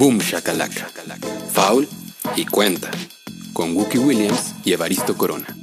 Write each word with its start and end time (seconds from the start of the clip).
Boom 0.00 0.16
Shakalaka, 0.16 0.88
Foul 1.52 1.86
y 2.34 2.46
Cuenta, 2.46 2.90
con 3.52 3.76
Wookie 3.76 3.98
Williams 3.98 4.54
y 4.64 4.72
Evaristo 4.72 5.14
Corona. 5.14 5.54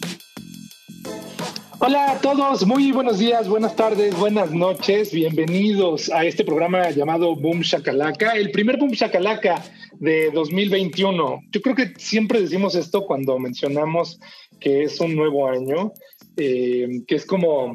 Hola 1.79 2.11
a 2.11 2.21
todos, 2.21 2.63
muy 2.67 2.91
buenos 2.91 3.17
días, 3.17 3.49
buenas 3.49 3.75
tardes, 3.75 4.15
buenas 4.15 4.51
noches, 4.51 5.11
bienvenidos 5.11 6.11
a 6.11 6.23
este 6.23 6.45
programa 6.45 6.91
llamado 6.91 7.35
Boom 7.35 7.61
Shakalaka, 7.61 8.33
el 8.33 8.51
primer 8.51 8.77
Boom 8.77 8.91
Shakalaka 8.91 9.63
de 9.93 10.29
2021. 10.29 11.41
Yo 11.51 11.61
creo 11.63 11.75
que 11.75 11.93
siempre 11.97 12.39
decimos 12.39 12.75
esto 12.75 13.07
cuando 13.07 13.39
mencionamos 13.39 14.19
que 14.59 14.83
es 14.83 14.99
un 14.99 15.15
nuevo 15.15 15.49
año, 15.49 15.93
eh, 16.35 17.01
que 17.07 17.15
es 17.15 17.25
como 17.25 17.73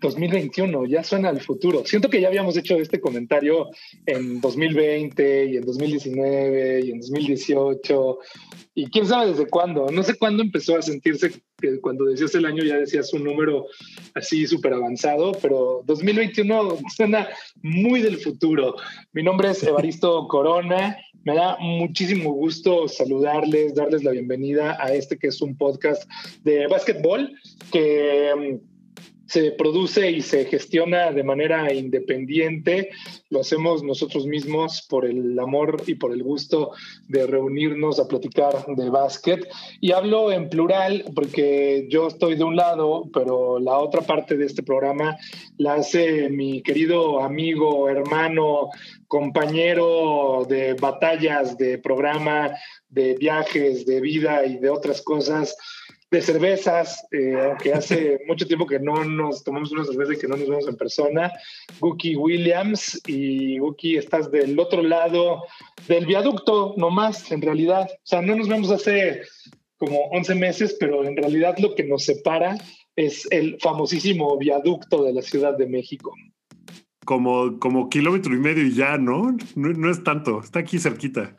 2021, 0.00 0.86
ya 0.86 1.04
suena 1.04 1.28
al 1.28 1.40
futuro. 1.40 1.84
Siento 1.84 2.08
que 2.08 2.20
ya 2.20 2.28
habíamos 2.28 2.56
hecho 2.56 2.76
este 2.76 3.00
comentario 3.00 3.68
en 4.06 4.40
2020 4.40 5.44
y 5.46 5.56
en 5.56 5.64
2019 5.64 6.80
y 6.84 6.90
en 6.90 7.00
2018 7.00 8.18
y 8.74 8.86
quién 8.86 9.06
sabe 9.06 9.30
desde 9.30 9.46
cuándo. 9.46 9.90
No 9.90 10.02
sé 10.02 10.14
cuándo 10.14 10.42
empezó 10.42 10.76
a 10.76 10.82
sentirse 10.82 11.30
que 11.60 11.80
cuando 11.80 12.06
decías 12.06 12.34
el 12.34 12.46
año 12.46 12.64
ya 12.64 12.76
decías 12.76 13.12
un 13.12 13.24
número 13.24 13.66
así 14.14 14.46
súper 14.46 14.72
avanzado, 14.72 15.32
pero 15.42 15.82
2021 15.84 16.78
suena 16.96 17.28
muy 17.62 18.00
del 18.00 18.16
futuro. 18.16 18.76
Mi 19.12 19.22
nombre 19.22 19.50
es 19.50 19.62
Evaristo 19.62 20.26
Corona. 20.28 20.96
Me 21.24 21.34
da 21.34 21.58
muchísimo 21.60 22.32
gusto 22.32 22.88
saludarles, 22.88 23.74
darles 23.74 24.02
la 24.02 24.12
bienvenida 24.12 24.78
a 24.80 24.94
este 24.94 25.18
que 25.18 25.26
es 25.26 25.42
un 25.42 25.56
podcast 25.58 26.08
de 26.44 26.66
básquetbol 26.66 27.30
que 27.70 28.60
se 29.30 29.52
produce 29.52 30.10
y 30.10 30.22
se 30.22 30.44
gestiona 30.46 31.12
de 31.12 31.22
manera 31.22 31.72
independiente. 31.72 32.90
Lo 33.28 33.42
hacemos 33.42 33.84
nosotros 33.84 34.26
mismos 34.26 34.84
por 34.88 35.06
el 35.06 35.38
amor 35.38 35.84
y 35.86 35.94
por 35.94 36.12
el 36.12 36.24
gusto 36.24 36.72
de 37.06 37.28
reunirnos 37.28 38.00
a 38.00 38.08
platicar 38.08 38.66
de 38.66 38.90
básquet. 38.90 39.48
Y 39.80 39.92
hablo 39.92 40.32
en 40.32 40.48
plural 40.48 41.04
porque 41.14 41.86
yo 41.88 42.08
estoy 42.08 42.34
de 42.34 42.42
un 42.42 42.56
lado, 42.56 43.08
pero 43.12 43.60
la 43.60 43.78
otra 43.78 44.00
parte 44.00 44.36
de 44.36 44.46
este 44.46 44.64
programa 44.64 45.16
la 45.58 45.74
hace 45.74 46.28
mi 46.28 46.60
querido 46.60 47.22
amigo, 47.22 47.88
hermano, 47.88 48.70
compañero 49.06 50.44
de 50.48 50.74
batallas, 50.74 51.56
de 51.56 51.78
programa, 51.78 52.50
de 52.88 53.14
viajes, 53.14 53.86
de 53.86 54.00
vida 54.00 54.44
y 54.44 54.56
de 54.58 54.70
otras 54.70 55.02
cosas 55.02 55.56
de 56.10 56.20
cervezas, 56.20 57.06
eh, 57.12 57.36
aunque 57.40 57.72
hace 57.72 58.20
mucho 58.26 58.46
tiempo 58.46 58.66
que 58.66 58.80
no 58.80 59.04
nos 59.04 59.44
tomamos 59.44 59.70
una 59.72 59.84
cerveza 59.84 60.14
y 60.14 60.18
que 60.18 60.28
no 60.28 60.36
nos 60.36 60.48
vemos 60.48 60.68
en 60.68 60.76
persona. 60.76 61.32
Guki 61.78 62.16
Williams 62.16 63.00
y 63.06 63.58
Guki, 63.58 63.96
estás 63.96 64.30
del 64.30 64.58
otro 64.58 64.82
lado 64.82 65.44
del 65.86 66.06
viaducto, 66.06 66.74
nomás, 66.76 67.30
en 67.30 67.42
realidad. 67.42 67.88
O 67.90 68.06
sea, 68.06 68.22
no 68.22 68.34
nos 68.34 68.48
vemos 68.48 68.70
hace 68.70 69.22
como 69.76 69.98
11 70.10 70.34
meses, 70.34 70.76
pero 70.78 71.04
en 71.04 71.16
realidad 71.16 71.56
lo 71.58 71.74
que 71.74 71.84
nos 71.84 72.04
separa 72.04 72.58
es 72.96 73.26
el 73.30 73.56
famosísimo 73.60 74.36
viaducto 74.36 75.04
de 75.04 75.14
la 75.14 75.22
Ciudad 75.22 75.56
de 75.56 75.66
México. 75.66 76.12
Como, 77.04 77.58
como 77.58 77.88
kilómetro 77.88 78.34
y 78.34 78.38
medio 78.38 78.64
y 78.64 78.74
ya, 78.74 78.98
¿no? 78.98 79.36
¿no? 79.54 79.68
No 79.72 79.90
es 79.90 80.04
tanto, 80.04 80.40
está 80.40 80.58
aquí 80.58 80.78
cerquita. 80.78 81.34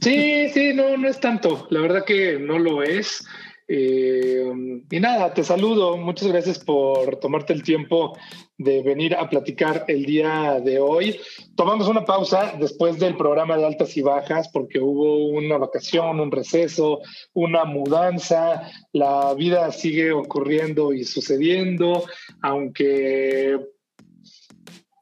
Sí, 0.00 0.48
sí, 0.52 0.72
no, 0.74 0.96
no 0.96 1.08
es 1.08 1.20
tanto. 1.20 1.66
La 1.70 1.80
verdad 1.80 2.04
que 2.04 2.38
no 2.38 2.58
lo 2.58 2.82
es. 2.82 3.26
Eh, 3.72 4.52
y 4.90 4.98
nada, 4.98 5.32
te 5.32 5.44
saludo. 5.44 5.96
Muchas 5.96 6.26
gracias 6.26 6.58
por 6.58 7.18
tomarte 7.20 7.52
el 7.52 7.62
tiempo 7.62 8.18
de 8.58 8.82
venir 8.82 9.14
a 9.14 9.28
platicar 9.28 9.84
el 9.86 10.04
día 10.04 10.58
de 10.58 10.80
hoy. 10.80 11.20
Tomamos 11.54 11.86
una 11.86 12.04
pausa 12.04 12.56
después 12.58 12.98
del 12.98 13.16
programa 13.16 13.56
de 13.56 13.64
altas 13.64 13.96
y 13.96 14.02
bajas 14.02 14.48
porque 14.48 14.80
hubo 14.80 15.28
una 15.28 15.56
vacación, 15.56 16.18
un 16.18 16.32
receso, 16.32 16.98
una 17.32 17.64
mudanza. 17.64 18.68
La 18.92 19.34
vida 19.34 19.70
sigue 19.70 20.10
ocurriendo 20.10 20.92
y 20.92 21.04
sucediendo, 21.04 22.02
aunque 22.42 23.56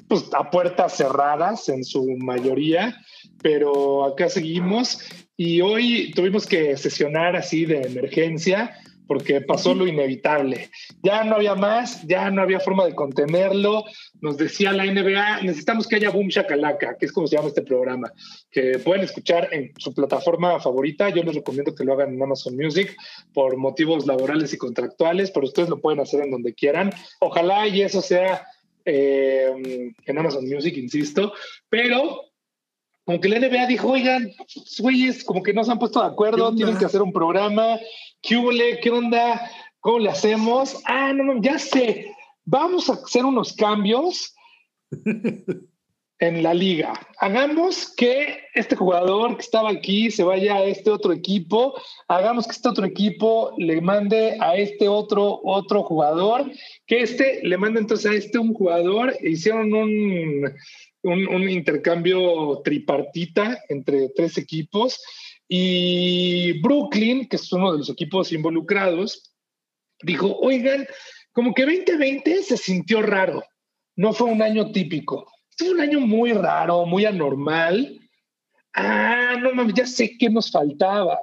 pues, 0.09 0.29
a 0.35 0.51
puertas 0.51 0.95
cerradas 0.95 1.71
en 1.71 1.85
su 1.85 2.05
mayoría, 2.19 2.95
pero 3.41 4.05
acá 4.05 4.29
seguimos 4.29 5.01
y 5.41 5.61
hoy 5.61 6.11
tuvimos 6.17 6.47
que 6.47 6.77
sesionar 6.77 7.37
así 7.37 7.65
de 7.65 7.83
emergencia 7.83 8.77
porque 9.07 9.41
pasó 9.41 9.73
lo 9.73 9.87
inevitable. 9.87 10.69
Ya 11.03 11.23
no 11.23 11.37
había 11.37 11.55
más, 11.55 12.07
ya 12.07 12.29
no 12.31 12.43
había 12.43 12.59
forma 12.59 12.85
de 12.85 12.95
contenerlo. 12.95 13.85
Nos 14.21 14.37
decía 14.37 14.73
la 14.73 14.85
NBA, 14.85 15.43
necesitamos 15.43 15.87
que 15.87 15.97
haya 15.97 16.11
Boom 16.11 16.27
Shakalaka, 16.29 16.99
que 16.99 17.07
es 17.07 17.13
como 17.13 17.29
se 17.29 17.37
llama 17.37 17.49
este 17.49 17.63
programa, 17.63 18.13
que 18.51 18.81
pueden 18.81 19.05
escuchar 19.05 19.49
en 19.53 19.73
su 19.79 19.95
plataforma 19.95 20.59
favorita. 20.59 21.09
Yo 21.09 21.23
les 21.23 21.37
recomiendo 21.37 21.73
que 21.73 21.85
lo 21.85 21.95
hagan 21.95 22.15
en 22.15 22.23
Amazon 22.23 22.57
Music 22.57 22.95
por 23.33 23.57
motivos 23.57 24.07
laborales 24.09 24.53
y 24.53 24.59
contractuales, 24.59 25.31
pero 25.31 25.47
ustedes 25.47 25.69
lo 25.69 25.81
pueden 25.81 26.01
hacer 26.01 26.21
en 26.21 26.33
donde 26.33 26.53
quieran. 26.53 26.91
Ojalá 27.21 27.69
y 27.69 27.83
eso 27.83 28.03
sea 28.03 28.45
eh, 28.85 29.93
en 30.05 30.19
Amazon 30.19 30.49
Music, 30.49 30.77
insisto, 30.77 31.33
pero 31.71 32.28
como 33.09 33.23
que 33.23 33.29
la 33.31 33.39
NBA 33.39 33.69
dijo, 33.69 33.89
oigan, 33.89 34.31
güeyes, 34.81 35.25
como 35.25 35.43
que 35.43 35.55
no 35.55 35.65
se 35.65 35.73
han 35.73 35.79
puesto 35.79 35.99
de 35.99 36.09
acuerdo, 36.09 36.55
tienen 36.55 36.77
que 36.77 36.85
hacer 36.85 37.01
un 37.01 37.11
programa, 37.11 37.79
¿qué 38.21 38.37
hubo, 38.37 38.51
qué 38.51 38.91
onda? 38.91 39.51
¿Cómo 39.81 40.01
le 40.01 40.11
hacemos? 40.11 40.79
Ah, 40.85 41.15
no, 41.15 41.25
no, 41.25 41.41
ya 41.41 41.59
sé, 41.59 42.15
vamos 42.45 42.91
a 42.91 42.93
hacer 42.93 43.25
unos 43.25 43.55
cambios 43.55 44.37
en 46.19 46.43
la 46.43 46.53
liga. 46.53 46.93
Hagamos 47.19 47.95
que 47.97 48.41
este 48.53 48.77
jugador 48.77 49.37
que 49.37 49.43
estaba 49.43 49.71
aquí 49.71 50.11
se 50.11 50.23
vaya 50.23 50.57
a 50.57 50.65
este 50.65 50.91
otro 50.91 51.15
equipo, 51.15 51.81
hagamos 52.09 52.47
que 52.47 52.53
este 52.53 52.69
otro 52.69 52.85
equipo 52.85 53.55
le 53.57 53.81
mande 53.81 54.37
a 54.39 54.55
este 54.57 54.87
otro 54.87 55.41
otro 55.45 55.83
jugador, 55.83 56.53
que 56.87 57.01
este 57.01 57.41
le 57.43 57.57
mande 57.57 57.81
entonces 57.81 58.11
a 58.11 58.15
este 58.15 58.39
un 58.39 58.53
jugador, 58.53 59.17
hicieron 59.23 59.73
un 59.73 60.53
un, 61.03 61.49
intercambio 61.49 62.61
tripartita 62.65 63.59
entre 63.69 64.11
tres 64.11 64.39
equipos 64.39 65.01
y 65.49 66.61
Brooklyn, 66.61 67.29
que 67.29 67.37
es 67.37 67.53
uno 67.53 67.73
de 67.73 67.79
los 67.79 67.91
equipos 67.91 68.33
involucrados, 68.33 69.35
dijo, 70.03 70.37
oigan, 70.41 70.87
como 71.33 71.55
que 71.55 71.65
2020 71.65 72.43
se 72.43 72.57
sintió 72.57 73.03
raro, 73.03 73.43
no 73.97 74.13
fue 74.13 74.29
un 74.29 74.43
año 74.43 74.73
típico, 74.73 75.27
fue 75.57 75.71
un 75.71 75.81
año 75.81 76.01
muy 76.01 76.33
raro, 76.33 76.87
muy 76.87 77.05
anormal. 77.05 77.99
Ah, 78.75 79.37
no 79.41 79.53
mames, 79.55 79.75
ya 79.75 79.87
sé 79.87 80.17
qué 80.19 80.31
nos 80.31 80.51
faltaba. 80.51 81.19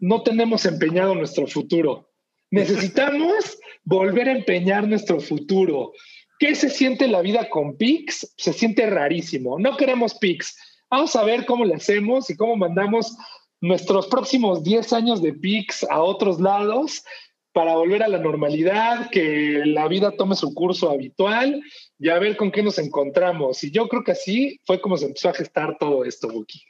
No 0.00 0.22
tenemos 0.22 0.66
empeñado 0.66 1.14
nuestro 1.14 1.46
futuro. 1.46 2.10
Necesitamos 2.50 3.58
volver 3.84 4.28
a 4.28 4.32
empeñar 4.32 4.86
nuestro 4.86 5.20
futuro. 5.20 5.92
¿Qué 6.38 6.54
se 6.54 6.68
siente 6.68 7.08
la 7.08 7.22
vida 7.22 7.48
con 7.48 7.76
PIX? 7.76 8.34
Se 8.36 8.52
siente 8.52 8.86
rarísimo. 8.86 9.58
No 9.58 9.76
queremos 9.76 10.14
PIX. 10.14 10.56
Vamos 10.90 11.16
a 11.16 11.24
ver 11.24 11.46
cómo 11.46 11.64
le 11.64 11.74
hacemos 11.74 12.30
y 12.30 12.36
cómo 12.36 12.56
mandamos 12.56 13.16
nuestros 13.60 14.06
próximos 14.06 14.62
10 14.62 14.92
años 14.92 15.22
de 15.22 15.32
PIX 15.32 15.84
a 15.84 16.00
otros 16.02 16.40
lados 16.40 17.04
para 17.52 17.74
volver 17.74 18.02
a 18.02 18.08
la 18.08 18.18
normalidad, 18.18 19.08
que 19.10 19.62
la 19.64 19.88
vida 19.88 20.10
tome 20.10 20.36
su 20.36 20.52
curso 20.52 20.90
habitual 20.90 21.62
y 21.98 22.10
a 22.10 22.18
ver 22.18 22.36
con 22.36 22.50
qué 22.50 22.62
nos 22.62 22.78
encontramos. 22.78 23.64
Y 23.64 23.70
yo 23.70 23.88
creo 23.88 24.04
que 24.04 24.12
así 24.12 24.60
fue 24.66 24.78
como 24.78 24.98
se 24.98 25.06
empezó 25.06 25.30
a 25.30 25.34
gestar 25.34 25.78
todo 25.78 26.04
esto, 26.04 26.28
Buki. 26.28 26.60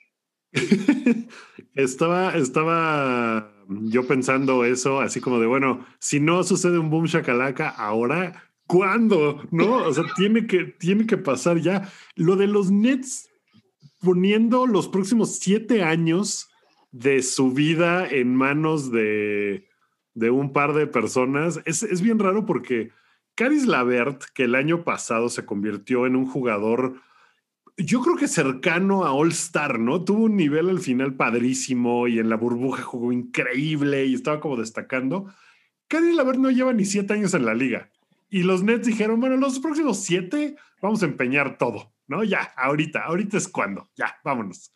estaba, 1.75 2.37
estaba 2.37 3.53
yo 3.69 4.07
pensando 4.07 4.65
eso, 4.65 5.01
así 5.01 5.21
como 5.21 5.41
de, 5.41 5.49
bueno, 5.49 5.85
si 5.99 6.21
no 6.21 6.45
sucede 6.45 6.79
un 6.79 6.89
boom 6.89 7.07
shakalaka 7.07 7.69
ahora, 7.69 8.45
¿Cuándo? 8.67 9.43
¿No? 9.51 9.77
O 9.77 9.93
sea, 9.93 10.05
tiene 10.17 10.47
que, 10.47 10.65
tiene 10.65 11.07
que 11.07 11.17
pasar 11.17 11.59
ya. 11.59 11.91
Lo 12.17 12.37
de 12.37 12.47
los 12.47 12.71
Nets 12.71 13.29
poniendo 14.01 14.67
los 14.67 14.89
próximos 14.89 15.39
siete 15.39 15.83
años 15.83 16.49
de 16.93 17.23
su 17.23 17.53
vida 17.53 18.07
en 18.09 18.35
manos 18.35 18.91
de, 18.91 19.69
de 20.15 20.31
un 20.31 20.53
par 20.53 20.73
de 20.75 20.87
personas 20.87 21.61
es, 21.65 21.83
es, 21.83 22.01
bien 22.01 22.19
raro 22.19 22.47
porque 22.47 22.91
Caris 23.35 23.67
Lavert, 23.67 24.25
que 24.35 24.45
el 24.45 24.55
año 24.55 24.85
pasado 24.85 25.29
se 25.29 25.45
convirtió 25.45 26.07
en 26.07 26.17
un 26.17 26.27
jugador, 26.27 26.95
yo 27.77 28.01
creo 28.01 28.17
que 28.17 28.29
cercano 28.29 29.05
a 29.05 29.13
All 29.13 29.33
Star, 29.33 29.79
¿no? 29.79 30.03
Tuvo 30.05 30.25
un 30.25 30.37
nivel 30.37 30.71
al 30.71 30.81
final 30.81 31.15
padrísimo 31.15 32.09
y 32.09 32.19
en 32.19 32.31
la 32.31 32.37
burbuja 32.37 32.83
jugó 32.83 33.13
increíble 33.13 34.07
y 34.07 34.15
estaba 34.15 34.41
como 34.41 34.57
destacando. 34.57 35.27
Caris 35.89 36.15
Lavert 36.15 36.39
no 36.39 36.51
lleva 36.51 36.73
ni 36.73 36.85
siete 36.85 37.13
años 37.13 37.35
en 37.35 37.45
la 37.45 37.55
liga. 37.55 37.91
Y 38.37 38.43
los 38.43 38.63
Nets 38.63 38.87
dijeron, 38.87 39.19
bueno, 39.19 39.39
los 39.39 39.61
próximos 39.61 40.01
siete 40.01 40.57
vamos 40.83 41.03
a 41.03 41.07
empeñar 41.07 41.57
todo, 41.57 41.95
¿no? 42.07 42.23
Ya, 42.23 42.53
ahorita, 42.59 43.01
ahorita 43.01 43.39
es 43.39 43.49
cuando, 43.49 43.89
ya, 43.97 44.19
vámonos. 44.23 44.75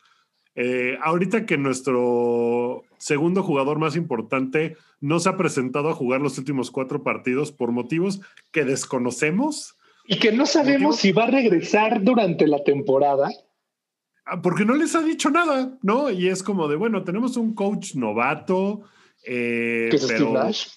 Eh, 0.55 0.97
ahorita 0.99 1.45
que 1.45 1.59
nuestro 1.59 2.81
segundo 2.97 3.43
jugador 3.43 3.77
más 3.77 3.95
importante 3.95 4.77
no 4.99 5.19
se 5.19 5.29
ha 5.29 5.37
presentado 5.37 5.89
a 5.89 5.93
jugar 5.93 6.21
los 6.21 6.39
últimos 6.39 6.71
cuatro 6.71 7.03
partidos 7.03 7.51
por 7.51 7.71
motivos 7.71 8.21
que 8.51 8.65
desconocemos. 8.65 9.75
Y 10.07 10.17
que 10.17 10.31
no 10.31 10.47
sabemos 10.47 10.95
si 10.95 11.11
va 11.11 11.25
a 11.25 11.29
regresar 11.29 12.01
durante 12.01 12.47
la 12.47 12.63
temporada. 12.63 13.29
ah, 14.25 14.41
porque 14.41 14.65
no 14.65 14.73
les 14.73 14.95
ha 14.95 15.03
dicho 15.03 15.29
nada, 15.29 15.77
¿no? 15.83 16.09
Y 16.09 16.29
es 16.29 16.41
como 16.41 16.67
de, 16.67 16.77
bueno, 16.77 17.03
tenemos 17.03 17.37
un 17.37 17.53
coach 17.53 17.93
novato. 17.93 18.81
Eh, 19.23 19.89
que 19.91 19.97
es 19.97 20.01
Steve 20.01 20.31
Nash. 20.31 20.67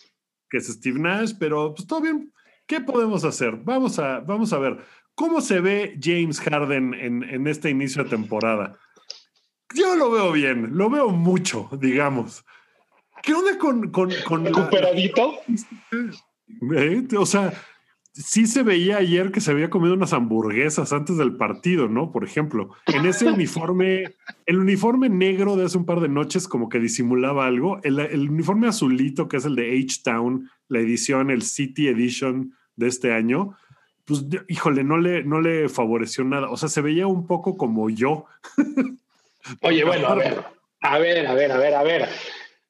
Que 0.51 0.59
es 0.59 0.67
Steve 0.67 1.01
Nash, 1.01 1.33
pero 1.39 1.73
pues 1.75 1.89
todo 1.89 2.03
bien. 2.03 2.34
¿Qué 2.67 2.81
podemos 2.81 3.25
hacer? 3.25 3.57
Vamos 3.57 3.99
a, 3.99 4.21
vamos 4.21 4.53
a 4.53 4.59
ver. 4.59 4.79
¿Cómo 5.15 5.41
se 5.41 5.61
ve 5.61 5.99
James 6.03 6.41
Harden 6.41 6.95
en, 6.95 7.23
en 7.23 7.47
este 7.47 7.71
inicio 7.71 8.05
de 8.05 8.11
temporada? 8.11 8.79
Yo 9.75 9.97
lo 9.97 10.11
veo 10.11 10.33
bien, 10.33 10.77
lo 10.77 10.89
veo 10.89 11.11
mucho, 11.11 11.69
digamos. 11.81 12.45
¿Qué 13.23 13.35
onda 13.35 13.59
con... 13.59 13.91
con, 13.91 14.11
con 14.27 14.45
¿Recuperadito? 14.45 15.35
¿Eh? 16.75 17.07
O 17.17 17.27
sea, 17.27 17.53
sí 18.13 18.47
se 18.47 18.63
veía 18.63 18.99
ayer 18.99 19.33
que 19.33 19.41
se 19.41 19.51
había 19.51 19.71
comido 19.71 19.95
unas 19.95 20.13
hamburguesas 20.13 20.93
antes 20.93 21.17
del 21.17 21.37
partido, 21.37 21.89
¿no? 21.89 22.13
Por 22.13 22.25
ejemplo, 22.25 22.71
en 22.87 23.07
ese 23.07 23.27
uniforme, 23.27 24.15
el 24.47 24.59
uniforme 24.59 25.09
negro 25.09 25.57
de 25.57 25.65
hace 25.65 25.79
un 25.79 25.87
par 25.87 26.01
de 26.01 26.09
noches 26.09 26.49
como 26.49 26.69
que 26.69 26.81
disimulaba 26.81 27.47
algo. 27.47 27.81
El, 27.83 27.99
el 27.99 28.31
uniforme 28.31 28.69
azulito, 28.69 29.29
que 29.29 29.39
es 29.39 29.45
el 29.45 29.57
de 29.57 29.79
H-Town, 29.79 30.51
la 30.69 30.81
edición, 30.81 31.31
el 31.31 31.43
City 31.43 31.89
Edition 31.89 32.55
de 32.77 32.89
este 32.89 33.13
año, 33.13 33.57
pues 34.05 34.25
híjole, 34.49 34.85
no 34.85 34.99
le, 34.99 35.25
no 35.25 35.41
le 35.41 35.69
favoreció 35.69 36.25
nada. 36.25 36.51
O 36.51 36.57
sea, 36.57 36.69
se 36.69 36.83
veía 36.83 37.07
un 37.07 37.27
poco 37.27 37.57
como 37.57 37.89
yo. 37.91 38.27
Oye, 39.63 39.85
bueno, 39.85 40.09
a 40.09 40.15
ver, 40.15 40.45
a 40.81 40.99
ver, 40.99 41.27
a 41.27 41.35
ver, 41.35 41.53
a 41.53 41.59
ver, 41.59 41.75
a 41.75 41.83
ver. 41.83 42.09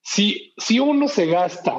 Si, 0.00 0.52
si 0.56 0.79
uno 0.79 1.08
se 1.08 1.26
gasta 1.26 1.76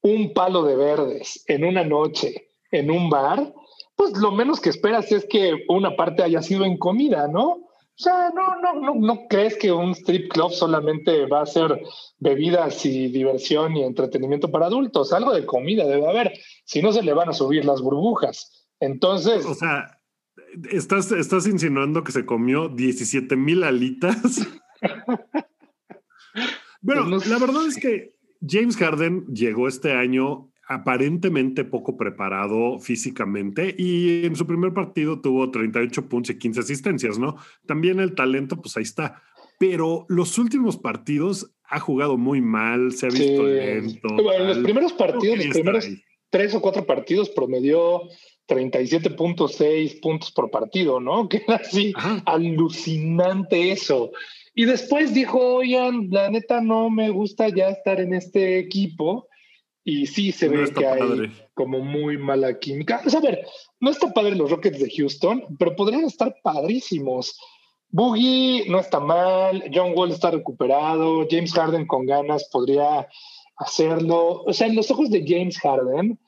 un 0.00 0.32
palo 0.32 0.64
de 0.64 0.76
verdes 0.76 1.44
en 1.46 1.64
una 1.64 1.84
noche 1.84 2.48
en 2.70 2.90
un 2.90 3.10
bar, 3.10 3.52
pues 3.96 4.12
lo 4.16 4.32
menos 4.32 4.60
que 4.60 4.70
esperas 4.70 5.12
es 5.12 5.26
que 5.26 5.64
una 5.68 5.94
parte 5.94 6.22
haya 6.22 6.42
sido 6.42 6.64
en 6.64 6.78
comida, 6.78 7.28
¿no? 7.28 7.61
O 7.98 8.02
sea, 8.02 8.30
no, 8.34 8.60
no, 8.60 8.80
no, 8.80 8.94
no 8.94 9.28
crees 9.28 9.56
que 9.56 9.70
un 9.70 9.92
strip 9.92 10.32
club 10.32 10.50
solamente 10.50 11.26
va 11.26 11.42
a 11.42 11.46
ser 11.46 11.82
bebidas 12.18 12.84
y 12.86 13.08
diversión 13.08 13.76
y 13.76 13.84
entretenimiento 13.84 14.50
para 14.50 14.66
adultos. 14.66 15.12
Algo 15.12 15.34
de 15.34 15.44
comida 15.44 15.86
debe 15.86 16.08
haber. 16.08 16.32
Si 16.64 16.80
no, 16.80 16.92
se 16.92 17.02
le 17.02 17.12
van 17.12 17.28
a 17.28 17.34
subir 17.34 17.64
las 17.64 17.82
burbujas. 17.82 18.66
Entonces. 18.80 19.44
O 19.44 19.54
sea, 19.54 20.00
estás, 20.70 21.12
estás 21.12 21.46
insinuando 21.46 22.02
que 22.02 22.12
se 22.12 22.24
comió 22.24 22.68
17 22.68 23.36
mil 23.36 23.62
alitas. 23.62 24.48
bueno, 26.80 27.06
pues 27.10 27.26
la 27.26 27.38
verdad 27.38 27.66
es 27.66 27.76
que 27.76 28.16
James 28.46 28.76
Harden 28.76 29.26
llegó 29.26 29.68
este 29.68 29.92
año 29.92 30.51
aparentemente 30.74 31.64
poco 31.64 31.96
preparado 31.96 32.78
físicamente 32.78 33.74
y 33.76 34.26
en 34.26 34.36
su 34.36 34.46
primer 34.46 34.72
partido 34.72 35.20
tuvo 35.20 35.50
38 35.50 36.08
puntos 36.08 36.34
y 36.34 36.38
15 36.38 36.60
asistencias, 36.60 37.18
¿no? 37.18 37.36
También 37.66 38.00
el 38.00 38.14
talento, 38.14 38.60
pues 38.60 38.76
ahí 38.76 38.82
está. 38.82 39.22
Pero 39.58 40.06
los 40.08 40.38
últimos 40.38 40.76
partidos 40.76 41.52
ha 41.64 41.78
jugado 41.78 42.18
muy 42.18 42.40
mal, 42.40 42.92
se 42.92 43.06
ha 43.06 43.10
visto 43.10 43.44
lento. 43.44 44.08
Bueno, 44.14 44.42
en 44.42 44.48
los 44.48 44.58
primeros 44.58 44.92
partidos, 44.92 45.38
los 45.38 45.54
primeros 45.54 45.88
tres 46.30 46.54
o 46.54 46.60
cuatro 46.60 46.84
partidos 46.84 47.30
promedió 47.30 48.02
37.6 48.48 50.00
puntos 50.00 50.32
por 50.32 50.50
partido, 50.50 51.00
¿no? 51.00 51.28
Que 51.30 51.42
era 51.46 51.56
así 51.56 51.92
alucinante 52.26 53.72
eso. 53.72 54.10
Y 54.54 54.66
después 54.66 55.14
dijo, 55.14 55.38
oigan, 55.56 56.08
la 56.10 56.28
neta 56.30 56.60
no 56.60 56.90
me 56.90 57.10
gusta 57.10 57.48
ya 57.48 57.68
estar 57.68 58.00
en 58.00 58.14
este 58.14 58.58
equipo. 58.58 59.28
Y 59.84 60.06
sí 60.06 60.30
se 60.30 60.48
ve 60.48 60.72
que 60.72 60.86
hay 60.86 61.32
como 61.54 61.80
muy 61.80 62.16
mala 62.16 62.58
química. 62.58 63.02
O 63.04 63.10
sea, 63.10 63.18
a 63.18 63.22
ver, 63.22 63.44
no 63.80 63.90
está 63.90 64.12
padre 64.12 64.36
los 64.36 64.50
Rockets 64.50 64.78
de 64.78 64.90
Houston, 64.96 65.44
pero 65.58 65.74
podrían 65.74 66.04
estar 66.04 66.34
padrísimos. 66.42 67.36
Boogie 67.88 68.64
no 68.68 68.78
está 68.78 69.00
mal, 69.00 69.64
John 69.72 69.92
Wall 69.94 70.12
está 70.12 70.30
recuperado, 70.30 71.26
James 71.30 71.52
Harden 71.52 71.86
con 71.86 72.06
ganas 72.06 72.48
podría 72.50 73.06
hacerlo. 73.56 74.42
O 74.44 74.52
sea, 74.52 74.66
en 74.66 74.76
los 74.76 74.90
ojos 74.90 75.10
de 75.10 75.24
James 75.26 75.58
Harden, 75.58 76.18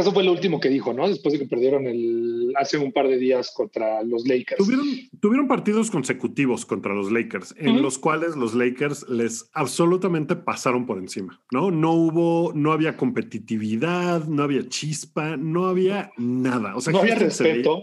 eso 0.00 0.12
fue 0.12 0.24
lo 0.24 0.32
último 0.32 0.58
que 0.58 0.70
dijo, 0.70 0.94
¿no? 0.94 1.06
Después 1.06 1.34
de 1.34 1.38
que 1.40 1.46
perdieron 1.46 1.86
el, 1.86 2.54
hace 2.56 2.78
un 2.78 2.92
par 2.92 3.08
de 3.08 3.18
días 3.18 3.52
contra 3.54 4.02
los 4.02 4.26
Lakers. 4.26 4.56
Tuvieron, 4.56 4.86
tuvieron 5.20 5.48
partidos 5.48 5.90
consecutivos 5.90 6.64
contra 6.64 6.94
los 6.94 7.12
Lakers, 7.12 7.54
en 7.58 7.82
los 7.82 7.98
cuales 7.98 8.34
los 8.34 8.54
Lakers 8.54 9.06
les 9.10 9.50
absolutamente 9.52 10.34
pasaron 10.34 10.86
por 10.86 10.98
encima, 10.98 11.42
¿no? 11.50 11.70
No 11.70 11.92
hubo, 11.92 12.52
no 12.54 12.72
había 12.72 12.96
competitividad, 12.96 14.24
no 14.24 14.42
había 14.42 14.66
chispa, 14.66 15.36
no 15.36 15.66
había 15.66 16.10
nada. 16.16 16.74
O 16.74 16.80
sea, 16.80 16.94
no 16.94 17.00
había 17.00 17.16
respeto. 17.16 17.82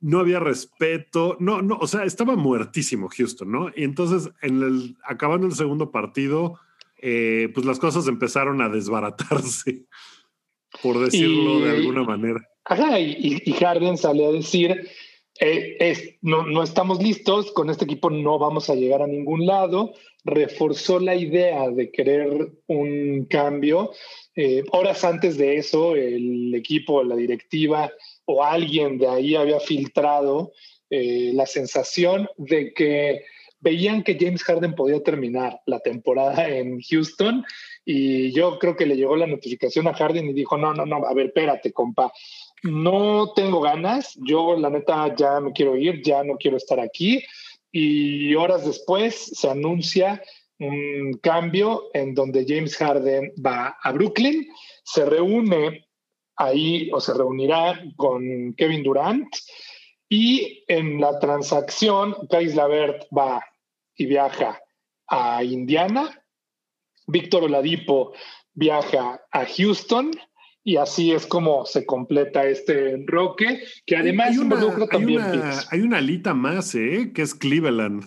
no 0.00 0.18
había 0.18 0.40
respeto, 0.40 1.36
no, 1.38 1.62
no, 1.62 1.78
o 1.78 1.86
sea, 1.86 2.04
estaba 2.04 2.34
muertísimo 2.34 3.08
Houston, 3.08 3.52
¿no? 3.52 3.70
Y 3.76 3.84
entonces, 3.84 4.32
en 4.42 4.60
el, 4.60 4.96
acabando 5.04 5.46
el 5.46 5.54
segundo 5.54 5.92
partido, 5.92 6.58
eh, 6.98 7.48
pues 7.54 7.64
las 7.64 7.78
cosas 7.78 8.08
empezaron 8.08 8.60
a 8.60 8.68
desbaratarse 8.68 9.86
por 10.82 10.98
decirlo 11.04 11.60
de 11.60 11.70
alguna 11.70 12.02
manera. 12.04 12.40
Ajá, 12.64 12.98
y, 12.98 13.42
y, 13.44 13.52
Harden 13.52 13.96
sale 13.96 14.26
a 14.26 14.32
decir, 14.32 14.88
eh, 15.40 15.76
es, 15.78 16.16
no, 16.22 16.46
no 16.46 16.62
estamos 16.62 17.02
listos, 17.02 17.52
con 17.52 17.70
este 17.70 17.84
equipo 17.84 18.10
no 18.10 18.38
vamos 18.38 18.70
a 18.70 18.74
llegar 18.74 19.02
a 19.02 19.06
ningún 19.06 19.46
lado, 19.46 19.92
reforzó 20.24 20.98
la 20.98 21.14
idea 21.14 21.70
de 21.70 21.90
querer 21.90 22.52
un 22.66 23.26
cambio. 23.26 23.92
Eh, 24.34 24.64
horas 24.72 25.04
antes 25.04 25.36
de 25.36 25.56
eso, 25.56 25.94
el 25.94 26.54
equipo, 26.54 27.04
la 27.04 27.16
directiva 27.16 27.92
o 28.24 28.42
alguien 28.42 28.98
de 28.98 29.08
ahí 29.08 29.36
había 29.36 29.60
filtrado 29.60 30.52
eh, 30.90 31.30
la 31.34 31.46
sensación 31.46 32.28
de 32.36 32.72
que 32.72 33.22
veían 33.60 34.02
que 34.02 34.16
James 34.18 34.42
Harden 34.42 34.74
podía 34.74 35.02
terminar 35.02 35.60
la 35.66 35.80
temporada 35.80 36.48
en 36.48 36.80
Houston 36.80 37.44
y 37.88 38.32
yo 38.32 38.58
creo 38.58 38.76
que 38.76 38.84
le 38.84 38.96
llegó 38.96 39.14
la 39.14 39.28
notificación 39.28 39.86
a 39.86 39.94
Harden 39.94 40.28
y 40.28 40.32
dijo, 40.32 40.58
no, 40.58 40.74
no, 40.74 40.84
no, 40.84 41.06
a 41.06 41.14
ver, 41.14 41.26
espérate, 41.26 41.72
compa, 41.72 42.12
no 42.64 43.32
tengo 43.32 43.60
ganas, 43.60 44.18
yo 44.22 44.58
la 44.58 44.70
neta 44.70 45.14
ya 45.14 45.38
me 45.38 45.52
quiero 45.52 45.76
ir, 45.76 46.02
ya 46.02 46.24
no 46.24 46.36
quiero 46.36 46.56
estar 46.56 46.80
aquí. 46.80 47.22
Y 47.70 48.34
horas 48.34 48.66
después 48.66 49.14
se 49.14 49.48
anuncia 49.48 50.20
un 50.58 51.12
cambio 51.22 51.84
en 51.94 52.12
donde 52.12 52.44
James 52.48 52.76
Harden 52.76 53.32
va 53.44 53.78
a 53.80 53.92
Brooklyn, 53.92 54.48
se 54.82 55.04
reúne 55.04 55.86
ahí 56.34 56.90
o 56.92 57.00
se 57.00 57.14
reunirá 57.14 57.80
con 57.94 58.52
Kevin 58.54 58.82
Durant 58.82 59.28
y 60.08 60.64
en 60.66 61.00
la 61.00 61.20
transacción 61.20 62.16
Kais 62.28 62.56
Lavert 62.56 63.04
va 63.16 63.44
y 63.94 64.06
viaja 64.06 64.60
a 65.06 65.44
Indiana 65.44 66.20
Víctor 67.06 67.44
Oladipo 67.44 68.12
viaja 68.54 69.20
a 69.30 69.46
Houston 69.46 70.10
y 70.66 70.78
así 70.78 71.12
es 71.12 71.26
como 71.26 71.64
se 71.64 71.86
completa 71.86 72.44
este 72.44 73.04
roque, 73.06 73.62
que 73.86 73.96
además 73.96 74.30
hay 74.30 74.38
una, 74.38 74.88
también. 74.88 75.22
Hay 75.70 75.80
una, 75.80 75.98
alita 75.98 76.34
más, 76.34 76.74
¿eh? 76.74 77.12
que 77.14 77.22
es 77.22 77.36
Cleveland. 77.36 78.04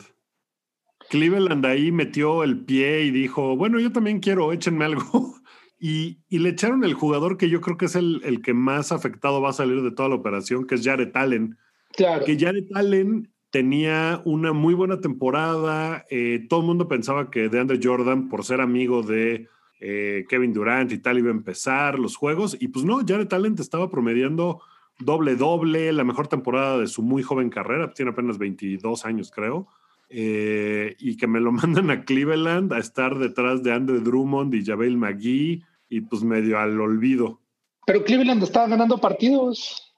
Cleveland 1.09 1.65
ahí 1.65 1.93
metió 1.93 2.43
el 2.43 2.65
pie 2.65 3.03
y 3.03 3.11
dijo, 3.11 3.55
bueno, 3.55 3.79
yo 3.79 3.93
también 3.93 4.19
quiero, 4.19 4.51
échenme 4.51 4.85
algo. 4.85 5.35
Y, 5.81 6.19
y 6.27 6.39
le 6.39 6.49
echaron 6.49 6.83
el 6.83 6.93
jugador 6.93 7.37
que 7.37 7.49
yo 7.49 7.61
creo 7.61 7.77
que 7.77 7.85
es 7.85 7.95
el, 7.95 8.19
el, 8.25 8.41
que 8.41 8.53
más 8.53 8.91
afectado 8.91 9.41
va 9.41 9.51
a 9.51 9.53
salir 9.53 9.81
de 9.81 9.91
toda 9.91 10.09
la 10.09 10.15
operación, 10.15 10.67
que 10.67 10.75
es 10.75 10.83
Jared 10.83 11.11
Allen. 11.13 11.57
Claro. 11.93 12.25
Que 12.25 12.37
Jared 12.37 12.65
Allen 12.75 13.31
tenía 13.51 14.21
una 14.25 14.53
muy 14.53 14.73
buena 14.73 14.99
temporada. 14.99 16.05
Eh, 16.09 16.45
todo 16.49 16.61
el 16.61 16.65
mundo 16.67 16.87
pensaba 16.87 17.31
que 17.31 17.49
DeAndre 17.49 17.79
Jordan, 17.81 18.29
por 18.29 18.43
ser 18.43 18.61
amigo 18.61 19.01
de 19.01 19.47
eh, 19.79 20.25
Kevin 20.29 20.53
Durant 20.53 20.91
y 20.91 20.99
tal, 20.99 21.19
iba 21.19 21.29
a 21.29 21.33
empezar 21.33 21.99
los 21.99 22.15
juegos. 22.15 22.57
Y 22.59 22.67
pues 22.69 22.85
no, 22.85 22.99
Jared 23.05 23.27
Talent 23.27 23.59
estaba 23.59 23.89
promediando 23.89 24.61
doble-doble, 24.99 25.93
la 25.93 26.03
mejor 26.03 26.27
temporada 26.27 26.77
de 26.77 26.87
su 26.87 27.01
muy 27.01 27.23
joven 27.23 27.49
carrera. 27.49 27.91
Tiene 27.93 28.11
apenas 28.11 28.37
22 28.37 29.05
años, 29.05 29.31
creo. 29.31 29.67
Eh, 30.09 30.95
y 30.99 31.17
que 31.17 31.27
me 31.27 31.39
lo 31.39 31.51
mandan 31.51 31.89
a 31.89 32.03
Cleveland 32.03 32.73
a 32.73 32.79
estar 32.79 33.17
detrás 33.17 33.63
de 33.63 33.71
Andre 33.71 33.99
Drummond 33.99 34.53
y 34.53 34.65
Javel 34.65 34.97
McGee 34.97 35.63
y 35.89 36.01
pues 36.01 36.23
medio 36.23 36.59
al 36.59 36.79
olvido. 36.79 37.39
Pero 37.85 38.03
Cleveland 38.03 38.43
estaba 38.43 38.67
ganando 38.67 38.99
partidos. 38.99 39.88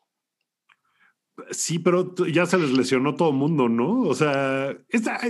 Sí, 1.50 1.80
pero 1.80 2.14
ya 2.28 2.46
se 2.46 2.58
les 2.58 2.72
lesionó 2.72 3.16
todo 3.16 3.30
el 3.30 3.36
mundo, 3.36 3.70
¿no? 3.70 4.02
O 4.02 4.14
sea, 4.14 4.78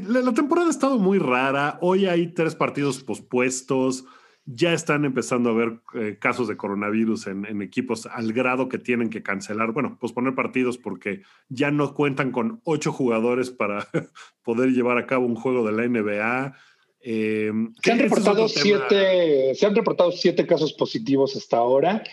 la, 0.08 0.34
temporada 0.34 0.68
ha 0.68 0.72
estado 0.72 0.98
muy 0.98 1.20
rara. 1.20 1.78
Hoy 1.82 2.06
hay 2.06 2.28
tres 2.34 2.56
partidos 2.56 3.04
pospuestos. 3.04 4.06
Ya 4.46 4.74
están 4.74 5.06
empezando 5.06 5.50
a 5.50 5.54
haber 5.54 5.80
eh, 5.94 6.18
casos 6.20 6.48
de 6.48 6.58
coronavirus 6.58 7.28
en, 7.28 7.62
equipos 7.62 8.08
al 8.08 8.34
grado 8.34 8.70
que 8.70 8.80
tienen 8.80 9.10
que 9.10 9.22
cancelar, 9.22 9.72
bueno, 9.72 9.98
posponer 10.00 10.34
partidos 10.34 10.78
porque 10.78 11.22
ya 11.48 11.70
no 11.70 11.94
cuentan 11.94 12.32
con 12.32 12.60
ocho 12.64 12.92
jugadores 12.92 13.52
para 13.52 13.88
poder 14.44 14.72
llevar 14.72 14.98
a 14.98 15.06
cabo 15.06 15.26
un 15.26 15.36
juego 15.36 15.66
de 15.66 15.72
la 15.72 15.88
NBA. 15.88 16.56
Em, 17.02 17.74
se, 17.84 17.92
han 17.92 18.00
reportado 18.00 18.48
siete, 18.48 19.56
se 19.56 19.66
han 19.66 19.76
reportado 19.76 20.12
siete 20.12 20.46
casos 20.46 20.74
positivos 20.74 21.36
hasta 21.36 21.58
ahora, 21.58 22.04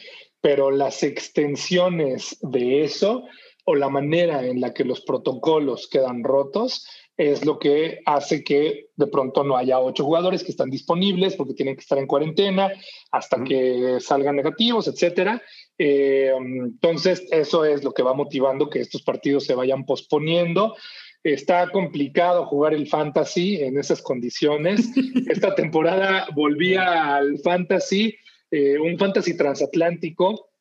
pero 0.40 0.71
las 0.71 1.02
extensiones 1.02 2.38
de 2.43 2.85
eso 2.85 3.25
o 3.70 3.75
la 3.75 3.90
manera 3.90 4.46
en 4.46 4.62
la 4.62 4.72
que 4.72 4.82
los 4.82 5.02
protocolos 5.02 5.88
quedan 5.90 6.25
rotos 6.25 6.88
es 7.18 7.44
lo 7.44 7.58
que 7.58 8.00
hace 8.06 8.42
que 8.42 8.87
de 8.96 9.06
pronto 9.08 9.44
no 9.44 9.58
haya 9.58 9.78
ocho 9.78 10.04
jugadores 10.04 10.42
que 10.42 10.52
están 10.52 10.70
disponibles 10.70 11.37
porque 11.37 11.52
tienen 11.52 11.75
que 11.75 11.82
estar 11.82 11.98
en 11.98 12.06
cuarentena 12.06 12.72
hasta 13.10 13.44
que 13.44 13.98
salgan 14.00 14.37
negativos, 14.37 14.88
etcétera. 14.88 15.42
Eh, 15.76 16.32
entonces, 16.34 17.26
eso 17.30 17.66
es 17.66 17.84
lo 17.84 17.92
que 17.92 18.02
va 18.02 18.14
motivando 18.14 18.70
que 18.70 18.80
estos 18.80 19.02
partidos 19.02 19.44
se 19.44 19.54
vayan 19.54 19.84
posponiendo. 19.84 20.75
Está 21.22 21.68
complicado 21.70 22.46
jugar 22.46 22.72
el 22.72 22.87
fantasy 22.87 23.56
en 23.56 23.78
esas 23.78 24.00
condiciones. 24.00 24.88
Esta 25.28 25.54
temporada 25.54 26.26
volvía 26.34 27.16
al 27.16 27.38
fantasy, 27.40 28.16
eh, 28.50 28.78
un 28.78 28.96
fantasy 28.96 29.37
transatlántico. 29.37 30.52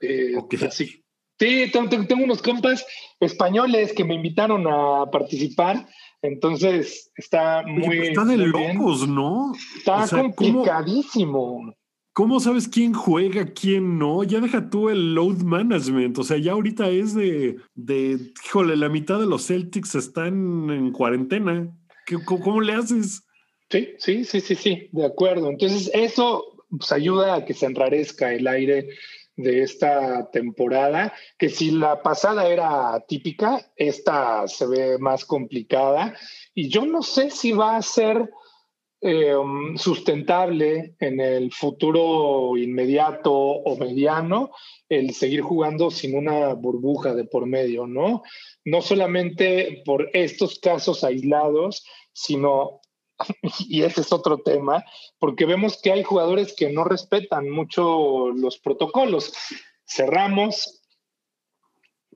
Eh, 0.00 0.34
así, 0.66 1.01
Sí, 1.38 1.70
tengo, 1.72 2.24
unos 2.24 2.42
compas 2.42 2.86
españoles 3.18 3.92
que 3.92 4.04
me 4.04 4.14
invitaron 4.14 4.66
a 4.66 5.10
participar. 5.10 5.86
Entonces 6.22 7.10
está 7.16 7.62
muy. 7.66 7.98
está 7.98 8.24
de 8.24 8.36
locos, 8.36 9.08
¿no? 9.08 9.52
Está 9.76 10.06
complicadísimo. 10.08 11.74
¿cómo, 12.12 12.40
sabes 12.40 12.68
quién 12.68 12.92
juega, 12.92 13.52
quién 13.52 13.98
no? 13.98 14.22
Ya 14.22 14.40
deja 14.40 14.68
tú 14.70 14.88
el 14.88 15.14
load 15.14 15.38
management. 15.38 16.18
O 16.18 16.22
sea, 16.22 16.38
ya 16.38 16.52
ahorita 16.52 16.88
es 16.90 17.14
de. 17.14 17.56
de 17.74 18.32
híjole, 18.44 18.76
la 18.76 18.88
mitad 18.88 19.18
de 19.18 19.26
los 19.26 19.46
Celtics 19.46 19.94
están 19.94 20.70
en 20.70 20.92
cuarentena. 20.92 21.76
¿Cómo, 22.24 22.60
le 22.60 22.74
haces? 22.74 23.22
Sí, 23.70 23.88
sí, 23.98 24.24
sí, 24.24 24.40
sí, 24.40 24.54
sí, 24.54 24.88
de 24.92 25.06
acuerdo. 25.06 25.48
Entonces, 25.48 25.90
eso 25.94 26.44
pues, 26.68 26.92
ayuda 26.92 27.36
a 27.36 27.44
que 27.44 27.54
se 27.54 27.66
enrarezca 27.66 28.32
el 28.32 28.46
aire 28.46 28.88
de 29.36 29.62
esta 29.62 30.30
temporada, 30.30 31.12
que 31.38 31.48
si 31.48 31.70
la 31.70 32.02
pasada 32.02 32.48
era 32.48 33.02
típica, 33.08 33.72
esta 33.76 34.46
se 34.46 34.66
ve 34.66 34.98
más 34.98 35.24
complicada 35.24 36.14
y 36.54 36.68
yo 36.68 36.84
no 36.84 37.02
sé 37.02 37.30
si 37.30 37.52
va 37.52 37.76
a 37.76 37.82
ser 37.82 38.28
eh, 39.04 39.34
sustentable 39.74 40.94
en 41.00 41.18
el 41.18 41.50
futuro 41.50 42.56
inmediato 42.56 43.32
o 43.32 43.76
mediano 43.76 44.52
el 44.88 45.12
seguir 45.14 45.40
jugando 45.40 45.90
sin 45.90 46.16
una 46.16 46.54
burbuja 46.54 47.12
de 47.12 47.24
por 47.24 47.46
medio, 47.46 47.88
¿no? 47.88 48.22
No 48.64 48.80
solamente 48.80 49.82
por 49.84 50.08
estos 50.12 50.60
casos 50.60 51.02
aislados, 51.02 51.84
sino 52.12 52.81
y 53.68 53.82
ese 53.82 54.02
es 54.02 54.12
otro 54.12 54.38
tema, 54.38 54.84
porque 55.18 55.46
vemos 55.46 55.80
que 55.80 55.92
hay 55.92 56.02
jugadores 56.02 56.54
que 56.56 56.70
no 56.70 56.84
respetan 56.84 57.50
mucho 57.50 58.30
los 58.30 58.58
protocolos. 58.58 59.32
Cerramos 59.84 60.80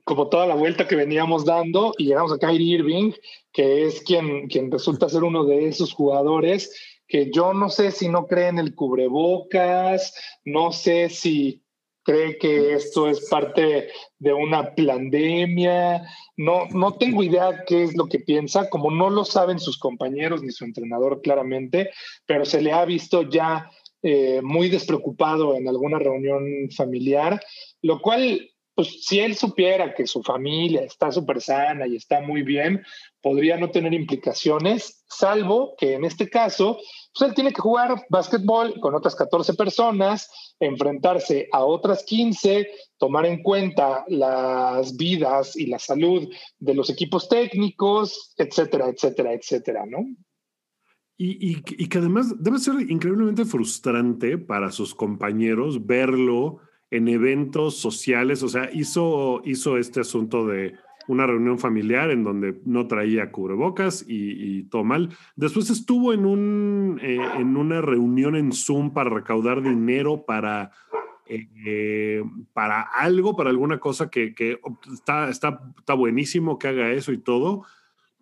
como 0.03 0.29
toda 0.29 0.47
la 0.47 0.55
vuelta 0.55 0.87
que 0.87 0.95
veníamos 0.95 1.43
dando 1.43 1.93
y 1.97 2.05
llegamos 2.05 2.31
a 2.31 2.37
Kyrie 2.37 2.77
Irving, 2.77 3.11
que 3.51 3.85
es 3.85 4.01
quien, 4.01 4.47
quien 4.47 4.71
resulta 4.71 5.09
ser 5.09 5.23
uno 5.23 5.43
de 5.43 5.67
esos 5.67 5.93
jugadores 5.93 6.71
que 7.07 7.31
yo 7.31 7.53
no 7.53 7.69
sé 7.69 7.91
si 7.91 8.09
no 8.09 8.27
cree 8.27 8.47
en 8.47 8.59
el 8.59 8.75
cubrebocas, 8.75 10.13
no 10.43 10.71
sé 10.71 11.09
si 11.09 11.63
cree 12.07 12.37
que 12.37 12.73
esto 12.73 13.09
es 13.09 13.27
parte 13.29 13.89
de 14.17 14.33
una 14.33 14.73
pandemia. 14.73 16.07
No, 16.37 16.67
no 16.69 16.93
tengo 16.93 17.21
idea 17.21 17.65
qué 17.67 17.83
es 17.83 17.97
lo 17.97 18.07
que 18.07 18.19
piensa, 18.19 18.69
como 18.69 18.89
no 18.89 19.09
lo 19.09 19.25
saben 19.25 19.59
sus 19.59 19.77
compañeros 19.77 20.41
ni 20.41 20.51
su 20.51 20.63
entrenador 20.63 21.21
claramente, 21.21 21.89
pero 22.25 22.45
se 22.45 22.61
le 22.61 22.71
ha 22.71 22.85
visto 22.85 23.23
ya 23.23 23.69
eh, 24.03 24.39
muy 24.41 24.69
despreocupado 24.69 25.55
en 25.55 25.67
alguna 25.67 25.99
reunión 25.99 26.45
familiar, 26.71 27.41
lo 27.81 27.99
cual 27.99 28.51
pues 28.73 29.05
si 29.05 29.19
él 29.19 29.35
supiera 29.35 29.93
que 29.93 30.05
su 30.05 30.21
familia 30.21 30.81
está 30.81 31.11
súper 31.11 31.41
sana 31.41 31.87
y 31.87 31.95
está 31.95 32.21
muy 32.21 32.43
bien, 32.43 32.85
podría 33.21 33.57
no 33.57 33.71
tener 33.71 33.91
implicaciones, 33.93 35.03
salvo 35.09 35.73
que 35.79 35.93
en 35.93 36.05
este 36.05 36.29
caso, 36.29 36.77
pues 37.17 37.29
él 37.29 37.35
tiene 37.35 37.51
que 37.51 37.61
jugar 37.61 38.05
básquetbol 38.09 38.79
con 38.79 38.93
otras 38.93 39.15
14 39.15 39.53
personas, 39.55 40.55
enfrentarse 40.59 41.47
a 41.51 41.63
otras 41.63 42.03
15, 42.03 42.67
tomar 42.97 43.25
en 43.25 43.41
cuenta 43.41 44.05
las 44.07 44.95
vidas 44.95 45.55
y 45.55 45.67
la 45.67 45.79
salud 45.79 46.27
de 46.59 46.73
los 46.75 46.89
equipos 46.89 47.27
técnicos, 47.27 48.33
etcétera, 48.37 48.89
etcétera, 48.89 49.33
etcétera, 49.33 49.85
¿no? 49.85 49.99
Y, 51.19 51.57
y, 51.79 51.89
que 51.89 51.97
además 51.97 52.35
debe 52.37 52.59
ser 52.59 52.75
increíblemente 52.91 53.43
frustrante 53.43 54.37
para 54.37 54.71
sus 54.71 54.93
compañeros 54.93 55.87
verlo 55.87 56.59
en 56.91 57.07
eventos 57.07 57.77
sociales, 57.77 58.43
o 58.43 58.49
sea, 58.49 58.69
hizo, 58.71 59.41
hizo 59.43 59.77
este 59.77 60.01
asunto 60.01 60.45
de 60.45 60.75
una 61.07 61.25
reunión 61.25 61.59
familiar 61.59 62.11
en 62.11 62.23
donde 62.23 62.59
no 62.65 62.87
traía 62.87 63.31
cubrebocas 63.31 64.05
y, 64.07 64.63
todo 64.63 64.83
mal. 64.83 65.09
Después 65.35 65.69
estuvo 65.69 66.13
en, 66.13 66.25
un, 66.25 66.99
eh, 67.01 67.19
en 67.37 67.55
una 67.55 67.81
reunión 67.81 68.35
en 68.35 68.51
Zoom 68.51 68.93
para 68.93 69.09
recaudar 69.09 69.61
dinero 69.61 70.25
para, 70.25 70.71
eh, 71.25 72.23
para 72.53 72.81
algo, 72.81 73.35
para 73.35 73.49
alguna 73.49 73.79
cosa 73.79 74.09
que, 74.09 74.33
que 74.33 74.59
está, 74.93 75.29
está, 75.29 75.61
está 75.77 75.93
buenísimo 75.93 76.59
que 76.59 76.67
haga 76.67 76.91
eso 76.91 77.11
y 77.11 77.17
todo, 77.17 77.63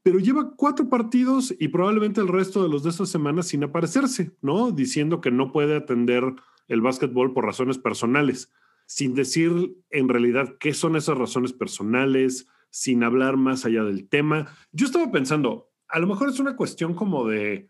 pero 0.06 0.20
lleva 0.20 0.51
cuatro 0.56 0.88
partidos 0.88 1.56
y 1.60 1.70
probablemente 1.70 2.22
el 2.22 2.27
resto 2.27 2.62
de 2.62 2.70
los 2.70 2.84
de 2.84 2.92
esta 2.92 3.08
semana 3.08 3.42
sin 3.42 3.63
aparecerse, 3.63 4.32
¿no? 4.39 4.70
Diciendo 4.72 5.20
que 5.20 5.32
no 5.32 5.51
puede 5.51 5.75
atender 5.75 6.24
el 6.68 6.82
básquetbol 6.82 7.34
por 7.34 7.46
razones 7.46 7.80
personales, 7.80 8.51
sin 8.86 9.15
decir 9.15 9.75
en 9.89 10.08
realidad 10.08 10.58
qué 10.60 10.74
son 10.75 10.96
esas 10.96 11.18
razones 11.18 11.54
personales, 11.54 12.48
sin 12.75 13.05
hablar 13.05 13.38
más 13.38 13.63
allá 13.63 13.86
del 13.86 14.10
tema. 14.10 14.53
Yo 14.74 14.86
estaba 14.86 15.10
pensando, 15.10 15.72
a 15.88 15.98
lo 15.98 16.08
mejor 16.08 16.27
es 16.27 16.41
una 16.41 16.58
cuestión 16.58 16.94
como 16.94 17.25
de, 17.25 17.70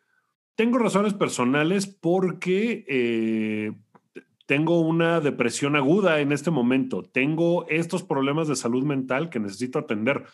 tengo 0.56 0.80
razones 0.80 1.14
personales 1.14 1.86
porque 1.86 2.84
eh, 2.88 3.72
tengo 4.48 4.80
una 4.80 5.20
depresión 5.20 5.76
aguda 5.76 6.22
en 6.22 6.32
este 6.32 6.50
momento, 6.50 7.04
tengo 7.04 7.68
estos 7.70 8.02
problemas 8.02 8.48
de 8.48 8.56
salud 8.56 8.84
mental 8.84 9.30
que 9.30 9.40
necesito 9.40 9.78
atender. 9.78 10.26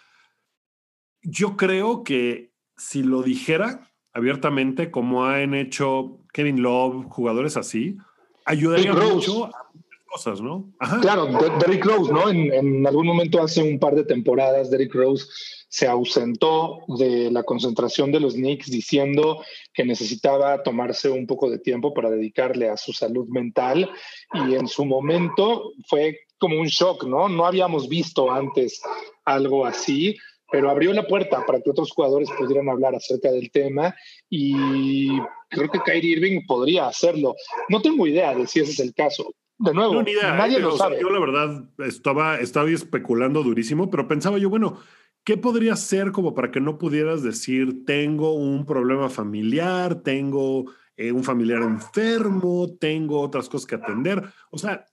Yo 1.22 1.58
creo 1.58 2.06
que 2.06 2.54
si 2.78 3.04
lo 3.04 3.24
dijera 3.24 3.92
abiertamente, 4.14 4.90
como 4.90 5.26
han 5.26 5.54
hecho 5.54 6.22
Kevin 6.32 6.62
Love, 6.62 7.08
jugadores 7.10 7.58
así, 7.58 7.98
ayudaría 8.46 8.94
mucho 8.94 9.48
a 9.48 9.70
cosas, 10.12 10.42
¿no? 10.42 10.72
Claro, 11.02 11.28
Derrick 11.60 11.86
Rose, 11.86 12.12
¿no? 12.12 12.30
En, 12.30 12.86
algún 12.86 13.08
momento 13.08 13.42
hace 13.42 13.64
un 13.64 13.80
par 13.80 13.96
de 13.96 14.04
temporadas, 14.04 14.70
Derrick 14.70 14.94
Rose 14.94 15.26
se 15.70 15.88
ausentó 15.88 16.80
de 17.00 17.32
la 17.32 17.44
concentración 17.44 18.12
de 18.12 18.20
los 18.20 18.34
Knicks 18.34 18.70
diciendo 18.70 19.42
que 19.74 19.86
necesitaba 19.86 20.64
tomarse 20.64 21.10
un 21.10 21.26
poco 21.26 21.50
de 21.50 21.60
tiempo 21.60 21.94
para 21.94 22.10
dedicarle 22.10 22.70
a 22.70 22.76
su 22.76 22.92
salud 22.92 23.28
mental 23.30 23.90
y 24.34 24.56
en 24.56 24.68
su 24.68 24.84
momento 24.84 25.72
fue 25.88 26.20
como 26.38 26.60
un 26.60 26.68
shock, 26.68 27.06
¿no? 27.06 27.30
No 27.30 27.46
habíamos 27.46 27.88
visto 27.88 28.32
antes 28.32 28.82
algo 29.24 29.66
así 29.66 30.18
pero 30.52 30.70
abrió 30.70 30.92
la 30.92 31.08
puerta 31.08 31.46
para 31.46 31.62
que 31.62 31.70
otros 31.70 31.92
jugadores 31.92 32.30
pudieran 32.38 32.68
hablar 32.70 32.94
acerca 32.94 33.32
del 33.32 33.50
tema 33.52 33.96
y 34.30 35.08
creo 35.50 35.70
que 35.72 35.80
Kyrie 35.80 36.12
Irving 36.12 36.42
podría 36.46 36.88
hacerlo. 36.88 37.36
No 37.70 37.82
tengo 37.82 38.06
idea 38.06 38.36
de 38.36 38.46
si 38.46 38.60
ese 38.60 38.72
es 38.74 38.80
el 38.82 38.94
caso. 38.94 39.34
De 39.62 39.74
nuevo, 39.74 40.04
nadie 40.04 40.60
lo 40.60 40.76
sabe. 40.78 40.98
yo 41.00 41.10
la 41.10 41.20
verdad 41.20 41.64
estaba, 41.80 42.40
estaba 42.40 42.70
especulando 42.70 43.44
durísimo, 43.44 43.90
pero 43.90 44.08
pensaba 44.08 44.38
yo, 44.38 44.50
bueno, 44.50 44.78
¿qué 45.24 45.38
podría 45.38 45.76
ser 45.76 46.12
como 46.12 46.34
para 46.34 46.52
que 46.52 46.60
no 46.60 46.78
pudieras 46.78 47.24
decir, 47.24 47.86
tengo 47.86 48.34
un 48.34 48.66
problema 48.66 49.10
familiar, 49.10 50.02
tengo 50.02 50.66
eh, 50.98 51.12
un 51.12 51.24
familiar 51.24 51.62
enfermo, 51.62 52.76
tengo 52.80 53.22
otras 53.22 53.50
cosas 53.50 53.68
que 53.68 53.76
atender? 53.76 54.24
O 54.50 54.58
sea, 54.58 54.86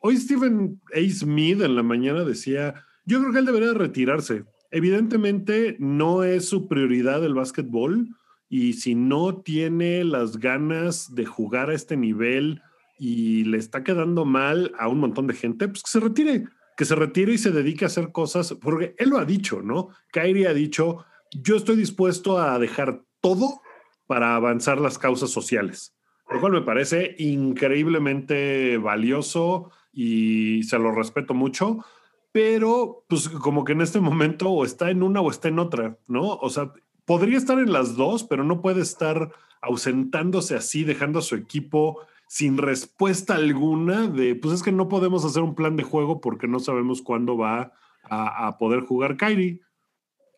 hoy 0.00 0.16
Stephen 0.16 0.80
A. 0.94 1.10
Smith 1.10 1.60
en 1.60 1.76
la 1.76 1.82
mañana 1.82 2.24
decía, 2.24 2.74
yo 3.04 3.20
creo 3.20 3.32
que 3.32 3.38
él 3.38 3.46
debería 3.46 3.74
retirarse 3.74 4.44
evidentemente 4.72 5.76
no 5.78 6.24
es 6.24 6.48
su 6.48 6.66
prioridad 6.66 7.24
el 7.24 7.34
básquetbol 7.34 8.08
y 8.48 8.72
si 8.72 8.94
no 8.94 9.42
tiene 9.42 10.02
las 10.02 10.38
ganas 10.38 11.14
de 11.14 11.26
jugar 11.26 11.70
a 11.70 11.74
este 11.74 11.96
nivel 11.96 12.62
y 13.04 13.42
le 13.42 13.58
está 13.58 13.82
quedando 13.82 14.24
mal 14.24 14.72
a 14.78 14.86
un 14.86 15.00
montón 15.00 15.26
de 15.26 15.34
gente, 15.34 15.66
pues 15.66 15.82
que 15.82 15.90
se 15.90 15.98
retire, 15.98 16.44
que 16.76 16.84
se 16.84 16.94
retire 16.94 17.32
y 17.32 17.38
se 17.38 17.50
dedique 17.50 17.84
a 17.84 17.88
hacer 17.88 18.12
cosas, 18.12 18.54
porque 18.60 18.94
él 18.96 19.10
lo 19.10 19.18
ha 19.18 19.24
dicho, 19.24 19.60
¿no? 19.60 19.88
Kyrie 20.12 20.46
ha 20.46 20.54
dicho, 20.54 21.04
yo 21.32 21.56
estoy 21.56 21.74
dispuesto 21.74 22.38
a 22.38 22.60
dejar 22.60 23.02
todo 23.20 23.60
para 24.06 24.36
avanzar 24.36 24.80
las 24.80 25.00
causas 25.00 25.30
sociales, 25.30 25.96
lo 26.30 26.38
cual 26.38 26.52
me 26.52 26.62
parece 26.62 27.16
increíblemente 27.18 28.78
valioso 28.78 29.72
y 29.92 30.62
se 30.62 30.78
lo 30.78 30.92
respeto 30.92 31.34
mucho 31.34 31.84
pero 32.30 33.04
pues 33.08 33.28
como 33.28 33.62
que 33.64 33.72
en 33.72 33.82
este 33.82 34.00
momento 34.00 34.48
o 34.48 34.64
está 34.64 34.90
en 34.90 35.02
una 35.02 35.20
o 35.20 35.30
está 35.30 35.48
en 35.48 35.58
otra, 35.58 35.98
¿no? 36.06 36.36
O 36.36 36.48
sea, 36.48 36.72
podría 37.04 37.36
estar 37.36 37.58
en 37.58 37.74
las 37.74 37.94
dos, 37.94 38.24
pero 38.24 38.42
no 38.42 38.62
puede 38.62 38.80
estar 38.80 39.32
ausentándose 39.60 40.56
así, 40.56 40.82
dejando 40.82 41.18
a 41.18 41.22
su 41.22 41.36
equipo 41.36 42.00
sin 42.32 42.56
respuesta 42.56 43.34
alguna 43.34 44.06
de, 44.06 44.34
pues 44.34 44.54
es 44.54 44.62
que 44.62 44.72
no 44.72 44.88
podemos 44.88 45.22
hacer 45.26 45.42
un 45.42 45.54
plan 45.54 45.76
de 45.76 45.82
juego 45.82 46.22
porque 46.22 46.48
no 46.48 46.60
sabemos 46.60 47.02
cuándo 47.02 47.36
va 47.36 47.74
a, 48.08 48.56
poder 48.56 48.80
jugar 48.80 49.18
Kyrie. 49.18 49.60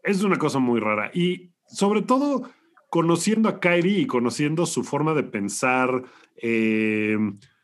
Es 0.03 0.25
una 0.25 0.37
cosa 0.37 0.59
muy 0.59 0.81
rara. 0.81 1.13
Y 1.15 1.53
sobre 1.69 2.03
todo, 2.03 2.51
conociendo 2.91 3.49
a 3.49 3.61
Kyrie 3.61 4.01
y 4.01 4.07
conociendo 4.09 4.67
su 4.67 4.83
forma 4.83 5.15
de 5.15 5.23
pensar, 5.23 6.03
eh, 6.43 7.17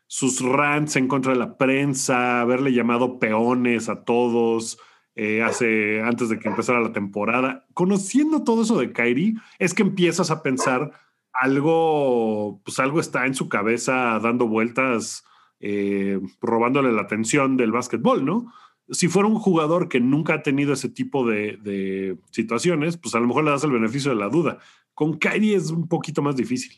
sus 0.07 0.41
rants 0.41 0.95
en 0.95 1.09
contra 1.09 1.33
de 1.33 1.39
la 1.39 1.57
prensa, 1.57 2.39
haberle 2.39 2.71
llamado 2.71 3.19
peones 3.19 3.89
a 3.89 4.05
todos 4.05 4.79
eh, 5.15 5.43
hace, 5.43 6.01
antes 6.03 6.29
de 6.29 6.39
que 6.39 6.47
empezara 6.47 6.79
la 6.79 6.93
temporada. 6.93 7.65
Conociendo 7.73 8.45
todo 8.45 8.61
eso 8.61 8.79
de 8.79 8.93
Kyrie, 8.93 9.33
es 9.59 9.73
que 9.73 9.81
empiezas 9.81 10.31
a 10.31 10.41
pensar 10.41 10.93
algo, 11.33 12.61
pues 12.63 12.79
algo 12.79 12.99
está 12.99 13.25
en 13.25 13.35
su 13.35 13.49
cabeza 13.49 14.19
dando 14.21 14.47
vueltas, 14.47 15.23
eh, 15.59 16.19
robándole 16.41 16.91
la 16.91 17.01
atención 17.01 17.57
del 17.57 17.71
básquetbol, 17.71 18.25
¿no? 18.25 18.53
Si 18.89 19.07
fuera 19.07 19.29
un 19.29 19.39
jugador 19.39 19.87
que 19.87 19.99
nunca 19.99 20.35
ha 20.35 20.43
tenido 20.43 20.73
ese 20.73 20.89
tipo 20.89 21.25
de, 21.25 22.17
situaciones, 22.31 22.97
pues 22.97 23.15
a 23.15 23.19
lo 23.19 23.27
mejor 23.27 23.45
le 23.45 23.51
das 23.51 23.63
el 23.63 23.71
beneficio 23.71 24.11
de 24.11 24.17
la 24.17 24.27
duda. 24.27 24.59
Con 24.93 25.17
Kyrie 25.17 25.55
es 25.55 25.71
un 25.71 25.87
poquito 25.87 26.21
más 26.21 26.35
difícil. 26.35 26.73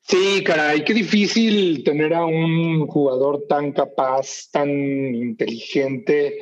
Sí, 0.00 0.42
caray, 0.44 0.84
qué 0.84 0.94
difícil 0.94 1.84
tener 1.84 2.12
a 2.12 2.24
un 2.24 2.88
jugador 2.88 3.44
tan 3.48 3.70
capaz, 3.70 4.50
tan 4.50 4.68
inteligente, 4.68 6.38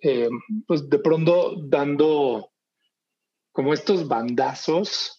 eh, 0.00 0.28
pues 0.66 0.88
de 0.90 0.98
pronto 0.98 1.54
dando 1.62 2.50
como 3.52 3.72
estos 3.72 4.08
bandazos 4.08 5.15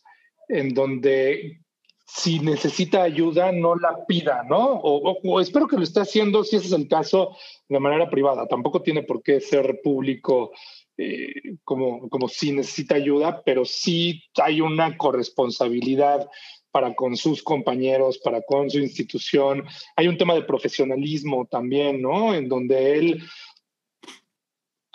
en 0.47 0.73
donde 0.73 1.59
si 2.05 2.39
necesita 2.39 3.03
ayuda 3.03 3.51
no 3.51 3.75
la 3.75 4.05
pida, 4.05 4.43
¿no? 4.49 4.79
O, 4.81 5.41
espero 5.41 5.67
que 5.67 5.75
lo 5.75 5.83
esté 5.83 5.99
haciendo, 5.99 6.43
si 6.43 6.55
ese 6.55 6.67
es 6.67 6.73
el 6.73 6.87
caso, 6.87 7.35
de 7.67 7.79
manera 7.79 8.09
privada. 8.09 8.47
Tampoco 8.47 8.81
tiene 8.81 9.03
por 9.03 9.21
qué 9.21 9.41
ser 9.41 9.81
público 9.83 10.51
eh, 10.97 11.33
como, 11.65 12.07
como 12.09 12.29
si 12.29 12.53
necesita 12.53 12.95
ayuda, 12.95 13.43
pero 13.43 13.65
sí 13.65 14.23
hay 14.41 14.61
una 14.61 14.97
corresponsabilidad 14.97 16.27
para 16.71 16.95
con 16.95 17.17
sus 17.17 17.43
compañeros, 17.43 18.19
para 18.19 18.41
con 18.41 18.69
su 18.69 18.79
institución. 18.79 19.65
Hay 19.95 20.07
un 20.07 20.17
tema 20.17 20.33
de 20.33 20.43
profesionalismo 20.43 21.45
también, 21.45 22.01
¿no? 22.01 22.33
En 22.33 22.47
donde 22.47 22.99
él 22.99 23.23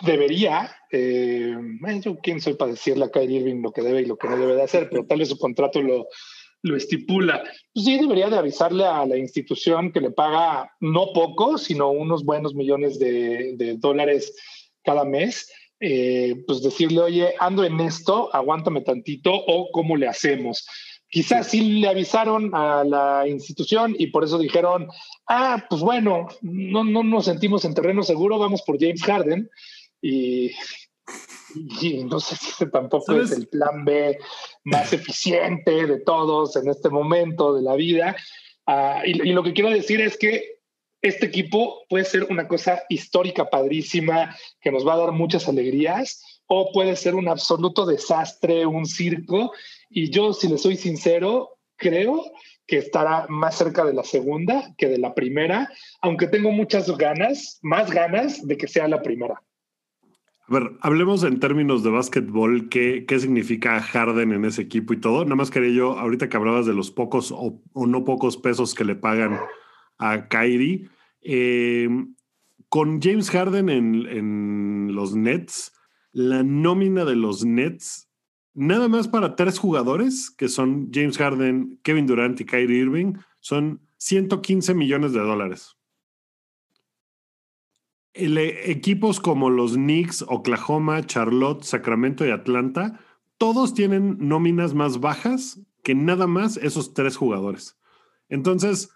debería, 0.05 0.75
eh, 0.91 1.55
yo 2.01 2.17
quién 2.21 2.41
soy 2.41 2.53
para 2.53 2.71
decirle 2.71 3.05
a 3.05 3.11
Kyrie 3.11 3.39
Irving 3.39 3.61
lo 3.61 3.71
que 3.71 3.81
debe 3.81 4.01
y 4.01 4.05
lo 4.05 4.17
que 4.17 4.27
no 4.27 4.37
debe 4.37 4.55
de 4.55 4.63
hacer, 4.63 4.89
pero 4.89 5.05
tal 5.05 5.19
vez 5.19 5.29
su 5.29 5.37
contrato 5.37 5.81
lo, 5.81 6.07
lo 6.61 6.77
estipula. 6.77 7.43
Pues 7.73 7.85
sí, 7.85 7.97
debería 7.97 8.29
de 8.29 8.37
avisarle 8.37 8.85
a 8.85 9.05
la 9.05 9.17
institución 9.17 9.91
que 9.91 10.01
le 10.01 10.11
paga 10.11 10.71
no 10.79 11.13
poco, 11.13 11.57
sino 11.57 11.91
unos 11.91 12.23
buenos 12.23 12.55
millones 12.55 12.99
de, 12.99 13.53
de 13.57 13.77
dólares 13.77 14.33
cada 14.83 15.05
mes. 15.05 15.51
Eh, 15.85 16.43
pues 16.47 16.63
decirle, 16.63 17.01
oye, 17.01 17.33
ando 17.39 17.65
en 17.65 17.81
esto, 17.81 18.33
aguántame 18.33 18.81
tantito 18.81 19.33
o 19.33 19.69
cómo 19.71 19.97
le 19.97 20.07
hacemos. 20.07 20.65
Quizás 21.09 21.47
sí 21.47 21.81
le 21.81 21.89
avisaron 21.89 22.55
a 22.55 22.85
la 22.85 23.27
institución 23.27 23.93
y 23.99 24.07
por 24.07 24.23
eso 24.23 24.39
dijeron, 24.39 24.87
ah, 25.27 25.65
pues 25.69 25.81
bueno, 25.81 26.27
no, 26.41 26.85
no 26.85 27.03
nos 27.03 27.25
sentimos 27.25 27.65
en 27.65 27.73
terreno 27.73 28.01
seguro, 28.01 28.39
vamos 28.39 28.61
por 28.61 28.79
James 28.79 29.03
Harden. 29.03 29.49
Y, 30.03 30.51
no 32.05 32.19
sé 32.19 32.35
si 32.35 32.69
tampoco 32.69 33.21
es 33.21 33.31
el 33.31 33.47
plan 33.47 33.85
B 33.85 34.17
más 34.65 34.91
eficiente 34.91 35.85
de 35.85 35.99
todos 35.99 36.55
en 36.55 36.67
este 36.67 36.89
momento 36.89 37.53
de 37.53 37.61
la 37.61 37.75
vida. 37.75 38.15
Ah, 38.65 39.01
y, 39.05 39.29
y 39.29 39.33
lo 39.33 39.43
que 39.43 39.53
quiero 39.53 39.69
decir 39.69 40.01
es 40.01 40.17
que 40.17 40.59
este 41.01 41.25
equipo 41.25 41.83
puede 41.89 42.05
ser 42.05 42.23
una 42.29 42.47
cosa 42.47 42.83
histórica, 42.89 43.49
padrísima, 43.49 44.35
que 44.61 44.71
nos 44.71 44.87
va 44.87 44.93
a 44.93 44.97
dar 44.97 45.11
muchas 45.11 45.47
alegrías, 45.47 46.41
o 46.47 46.71
puede 46.71 46.95
ser 46.95 47.15
un 47.15 47.27
absoluto 47.27 47.85
desastre, 47.85 48.65
un 48.65 48.85
circo, 48.85 49.51
y 49.89 50.09
yo, 50.09 50.33
si 50.33 50.47
le 50.47 50.57
soy 50.57 50.77
sincero, 50.77 51.57
creo 51.75 52.23
que 52.65 52.77
estará 52.77 53.25
más 53.29 53.57
cerca 53.57 53.83
de 53.83 53.93
la 53.93 54.03
segunda 54.03 54.73
que 54.77 54.87
de 54.87 54.97
la 54.97 55.13
primera, 55.13 55.69
aunque 56.01 56.27
tengo 56.27 56.51
muchas 56.51 56.89
ganas, 56.97 57.59
más 57.61 57.91
ganas 57.91 58.45
de 58.47 58.57
que 58.57 58.67
sea 58.67 58.87
la 58.87 59.01
primera. 59.01 59.41
A 60.53 60.59
ver, 60.59 60.77
hablemos 60.81 61.23
en 61.23 61.39
términos 61.39 61.83
de 61.83 61.89
básquetbol, 61.89 62.69
¿qué, 62.69 63.05
qué 63.07 63.19
significa 63.19 63.81
Harden 63.81 64.33
en 64.33 64.45
ese 64.45 64.61
equipo 64.61 64.93
y 64.93 64.99
todo. 64.99 65.23
Nada 65.23 65.35
más 65.35 65.49
quería 65.49 65.71
yo, 65.71 65.97
ahorita 65.97 66.29
que 66.29 66.37
hablabas 66.37 66.67
de 66.67 66.73
los 66.73 66.91
pocos 66.91 67.33
o, 67.35 67.59
no 67.73 68.03
pocos 68.03 68.37
pesos 68.37 68.75
que 68.75 68.85
le 68.85 68.95
pagan 68.95 69.39
a 69.97 70.27
Kyrie, 70.27 70.89
eh, 71.21 71.89
con 72.69 73.01
James 73.01 73.31
Harden 73.31 73.69
en, 73.69 74.05
en 74.05 74.89
los 74.93 75.15
Nets, 75.15 75.73
la 76.11 76.43
nómina 76.43 77.03
de 77.03 77.15
los 77.15 77.43
Nets 77.43 78.11
Nada 78.55 78.87
más 78.87 79.07
para 79.07 79.35
tres 79.35 79.57
jugadores, 79.57 80.29
que 80.29 80.47
son 80.47 80.91
James 80.93 81.17
Harden, 81.17 81.79
Kevin 81.81 82.05
Durant 82.05 82.39
y 82.39 82.45
Kyrie 82.45 82.81
Irving, 82.81 83.13
son 83.39 83.81
115 83.97 84.75
millones 84.75 85.13
de 85.13 85.21
dólares. 85.21 85.75
Eh, 88.13 88.71
equipos 88.71 89.19
como 89.19 89.49
los 89.49 89.73
Knicks, 89.73 90.23
Oklahoma, 90.27 91.05
Charlotte, 91.05 91.63
Sacramento 91.63 92.25
y 92.25 92.31
Atlanta, 92.31 92.99
todos 93.37 93.73
tienen 93.73 94.17
nóminas 94.19 94.73
más 94.73 94.99
bajas 94.99 95.59
que 95.83 95.95
nada 95.95 96.27
más 96.27 96.57
esos 96.57 96.93
tres 96.93 97.17
jugadores. 97.17 97.77
Entonces, 98.29 98.91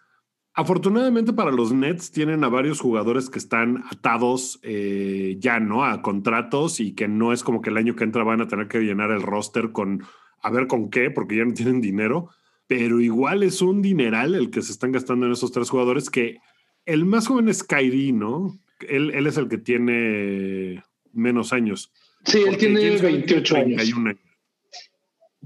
Afortunadamente 0.60 1.34
para 1.34 1.52
los 1.52 1.72
Nets 1.72 2.10
tienen 2.10 2.44
a 2.44 2.50
varios 2.50 2.80
jugadores 2.80 3.30
que 3.30 3.38
están 3.38 3.84
atados 3.92 4.60
eh, 4.64 5.38
ya, 5.38 5.60
¿no? 5.60 5.86
A 5.86 6.02
contratos 6.02 6.80
y 6.80 6.96
que 6.96 7.08
no 7.08 7.32
es 7.32 7.44
como 7.44 7.62
que 7.62 7.70
el 7.70 7.78
año 7.78 7.96
que 7.96 8.04
entra 8.04 8.24
van 8.24 8.42
a 8.42 8.48
tener 8.48 8.68
que 8.68 8.80
llenar 8.80 9.12
el 9.12 9.22
roster 9.22 9.72
con 9.72 10.02
a 10.42 10.50
ver 10.50 10.66
con 10.66 10.90
qué, 10.90 11.12
porque 11.12 11.38
ya 11.38 11.46
no 11.46 11.54
tienen 11.54 11.80
dinero, 11.80 12.30
pero 12.66 13.00
igual 13.02 13.44
es 13.44 13.62
un 13.62 13.84
dineral 13.84 14.34
el 14.34 14.50
que 14.50 14.64
se 14.64 14.72
están 14.72 14.92
gastando 14.92 15.28
en 15.28 15.34
esos 15.34 15.52
tres 15.52 15.70
jugadores 15.70 16.10
que 16.10 16.40
el 16.88 17.06
más 17.06 17.28
joven 17.28 17.50
es 17.50 17.64
Kyrie, 17.64 18.12
¿no? 18.12 18.58
Él, 18.88 19.12
él 19.14 19.28
es 19.28 19.38
el 19.38 19.48
que 19.48 19.58
tiene 19.58 20.84
menos 21.14 21.54
años. 21.54 21.92
Sí, 22.26 22.44
él 22.46 22.58
tiene 22.58 22.98
28 22.98 23.56
años. 23.56 23.94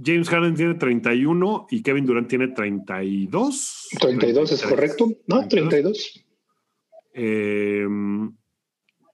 James 0.04 0.30
Harden 0.30 0.56
tiene 0.56 0.74
31 0.76 1.68
y 1.70 1.84
Kevin 1.84 2.06
Durant 2.06 2.28
tiene 2.28 2.48
32. 2.50 3.90
32 4.00 4.52
es 4.52 4.64
correcto, 4.64 5.12
¿no? 5.28 5.48
32. 5.48 6.26
Em, 7.14 8.34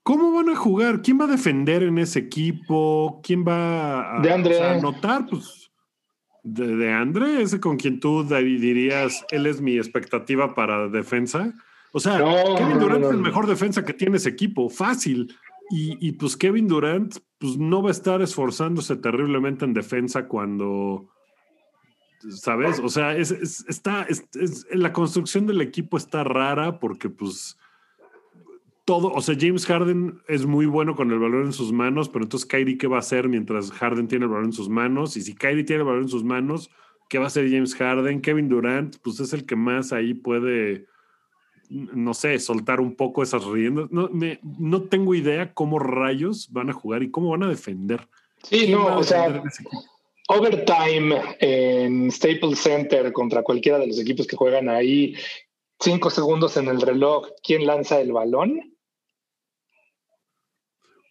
¿Cómo 0.04 0.34
van 0.34 0.50
a 0.50 0.56
jugar? 0.56 1.02
¿Quién 1.02 1.20
va 1.20 1.26
a 1.26 1.28
defender 1.28 1.84
en 1.84 1.98
ese 1.98 2.20
equipo? 2.20 3.20
¿Quién 3.24 3.44
va 3.46 4.20
a, 4.20 4.22
de 4.22 4.32
Andre. 4.32 4.62
anotar? 4.62 5.26
Pues 5.26 5.70
de, 6.44 6.78
de 6.78 6.94
Andre, 6.94 7.42
ese 7.42 7.60
con 7.60 7.76
quien 7.76 8.00
tú 8.00 8.24
dirías, 8.24 9.26
él 9.32 9.48
es 9.48 9.60
mi 9.60 9.78
expectativa 9.78 10.56
para 10.56 10.88
defensa. 10.88 11.54
O 11.92 12.00
sea, 12.00 12.18
Kevin 12.58 12.80
Durant 12.80 13.04
es 13.06 13.12
el 13.12 13.18
mejor 13.18 13.48
defensa 13.48 13.84
que 13.86 13.94
tiene 13.94 14.18
ese 14.18 14.30
equipo, 14.30 14.70
fácil. 14.70 15.34
Y, 15.70 16.14
pues 16.14 16.38
Kevin 16.38 16.68
Durant 16.68 17.18
pues 17.40 17.58
no 17.58 17.82
va 17.82 17.90
a 17.90 17.92
estar 17.92 18.22
esforzándose 18.22 18.96
terriblemente 18.96 19.66
en 19.66 19.74
defensa 19.74 20.28
cuando, 20.28 21.10
¿sabes? 22.30 22.80
O 22.80 22.88
sea, 22.88 23.16
es, 23.16 23.32
está, 23.32 24.08
la 24.72 24.94
construcción 24.94 25.46
del 25.46 25.62
equipo 25.62 25.98
está 25.98 26.24
rara 26.24 26.80
porque 26.80 27.10
pues 27.10 27.58
todo, 28.86 29.12
o 29.12 29.20
sea, 29.22 29.36
James 29.38 29.66
Harden 29.66 30.22
es 30.30 30.46
muy 30.46 30.66
bueno 30.66 30.96
con 30.96 31.12
el 31.12 31.20
balón 31.20 31.48
en 31.48 31.54
sus 31.54 31.74
manos, 31.74 32.08
pero 32.08 32.24
entonces 32.24 32.48
Kyrie, 32.48 32.78
¿qué 32.78 32.88
va 32.88 32.96
a 32.96 33.00
hacer 33.00 33.28
mientras 33.28 33.70
Harden 33.72 34.08
tiene 34.08 34.24
el 34.24 34.32
balón 34.32 34.46
en 34.46 34.54
sus 34.54 34.70
manos? 34.70 35.18
Y 35.18 35.22
si 35.22 35.36
Kyrie 35.36 35.66
tiene 35.66 35.82
el 35.82 35.88
balón 35.88 36.04
en 36.04 36.10
sus 36.10 36.24
manos, 36.24 36.72
¿qué 37.10 37.18
va 37.18 37.26
a 37.26 37.28
hacer 37.28 37.50
James 37.52 37.76
Harden? 37.76 38.22
Kevin 38.22 38.48
Durant, 38.48 38.96
pues 39.04 39.20
es 39.20 39.34
el 39.34 39.46
que 39.46 39.58
más 39.58 39.92
ahí 39.92 40.14
puede 40.14 40.88
no 41.70 42.14
sé, 42.14 42.40
soltar 42.40 42.80
un 42.80 42.96
poco 42.96 43.24
esas 43.24 43.46
riendas. 43.46 43.92
No, 43.92 44.10
me, 44.10 44.40
no 44.60 44.84
tengo 44.84 45.16
idea 45.16 45.54
cómo 45.54 45.80
rayos 45.80 46.52
van 46.52 46.70
a 46.70 46.74
jugar 46.74 47.04
y 47.04 47.12
cómo 47.12 47.30
van 47.30 47.44
a 47.44 47.50
defender. 47.50 48.08
Sí, 48.44 48.68
no, 48.70 48.98
o 48.98 49.04
sea, 49.04 49.44
overtime 50.28 51.22
en 51.40 52.12
Staples 52.12 52.60
Center 52.60 53.12
contra 53.12 53.44
cualquiera 53.44 53.80
de 53.80 53.88
los 53.88 54.00
equipos 54.00 54.28
que 54.28 54.36
juegan 54.36 54.70
ahí, 54.70 55.16
cinco 55.80 56.10
segundos 56.10 56.58
en 56.58 56.68
el 56.68 56.82
reloj, 56.82 57.28
¿quién 57.44 57.66
lanza 57.66 58.00
el 58.00 58.12
balón? 58.12 58.74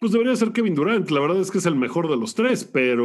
Pues 0.01 0.13
debería 0.13 0.37
ser 0.37 0.53
Kevin 0.53 0.75
Durant, 0.75 1.11
la 1.11 1.21
verdad 1.21 1.41
es 1.41 1.51
que 1.51 1.59
es 1.59 1.67
el 1.67 1.75
mejor 1.75 2.11
de 2.11 2.17
los 2.17 2.35
tres, 2.35 2.65
pero, 2.65 3.05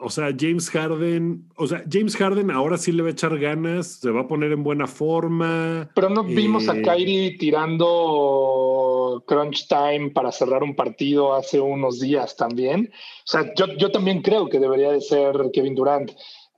o 0.00 0.10
sea, 0.10 0.34
James 0.38 0.68
Harden, 0.70 1.48
o 1.56 1.66
sea, 1.66 1.82
James 1.90 2.16
Harden 2.16 2.50
ahora 2.50 2.76
sí 2.76 2.92
le 2.92 3.02
va 3.02 3.08
a 3.08 3.12
echar 3.12 3.38
ganas, 3.38 4.00
se 4.00 4.10
va 4.10 4.22
a 4.22 4.28
poner 4.28 4.52
en 4.52 4.62
buena 4.62 4.86
forma. 4.86 5.90
Pero 5.94 6.10
no 6.10 6.24
vimos 6.24 6.68
a 6.68 6.76
eh, 6.76 6.82
Kyrie 6.82 7.38
tirando 7.38 9.24
crunch 9.26 9.66
time 9.68 10.10
para 10.10 10.30
cerrar 10.32 10.62
un 10.62 10.76
partido 10.76 11.34
hace 11.34 11.60
unos 11.60 12.00
días 12.00 12.36
también. 12.36 12.90
O 12.92 13.26
sea, 13.26 13.52
yo, 13.54 13.66
yo 13.78 13.90
también 13.90 14.22
creo 14.22 14.48
que 14.48 14.58
debería 14.58 14.92
de 14.92 15.00
ser 15.00 15.34
Kevin 15.52 15.74
Durant. 15.74 16.10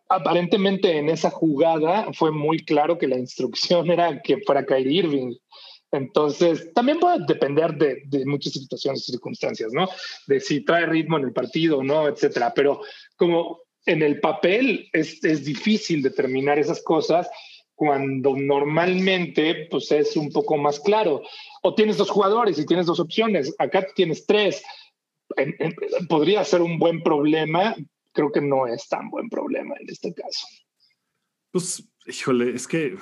Aparentemente 0.09 0.99
en 0.99 1.09
esa 1.09 1.31
jugada 1.31 2.07
fue 2.13 2.31
muy 2.31 2.59
claro 2.65 2.97
que 2.99 3.09
la 3.09 3.19
instrucción 3.19 3.91
era 3.93 4.23
que 4.23 4.39
fuera 4.39 4.67
Kyrie 4.67 5.01
Irving 5.01 5.35
Entonces, 5.93 6.73
también 6.75 6.99
puede 6.99 7.25
depender 7.27 7.75
de, 7.75 8.03
de, 8.07 8.27
muchas 8.27 8.53
situaciones 8.55 9.09
y 9.09 9.13
circunstancias, 9.13 9.73
¿no? 9.73 9.89
De 10.27 10.41
si 10.41 10.65
trae 10.65 10.85
ritmo 10.87 11.17
en 11.19 11.25
el 11.25 11.33
partido 11.33 11.79
o 11.79 11.85
no, 11.85 12.09
etcétera. 12.09 12.53
Pero 12.55 12.81
como 13.17 13.61
en 13.87 14.03
el 14.03 14.21
papel 14.21 14.89
es, 14.93 15.23
es 15.25 15.45
difícil 15.45 16.03
determinar 16.03 16.59
esas 16.59 16.83
cosas 16.83 17.29
cuando 17.77 18.35
normalmente 18.37 19.69
pues 19.71 19.93
es 19.93 20.17
un 20.17 20.31
poco 20.33 20.57
más 20.57 20.81
claro. 20.81 21.23
O 21.63 21.75
tienes 21.75 21.97
dos 21.99 22.11
jugadores 22.11 22.59
y 22.59 22.67
tienes 22.67 22.87
dos 22.87 22.99
opciones, 22.99 23.55
acá 23.59 23.87
tienes 23.95 24.27
tres. 24.27 24.63
podría 26.09 26.43
ser 26.45 26.63
un 26.63 26.79
buen 26.79 27.03
problema, 27.03 27.77
creo 28.13 28.33
que 28.33 28.41
no 28.41 28.67
es 28.67 28.89
tan 28.89 29.11
buen 29.11 29.29
problema 29.29 29.75
en 29.79 29.89
este 29.89 30.13
caso. 30.13 30.47
Pues, 31.53 31.87
híjole, 32.07 32.55
es 32.55 32.67
que, 32.67 32.97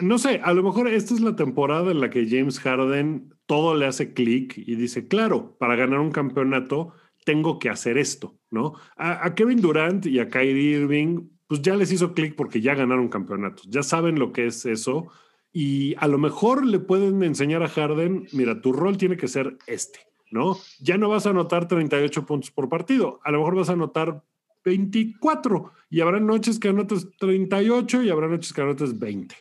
no 0.00 0.18
sé, 0.18 0.40
a 0.42 0.52
lo 0.52 0.62
mejor 0.62 0.88
esta 0.88 1.14
es 1.14 1.20
la 1.20 1.36
temporada 1.36 1.90
en 1.90 2.00
la 2.00 2.10
que 2.10 2.28
James 2.28 2.60
Harden 2.60 3.34
todo 3.46 3.74
le 3.74 3.86
hace 3.86 4.12
clic 4.12 4.56
y 4.58 4.74
dice, 4.74 5.08
claro, 5.08 5.56
para 5.58 5.76
ganar 5.76 6.00
un 6.00 6.10
campeonato 6.10 6.92
tengo 7.24 7.58
que 7.58 7.68
hacer 7.68 7.98
esto, 7.98 8.38
¿no? 8.50 8.74
A, 8.96 9.34
Kevin 9.34 9.60
Durant 9.60 10.06
y 10.06 10.18
a 10.18 10.28
Kyrie 10.28 10.78
Irving 10.78 11.28
pues 11.46 11.62
ya 11.62 11.76
les 11.76 11.90
hizo 11.92 12.12
clic 12.12 12.34
porque 12.36 12.60
ya 12.60 12.74
ganaron 12.74 13.08
campeonatos, 13.08 13.66
ya 13.68 13.82
saben 13.82 14.18
lo 14.18 14.32
que 14.32 14.46
es 14.46 14.66
eso 14.66 15.08
y 15.52 15.94
a 15.98 16.06
lo 16.08 16.18
mejor 16.18 16.64
le 16.64 16.78
pueden 16.78 17.22
enseñar 17.22 17.62
a 17.62 17.68
Harden, 17.68 18.26
mira, 18.32 18.60
tu 18.60 18.72
rol 18.72 18.98
tiene 18.98 19.16
que 19.16 19.28
ser 19.28 19.56
este, 19.66 20.00
¿no? 20.30 20.58
Ya 20.80 20.98
no 20.98 21.08
vas 21.08 21.26
a 21.26 21.30
anotar 21.30 21.68
38 21.68 22.26
puntos 22.26 22.50
por 22.50 22.68
partido, 22.68 23.20
a 23.24 23.30
lo 23.30 23.38
mejor 23.38 23.56
vas 23.56 23.70
a 23.70 23.72
anotar 23.72 24.22
24 24.64 25.72
y 25.90 26.00
habrá 26.00 26.20
noches 26.20 26.58
que 26.58 26.68
anotes 26.68 27.08
38 27.18 28.02
y 28.02 28.10
habrá 28.10 28.28
noches 28.28 28.52
que 28.52 28.60
anotes 28.60 28.98
20. 28.98 29.34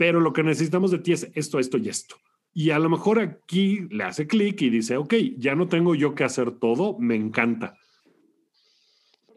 Pero 0.00 0.18
lo 0.18 0.32
que 0.32 0.42
necesitamos 0.42 0.90
de 0.90 1.00
ti 1.00 1.12
es 1.12 1.30
esto, 1.34 1.58
esto 1.58 1.76
y 1.76 1.90
esto. 1.90 2.16
Y 2.54 2.70
a 2.70 2.78
lo 2.78 2.88
mejor 2.88 3.20
aquí 3.20 3.80
le 3.90 4.04
hace 4.04 4.26
clic 4.26 4.62
y 4.62 4.70
dice, 4.70 4.96
ok, 4.96 5.12
ya 5.36 5.54
no 5.54 5.68
tengo 5.68 5.94
yo 5.94 6.14
que 6.14 6.24
hacer 6.24 6.52
todo, 6.52 6.98
me 6.98 7.16
encanta. 7.16 7.76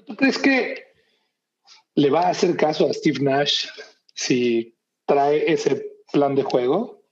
¿Tú 0.07 0.15
crees 0.15 0.37
que 0.37 0.93
¿Le 1.95 2.09
va 2.09 2.27
a 2.27 2.29
hacer 2.29 2.55
caso 2.55 2.89
a 2.89 2.93
Steve 2.93 3.19
Nash 3.21 3.67
si 4.13 4.73
trae 5.05 5.51
ese 5.51 5.85
plan 6.13 6.33
de 6.33 6.43
juego? 6.43 7.03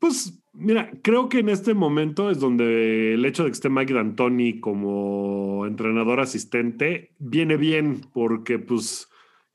Pues 0.00 0.42
mira, 0.52 0.90
creo 1.00 1.28
que 1.28 1.38
en 1.38 1.48
este 1.48 1.72
momento 1.74 2.28
es 2.28 2.40
donde 2.40 3.14
el 3.14 3.24
hecho 3.24 3.44
de 3.44 3.50
que 3.50 3.54
esté 3.54 3.70
Mike 3.70 3.94
D'Antoni 3.94 4.58
como 4.58 5.64
entrenador 5.64 6.18
asistente 6.18 7.12
viene 7.20 7.56
bien, 7.56 8.02
porque 8.12 8.58
pues 8.58 9.08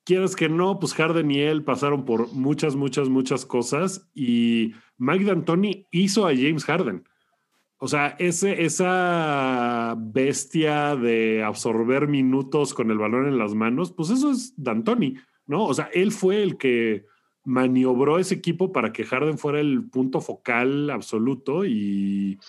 quieres 0.10 0.36
que 0.36 0.50
no, 0.50 0.80
pues 0.80 0.96
Harden 0.96 1.30
y 1.30 1.42
él 1.42 1.64
pasaron 1.64 2.04
por 2.04 2.34
muchas, 2.34 2.76
muchas, 2.76 3.10
muchas 3.10 3.46
cosas 3.46 4.10
y 4.16 4.74
Mike 4.98 5.24
D'Antoni 5.24 5.86
hizo 5.92 6.26
a 6.26 6.34
James 6.34 6.66
Harden. 6.66 7.08
O 7.78 7.88
sea, 7.88 8.16
ese, 8.18 8.64
esa 8.64 9.96
bestia 10.00 10.96
de 10.96 11.44
absorber 11.44 12.08
minutos 12.08 12.74
con 12.74 12.90
el 12.90 12.98
balón 12.98 13.28
en 13.28 13.38
las 13.38 13.54
manos, 13.54 13.92
pues 13.92 14.10
eso 14.10 14.32
es 14.32 14.56
D'Antoni, 14.58 15.14
¿no? 15.46 15.66
O 15.66 15.76
sea, 15.76 15.92
él 15.94 16.12
fue 16.12 16.42
el 16.42 16.58
que 16.58 17.06
maniobró 17.46 18.18
ese 18.18 18.34
equipo 18.34 18.72
para 18.72 18.92
que 18.92 19.04
Harden 19.04 19.38
fuera 19.38 19.60
el 19.60 19.92
punto 19.92 20.22
focal 20.22 20.90
absoluto 20.90 21.66
y, 21.66 22.40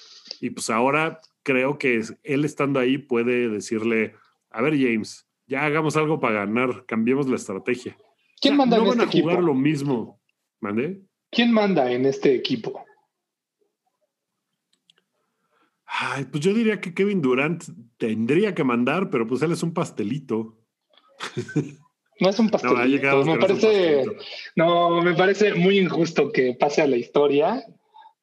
y 0.40 0.48
pues 0.48 0.70
ahora 0.70 1.20
creo 1.42 1.76
que 1.76 2.02
él 2.22 2.44
estando 2.46 2.80
ahí 2.80 2.96
puede 2.96 3.50
decirle, 3.50 4.14
a 4.48 4.62
ver 4.62 4.78
James, 4.78 5.29
ya 5.50 5.64
hagamos 5.66 5.96
algo 5.96 6.18
para 6.20 6.46
ganar, 6.46 6.86
cambiemos 6.86 7.28
la 7.28 7.36
estrategia. 7.36 7.96
¿Quién 8.40 8.56
manda 8.56 8.76
no 8.78 8.84
en 8.84 8.88
van 8.90 9.00
este 9.00 9.18
a 9.18 9.20
jugar 9.22 9.34
equipo? 9.36 9.46
lo 9.48 9.54
mismo, 9.54 10.20
¿mande? 10.60 11.02
¿Quién 11.30 11.52
manda 11.52 11.90
en 11.92 12.06
este 12.06 12.34
equipo? 12.34 12.82
Ay, 15.84 16.24
pues 16.26 16.42
yo 16.42 16.54
diría 16.54 16.80
que 16.80 16.94
Kevin 16.94 17.20
Durant 17.20 17.64
tendría 17.98 18.54
que 18.54 18.64
mandar, 18.64 19.10
pero 19.10 19.26
pues 19.26 19.42
él 19.42 19.52
es 19.52 19.62
un 19.62 19.74
pastelito. 19.74 20.56
No 22.20 22.28
es 22.30 22.38
un 22.38 22.48
pastelito. 22.50 23.02
me 23.02 23.24
no 23.24 23.32
un 23.32 23.38
parece, 23.40 23.96
pastelito. 24.04 24.22
no, 24.56 25.02
me 25.02 25.14
parece 25.14 25.54
muy 25.54 25.78
injusto 25.78 26.30
que 26.32 26.56
pase 26.58 26.82
a 26.82 26.86
la 26.86 26.96
historia 26.96 27.62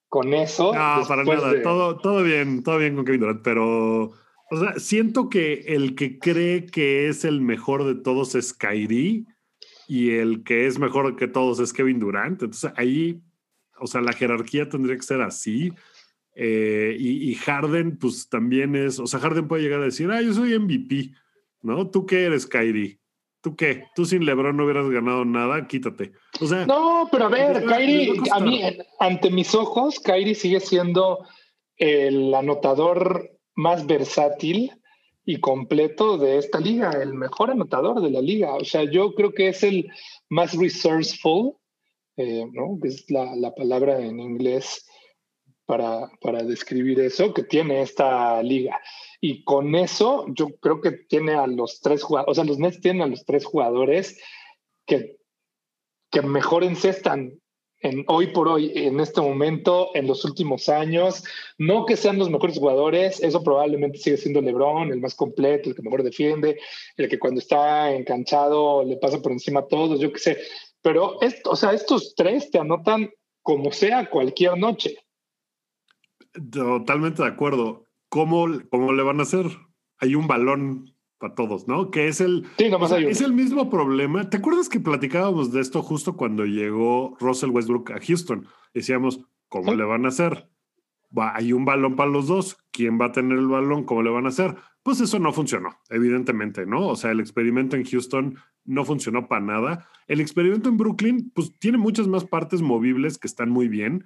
con 0.08 0.34
eso. 0.34 0.74
No, 0.74 1.04
para 1.08 1.24
nada. 1.26 1.52
de- 1.54 1.60
Todo, 1.60 1.98
todo 1.98 2.24
bien, 2.24 2.63
todo 2.63 2.78
bien 2.78 2.96
con 2.96 3.04
Kevin 3.06 3.20
Durant, 3.22 3.42
pero 3.44 4.13
o 4.50 4.58
sea, 4.58 4.80
siento 4.80 5.30
que 5.30 5.66
el 5.68 5.96
que 5.96 6.20
cree 6.20 6.66
que 6.66 7.08
es 7.08 7.26
el 7.26 7.42
mejor 7.42 7.84
de 7.84 7.96
todos 7.96 8.36
es 8.36 8.54
Kyrie 8.54 9.26
y 9.88 10.12
el 10.12 10.44
que 10.44 10.68
es 10.68 10.80
mejor 10.80 11.16
que 11.16 11.28
todos 11.28 11.60
es 11.60 11.74
Kevin 11.74 12.00
Durant. 12.00 12.42
Entonces 12.42 12.72
ahí, 12.78 13.22
o 13.80 13.88
sea, 13.88 14.02
la 14.02 14.14
jerarquía 14.14 14.70
tendría 14.70 14.96
que 14.96 15.04
ser 15.04 15.22
así. 15.22 15.74
Eh, 16.36 16.96
y, 16.98 17.32
y 17.32 17.36
Harden, 17.36 17.98
pues 17.98 18.30
también 18.30 18.76
es, 18.76 19.00
o 19.00 19.08
sea, 19.08 19.20
Harden 19.20 19.48
puede 19.48 19.64
llegar 19.64 19.82
a 19.82 19.86
decir, 19.86 20.10
ah, 20.12 20.22
yo 20.22 20.34
soy 20.34 20.58
MVP, 20.58 21.12
¿no? 21.64 21.90
¿Tú 21.90 22.06
qué 22.06 22.26
eres, 22.26 22.46
Kyrie? 22.46 23.00
¿Tú 23.42 23.56
qué? 23.56 23.86
Tú 23.96 24.06
sin 24.06 24.26
LeBron 24.26 24.56
no 24.56 24.66
hubieras 24.66 24.90
ganado 24.90 25.26
nada, 25.26 25.68
quítate. 25.68 26.12
O 26.40 26.48
sea, 26.48 26.66
No, 26.66 27.08
pero 27.12 27.26
a 27.26 27.30
ver, 27.30 27.66
Kyrie, 27.66 28.14
a 28.32 28.40
mí, 28.40 28.62
ante 29.00 29.30
mis 29.30 29.54
ojos, 29.56 30.00
Kyrie 30.00 30.36
sigue 30.36 30.60
siendo 30.60 31.26
el 31.78 32.34
anotador 32.34 33.37
más 33.58 33.86
versátil 33.88 34.72
y 35.26 35.41
completo 35.41 36.17
de 36.17 36.38
esta 36.38 36.60
liga, 36.60 36.91
el 36.91 37.13
mejor 37.13 37.52
anotador 37.52 38.02
de 38.02 38.12
la 38.12 38.22
liga. 38.22 38.54
O 38.54 38.63
sea, 38.63 38.84
yo 38.84 39.13
creo 39.13 39.34
que 39.34 39.50
es 39.50 39.63
el 39.63 39.91
más 40.30 40.54
resourceful, 40.54 41.58
eh, 42.15 42.46
¿no? 42.54 42.80
Que 42.82 42.88
es 42.89 43.10
la, 43.12 43.36
la 43.36 43.54
palabra 43.54 44.00
en 44.00 44.20
inglés 44.20 44.88
para, 45.65 46.10
para 46.22 46.43
describir 46.43 47.00
eso 47.02 47.34
que 47.34 47.43
tiene 47.43 47.82
esta 47.82 48.41
liga. 48.41 48.80
Y 49.20 49.43
con 49.43 49.76
eso, 49.76 50.26
yo 50.30 50.56
creo 50.60 50.80
que 50.80 50.91
tiene 50.91 51.34
a 51.34 51.48
los 51.48 51.82
tres 51.82 52.04
jugadores, 52.04 52.32
o 52.32 52.36
sea, 52.36 52.43
los 52.46 52.60
Nets 52.60 52.80
tienen 52.80 53.02
a 53.02 53.08
los 53.08 53.26
tres 53.26 53.43
jugadores 53.43 54.22
que, 54.86 55.17
que 56.12 56.22
mejor 56.22 56.63
encestan 56.63 57.41
en, 57.82 58.04
hoy 58.08 58.28
por 58.28 58.48
hoy, 58.48 58.72
en 58.76 59.00
este 59.00 59.22
momento, 59.22 59.90
en 59.94 60.08
los 60.08 60.26
últimos 60.26 60.70
años. 60.70 61.24
No 61.58 61.86
que 61.86 61.96
sean 61.96 62.18
los 62.18 62.30
mejores 62.30 62.58
jugadores, 62.58 63.22
eso 63.22 63.44
probablemente 63.44 63.98
sigue 63.98 64.18
siendo 64.18 64.42
LeBron, 64.42 64.92
el 64.92 65.02
más 65.02 65.16
completo, 65.16 65.70
el 65.70 65.76
que 65.76 65.82
mejor 65.82 66.04
defiende, 66.04 66.60
el 66.98 67.08
que 67.08 67.20
cuando 67.20 67.40
está 67.40 67.92
enganchado 67.94 68.84
le 68.84 68.98
pasa 68.98 69.22
por 69.22 69.32
encima 69.32 69.62
a 69.62 69.68
todos, 69.68 70.00
yo 70.00 70.12
qué 70.12 70.20
sé. 70.20 70.38
Pero, 70.82 71.22
esto, 71.22 71.52
o 71.52 71.56
sea, 71.56 71.72
estos 71.74 72.16
tres 72.16 72.50
te 72.52 72.60
anotan 72.60 73.10
como 73.42 73.72
sea 73.72 74.10
cualquier 74.10 74.58
noche. 74.58 74.98
Totalmente 76.52 77.22
de 77.22 77.30
acuerdo. 77.30 77.86
¿Cómo, 78.10 78.48
¿Cómo 78.70 78.94
le 78.94 79.04
van 79.04 79.20
a 79.20 79.24
hacer? 79.24 79.46
Hay 80.00 80.16
un 80.16 80.28
balón 80.28 80.97
para 81.19 81.36
todos, 81.36 81.67
¿no? 81.67 81.89
Que 81.91 82.08
es 82.08 82.21
el, 82.21 82.45
Sí, 82.58 82.65
o 82.71 82.88
sea, 82.88 82.99
es 82.99 83.21
el 83.21 83.34
mismo 83.34 83.69
problema. 83.69 84.30
¿Te 84.30 84.38
acuerdas 84.38 84.69
que 84.69 84.80
platicábamos 84.80 85.51
de 85.51 85.62
esto 85.62 85.82
justo 85.82 86.15
cuando 86.15 86.45
llegó 86.45 87.15
Russell 87.19 87.49
Westbrook 87.49 87.91
a 87.91 87.99
Houston? 87.99 88.47
Decíamos, 88.73 89.21
¿cómo 89.49 89.71
Sí. 89.71 89.77
le 89.77 89.84
van 89.84 90.06
a 90.06 90.10
hacer? 90.10 90.49
Va, 91.17 91.36
hay 91.36 91.53
un 91.53 91.65
balón 91.65 91.95
para 91.95 92.10
los 92.12 92.27
dos. 92.27 92.58
¿Quién 92.71 92.99
va 92.99 93.06
a 93.06 93.12
tener 93.12 93.38
el 93.38 93.47
balón? 93.47 93.84
¿Cómo 93.86 94.03
le 94.03 94.10
van 94.10 94.25
a 94.25 94.30
hacer? 94.30 94.56
Pues 94.84 94.99
eso 95.01 95.19
no 95.19 95.32
funcionó, 95.34 95.77
evidentemente, 95.89 96.65
¿no? 96.65 96.88
O 96.88 96.95
sea, 96.95 97.12
el 97.12 97.19
experimento 97.19 97.75
en 97.75 97.84
Houston 97.86 98.36
no 98.65 98.86
funcionó 98.86 99.27
para 99.27 99.41
nada. 99.41 99.88
El 100.08 100.19
experimento 100.21 100.69
en 100.69 100.77
Brooklyn, 100.77 101.32
pues 101.34 101.58
tiene 101.60 101.77
muchas 101.77 102.08
más 102.08 102.25
partes 102.25 102.62
movibles 102.62 103.17
que 103.17 103.27
están 103.27 103.49
muy 103.49 103.67
bien 103.69 104.06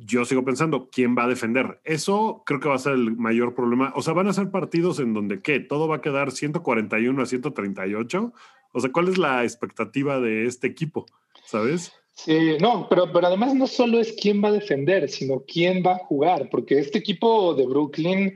yo 0.00 0.24
sigo 0.24 0.44
pensando, 0.44 0.88
¿quién 0.90 1.16
va 1.16 1.24
a 1.24 1.28
defender? 1.28 1.80
Eso 1.84 2.42
creo 2.46 2.60
que 2.60 2.68
va 2.68 2.76
a 2.76 2.78
ser 2.78 2.92
el 2.92 3.16
mayor 3.16 3.54
problema. 3.54 3.92
O 3.96 4.02
sea, 4.02 4.14
van 4.14 4.28
a 4.28 4.32
ser 4.32 4.50
partidos 4.50 5.00
en 5.00 5.12
donde, 5.12 5.40
¿qué? 5.42 5.58
¿Todo 5.58 5.88
va 5.88 5.96
a 5.96 6.00
quedar 6.00 6.30
141 6.30 7.20
a 7.20 7.26
138? 7.26 8.32
O 8.72 8.80
sea, 8.80 8.92
¿cuál 8.92 9.08
es 9.08 9.18
la 9.18 9.42
expectativa 9.42 10.20
de 10.20 10.46
este 10.46 10.68
equipo? 10.68 11.06
¿Sabes? 11.44 11.92
Sí, 12.12 12.56
no, 12.60 12.88
pero, 12.88 13.12
pero 13.12 13.26
además 13.26 13.54
no 13.54 13.66
solo 13.66 13.98
es 13.98 14.12
quién 14.20 14.42
va 14.42 14.48
a 14.48 14.52
defender, 14.52 15.08
sino 15.08 15.44
quién 15.46 15.82
va 15.84 15.94
a 15.94 16.04
jugar, 16.04 16.48
porque 16.50 16.78
este 16.78 16.98
equipo 16.98 17.54
de 17.54 17.66
Brooklyn 17.66 18.34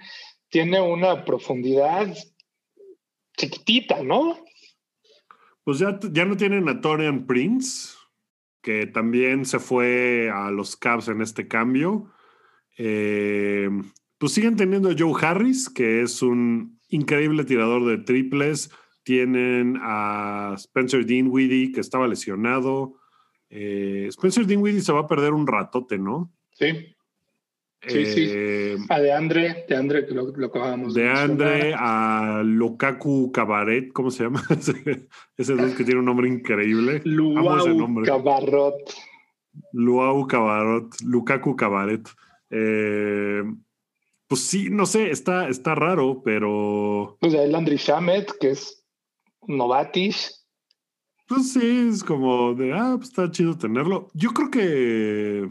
tiene 0.49 0.81
una 0.81 1.25
profundidad 1.25 2.17
chiquitita, 3.37 4.03
¿no? 4.03 4.37
Pues 5.65 5.79
ya, 5.79 5.99
ya 6.11 6.25
no 6.25 6.37
tienen 6.37 6.69
a 6.69 6.81
Torian 6.81 7.27
Prince, 7.27 7.95
que 8.63 8.87
también 8.87 9.45
se 9.45 9.59
fue 9.59 10.31
a 10.33 10.51
los 10.51 10.77
Cavs 10.77 11.09
en 11.09 11.21
este 11.21 11.49
cambio. 11.49 12.11
Eh, 12.79 13.69
pues 14.19 14.33
siguen 14.33 14.57
teniendo 14.57 14.89
a 14.89 14.95
Joe 14.97 15.15
Harris, 15.21 15.69
que 15.69 16.03
es 16.03 16.23
un 16.23 16.79
increíble 16.89 17.45
tirador 17.45 17.85
de 17.85 17.99
triples. 17.99 18.71
Tienen 19.03 19.79
a 19.83 20.55
Spencer 20.57 21.05
Dinwiddie, 21.05 21.73
que 21.73 21.81
estaba 21.81 22.07
lesionado. 22.07 22.95
Eh, 23.51 24.07
Spencer 24.09 24.47
Dinwiddie 24.47 24.81
se 24.81 24.93
va 24.93 25.01
a 25.01 25.09
perder 25.09 25.33
un 25.33 25.47
ratote, 25.47 25.99
¿no? 25.99 26.33
Sí. 26.53 26.92
Sí, 27.87 28.07
sí. 28.07 28.27
Eh, 28.31 28.77
A 28.89 29.01
de 29.01 29.13
Andre, 29.13 29.65
de 29.69 29.77
Andre, 29.77 30.07
que 30.07 30.15
lo, 30.15 30.27
lo 30.29 30.47
acabamos 30.47 30.95
de 30.95 31.03
mencionar. 31.03 31.31
Andre 31.31 31.75
a 31.77 32.43
Lukaku 32.45 33.33
Cabaret, 33.33 33.93
¿cómo 33.93 34.11
se 34.11 34.25
llama? 34.25 34.43
Ese, 34.51 35.09
ese 35.37 35.53
dude 35.55 35.75
que 35.75 35.85
tiene 35.85 35.99
un 35.99 36.07
nombre 36.07 36.29
increíble. 36.29 37.01
Luau 37.05 37.69
nombre. 37.75 38.07
Cabarrot. 38.07 38.77
Luau 39.73 40.27
Cabaret, 40.27 40.87
Lukaku 41.05 41.57
Cabaret. 41.57 42.09
Eh, 42.51 43.43
pues 44.29 44.43
sí, 44.43 44.69
no 44.71 44.87
sé, 44.87 45.11
está, 45.11 45.49
está 45.49 45.75
raro, 45.75 46.23
pero. 46.25 47.19
Pues 47.21 47.35
el 47.35 47.53
Landry 47.53 47.77
Shamet, 47.77 48.31
que 48.41 48.51
es 48.53 48.85
Novatis. 49.47 50.47
Pues 51.27 51.53
sí, 51.53 51.89
es 51.91 52.05
como 52.05 52.55
de, 52.55 52.73
ah, 52.73 52.95
pues 52.97 53.09
está 53.09 53.31
chido 53.31 53.59
tenerlo. 53.59 54.09
Yo 54.15 54.31
creo 54.31 54.51
que. 54.51 55.49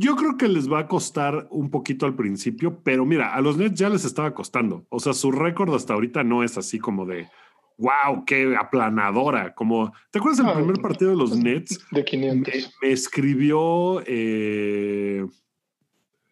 Yo 0.00 0.14
creo 0.14 0.36
que 0.36 0.46
les 0.46 0.70
va 0.70 0.78
a 0.78 0.86
costar 0.86 1.48
un 1.50 1.70
poquito 1.70 2.06
al 2.06 2.14
principio, 2.14 2.80
pero 2.84 3.04
mira, 3.04 3.34
a 3.34 3.40
los 3.40 3.56
Nets 3.56 3.80
ya 3.80 3.88
les 3.88 4.04
estaba 4.04 4.32
costando. 4.32 4.86
O 4.90 5.00
sea, 5.00 5.12
su 5.12 5.32
récord 5.32 5.74
hasta 5.74 5.94
ahorita 5.94 6.22
no 6.22 6.44
es 6.44 6.56
así 6.56 6.78
como 6.78 7.04
de, 7.04 7.26
wow, 7.78 8.24
qué 8.24 8.54
aplanadora. 8.56 9.54
Como, 9.56 9.92
¿te 10.12 10.20
acuerdas 10.20 10.46
del 10.46 10.54
primer 10.54 10.80
partido 10.80 11.10
de 11.10 11.16
los 11.16 11.36
Nets? 11.36 11.80
De 11.90 12.04
500. 12.04 12.76
Me, 12.80 12.92
escribió 12.92 14.00
eh, 14.06 15.26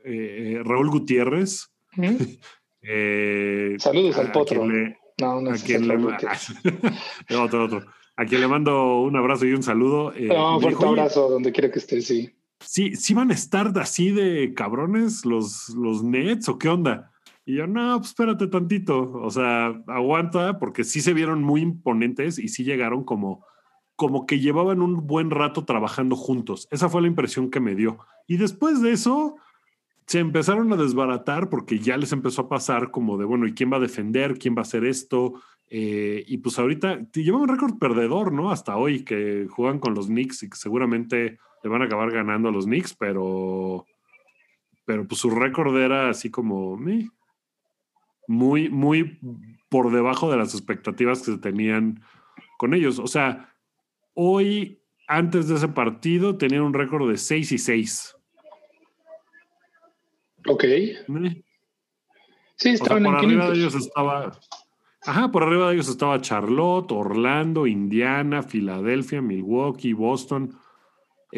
eh, 0.05 0.63
Raúl 0.65 0.89
Gutiérrez. 0.89 1.69
eh, 2.83 3.75
Saludos 3.81 4.17
al 4.19 4.31
potro. 4.31 4.65
no, 4.65 5.41
no, 5.41 5.51
a 5.51 5.55
quien 5.55 5.89
le, 5.89 5.97
otro, 7.37 7.65
otro. 7.65 7.85
A 8.15 8.25
quien 8.27 8.41
le 8.41 8.47
mando 8.47 9.01
un 9.01 9.17
abrazo 9.17 9.45
y 9.45 9.55
un 9.55 9.65
saludo. 9.65 10.13
Eh, 10.15 10.31
un 10.31 10.61
fuerte 10.61 10.87
abrazo 10.87 11.29
donde 11.29 11.51
quiera 11.51 11.73
que 11.73 11.81
esté, 11.81 12.01
sí. 12.01 12.36
Sí, 12.61 12.97
sí 12.97 13.15
van 13.15 13.31
a 13.31 13.35
estar 13.35 13.73
así 13.79 14.11
de 14.11 14.55
cabrones 14.55 15.25
los, 15.25 15.71
los 15.71 16.03
Nets 16.03 16.49
o 16.49 16.59
qué 16.59 16.69
onda. 16.69 17.13
Y 17.45 17.57
yo, 17.57 17.67
no, 17.67 17.99
pues 17.99 18.09
espérate 18.09 18.49
tantito. 18.49 19.13
O 19.13 19.31
sea, 19.31 19.69
aguanta, 19.87 20.59
porque 20.59 20.83
sí 20.83 21.01
se 21.01 21.15
vieron 21.15 21.43
muy 21.43 21.61
imponentes 21.61 22.39
y 22.39 22.49
sí 22.49 22.65
llegaron 22.65 23.05
como, 23.05 23.45
como 23.95 24.27
que 24.27 24.41
llevaban 24.41 24.83
un 24.83 25.07
buen 25.07 25.31
rato 25.31 25.65
trabajando 25.65 26.17
juntos. 26.17 26.67
Esa 26.71 26.89
fue 26.89 27.03
la 27.03 27.09
impresión 27.09 27.51
que 27.51 27.61
me 27.61 27.75
dio. 27.75 27.99
Y 28.27 28.37
después 28.37 28.83
de 28.83 28.93
eso, 28.93 29.37
se 30.07 30.19
empezaron 30.19 30.73
a 30.73 30.77
desbaratar 30.77 31.49
porque 31.49 31.79
ya 31.79 31.97
les 31.97 32.13
empezó 32.13 32.43
a 32.43 32.49
pasar 32.49 32.91
como 32.91 33.17
de, 33.17 33.25
bueno, 33.25 33.47
¿y 33.47 33.55
quién 33.55 33.73
va 33.73 33.77
a 33.77 33.81
defender? 33.81 34.39
¿Quién 34.39 34.55
va 34.55 34.61
a 34.61 34.63
hacer 34.63 34.85
esto? 34.85 35.35
Eh, 35.69 36.25
y 36.27 36.39
pues 36.39 36.59
ahorita 36.59 37.09
llevan 37.13 37.43
un 37.43 37.49
récord 37.49 37.79
perdedor, 37.79 38.33
¿no? 38.33 38.51
Hasta 38.51 38.77
hoy 38.77 39.05
que 39.05 39.47
juegan 39.51 39.81
con 39.81 39.95
los 39.95 40.07
Knicks 40.07 40.45
y 40.45 40.51
que 40.51 40.57
seguramente 40.57 41.39
le 41.67 41.73
van 41.73 41.83
a 41.83 41.87
acabar 41.87 42.13
ganando 42.13 42.49
a 42.49 42.53
los 42.53 42.67
Knicks, 42.67 42.95
pero, 42.95 43.87
pero 44.85 45.05
pues 45.05 45.21
su 45.21 45.31
récord 45.31 45.77
era 45.77 46.09
así 46.09 46.31
como 46.31 46.77
muy, 48.29 48.71
muy 48.71 49.19
por 49.69 49.91
debajo 49.91 50.31
de 50.31 50.37
las 50.37 50.55
expectativas 50.55 51.19
que 51.19 51.33
se 51.33 51.39
tenían 51.39 52.05
con 52.57 52.73
ellos. 52.73 53.01
O 53.01 53.09
sea, 53.09 53.53
hoy, 54.15 54.81
antes 55.09 55.49
de 55.49 55.57
ese 55.57 55.67
partido, 55.67 56.39
tenían 56.39 56.63
un 56.63 56.73
récord 56.73 57.11
de 57.11 57.17
6 57.17 57.51
y 57.51 57.59
6. 57.59 58.17
Ok. 60.47 60.65
Sí, 62.55 62.69
estaban 62.69 63.03
por 63.03 63.17
arriba 63.17 63.51
de 63.51 63.57
ellos 63.57 63.75
estaba. 63.75 64.39
Ajá, 65.03 65.33
por 65.33 65.43
arriba 65.43 65.67
de 65.67 65.75
ellos 65.75 65.89
estaba 65.89 66.21
Charlotte, 66.21 66.93
Orlando, 66.93 67.67
Indiana, 67.67 68.45
Filadelfia, 68.45 69.21
Milwaukee, 69.21 69.95
Boston. 69.95 70.57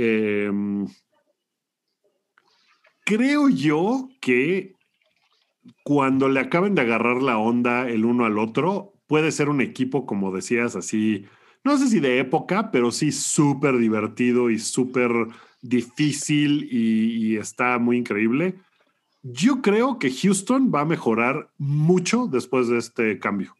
Em, 0.00 0.86
creo 3.04 3.48
yo 3.48 4.08
que 4.20 4.74
cuando 5.82 6.28
le 6.28 6.38
acaben 6.38 6.76
de 6.76 6.82
agarrar 6.82 7.20
la 7.20 7.36
onda 7.36 7.88
el 7.88 8.04
uno 8.04 8.24
al 8.24 8.38
otro, 8.38 8.92
puede 9.08 9.32
ser 9.32 9.48
un 9.48 9.60
equipo, 9.60 10.06
como 10.06 10.30
decías, 10.30 10.76
así, 10.76 11.24
no 11.64 11.76
sé 11.78 11.88
si 11.88 11.98
de 11.98 12.20
época, 12.20 12.70
pero 12.70 12.92
sí 12.92 13.10
súper 13.10 13.76
divertido 13.78 14.50
y 14.50 14.60
súper 14.60 15.10
difícil 15.62 16.68
y, 16.70 17.36
está 17.36 17.78
muy 17.78 17.96
increíble. 17.96 18.54
Yo 19.24 19.62
creo 19.62 19.98
que 19.98 20.12
Houston 20.12 20.70
va 20.72 20.82
a 20.82 20.84
mejorar 20.84 21.50
mucho 21.58 22.28
después 22.28 22.68
de 22.68 22.78
este 22.78 23.18
cambio. 23.18 23.56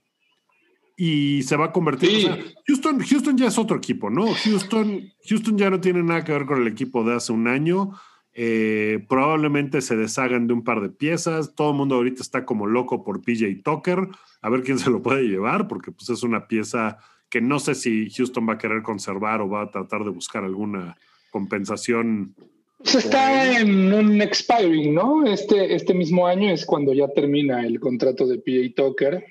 Y 1.01 1.45
se 1.45 1.57
va 1.57 1.67
a 1.67 1.73
convertir. 1.73 2.57
Houston, 2.67 2.99
Houston 2.99 3.39
ya 3.39 3.47
es 3.47 3.57
otro 3.57 3.77
equipo, 3.77 4.11
¿no? 4.11 4.27
Houston, 4.35 5.13
Houston 5.29 5.57
ya 5.57 5.71
no 5.71 5.81
tiene 5.81 6.03
nada 6.03 6.25
que 6.25 6.33
ver 6.33 6.45
con 6.45 6.61
el 6.61 6.67
equipo 6.67 7.05
de 7.05 7.15
hace 7.15 7.33
un 7.33 7.47
año. 7.47 7.93
Eh, 8.35 9.07
probablemente 9.09 9.81
se 9.81 9.97
deshagan 9.97 10.49
de 10.49 10.55
un 10.55 10.65
par 10.65 10.81
de 10.81 10.89
piezas. 10.89 11.55
Todo 11.55 11.71
el 11.71 11.77
mundo 11.77 11.95
ahorita 11.95 12.21
está 12.21 12.45
como 12.45 12.67
loco 12.67 13.05
por 13.05 13.23
PJ 13.23 13.63
Tucker. 13.63 14.09
A 14.43 14.51
ver 14.51 14.65
quién 14.65 14.81
se 14.81 14.91
lo 14.91 15.01
puede 15.01 15.23
llevar, 15.23 15.69
porque 15.69 15.93
pues 15.93 16.11
es 16.11 16.25
una 16.25 16.49
pieza 16.49 16.99
que 17.31 17.41
no 17.41 17.61
sé 17.61 17.77
si 17.77 18.11
Houston 18.11 18.49
va 18.49 18.55
a 18.55 18.59
querer 18.59 18.83
conservar 18.83 19.41
o 19.41 19.49
va 19.49 19.63
a 19.63 19.71
tratar 19.71 20.03
de 20.03 20.11
buscar 20.11 20.43
alguna 20.43 20.99
compensación 21.31 22.35
se 22.83 22.99
está 22.99 23.61
en 23.61 23.93
un 23.93 24.23
expiring, 24.23 24.95
¿no? 24.95 25.27
Este, 25.27 25.75
este 25.75 25.95
mismo 25.95 26.27
año 26.27 26.51
es 26.51 26.65
cuando 26.65 26.93
ya 26.93 27.09
termina 27.09 27.67
el 27.67 27.81
contrato 27.81 28.27
de 28.27 28.39
PA 28.39 28.75
Tucker, 28.75 29.25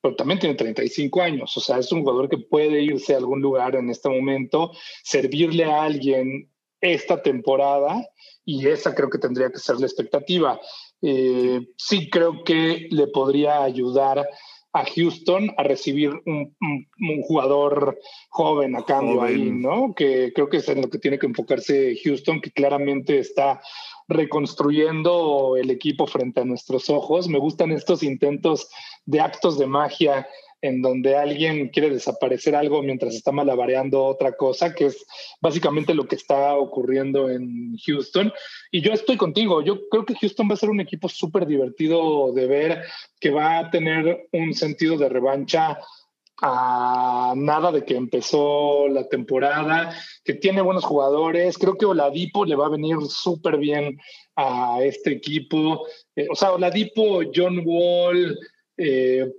pero 0.00 0.16
también 0.16 0.40
tiene 0.40 0.54
35 0.54 1.22
años, 1.22 1.56
o 1.56 1.60
sea, 1.60 1.78
es 1.78 1.92
un 1.92 2.00
jugador 2.02 2.28
que 2.28 2.38
puede 2.38 2.82
irse 2.82 3.14
a 3.14 3.18
algún 3.18 3.40
lugar 3.40 3.76
en 3.76 3.90
este 3.90 4.08
momento, 4.08 4.72
servirle 5.02 5.64
a 5.64 5.82
alguien 5.82 6.50
esta 6.80 7.22
temporada 7.22 8.08
y 8.44 8.66
esa 8.66 8.94
creo 8.94 9.10
que 9.10 9.18
tendría 9.18 9.50
que 9.50 9.58
ser 9.58 9.76
la 9.76 9.86
expectativa. 9.86 10.58
Eh, 11.02 11.60
sí 11.76 12.10
creo 12.10 12.42
que 12.44 12.88
le 12.90 13.06
podría 13.06 13.62
ayudar 13.62 14.26
a 14.72 14.84
Houston 14.84 15.52
a 15.56 15.62
recibir 15.62 16.10
un, 16.26 16.54
jugador 17.22 17.98
joven 18.28 18.76
a 18.76 18.84
cambio 18.84 19.22
ahí, 19.22 19.50
¿no? 19.50 19.94
Que 19.94 20.32
creo 20.32 20.48
que 20.48 20.58
es 20.58 20.68
en 20.68 20.82
lo 20.82 20.90
que 20.90 20.98
tiene 20.98 21.18
que 21.18 21.26
enfocarse 21.26 21.96
Houston, 22.04 22.40
que 22.40 22.52
claramente 22.52 23.18
está 23.18 23.60
reconstruyendo 24.08 25.56
el 25.56 25.70
equipo 25.70 26.06
frente 26.06 26.40
a 26.40 26.44
nuestros 26.44 26.88
ojos. 26.90 27.28
Me 27.28 27.38
gustan 27.38 27.72
estos 27.72 28.02
intentos 28.02 28.68
de 29.06 29.20
actos 29.20 29.58
de 29.58 29.66
magia 29.66 30.26
en 30.62 30.82
donde 30.82 31.16
alguien 31.16 31.68
quiere 31.68 31.90
desaparecer 31.90 32.54
algo 32.54 32.82
mientras 32.82 33.14
está 33.14 33.32
malabareando 33.32 34.04
otra 34.04 34.32
cosa, 34.32 34.74
que 34.74 34.86
es 34.86 35.06
básicamente 35.40 35.94
lo 35.94 36.06
que 36.06 36.16
está 36.16 36.54
ocurriendo 36.56 37.30
en 37.30 37.76
Houston. 37.86 38.32
Y 38.70 38.82
yo 38.82 38.92
estoy 38.92 39.16
contigo, 39.16 39.62
yo 39.62 39.88
creo 39.88 40.04
que 40.04 40.14
Houston 40.14 40.48
va 40.50 40.54
a 40.54 40.58
ser 40.58 40.70
un 40.70 40.80
equipo 40.80 41.08
súper 41.08 41.46
divertido 41.46 42.32
de 42.32 42.46
ver, 42.46 42.82
que 43.18 43.30
va 43.30 43.58
a 43.58 43.70
tener 43.70 44.28
un 44.32 44.54
sentido 44.54 44.96
de 44.96 45.08
revancha 45.08 45.78
a 46.42 47.34
nada 47.36 47.70
de 47.70 47.84
que 47.84 47.96
empezó 47.96 48.88
la 48.88 49.08
temporada, 49.08 49.94
que 50.24 50.34
tiene 50.34 50.62
buenos 50.62 50.84
jugadores. 50.84 51.58
Creo 51.58 51.76
que 51.76 51.86
Oladipo 51.86 52.44
le 52.44 52.56
va 52.56 52.66
a 52.66 52.70
venir 52.70 52.96
súper 53.08 53.58
bien 53.58 54.00
a 54.36 54.78
este 54.82 55.12
equipo. 55.12 55.86
Eh, 56.16 56.28
o 56.30 56.34
sea, 56.34 56.52
Oladipo, 56.52 57.20
John 57.34 57.62
Wall, 57.64 58.38
eh, 58.76 59.30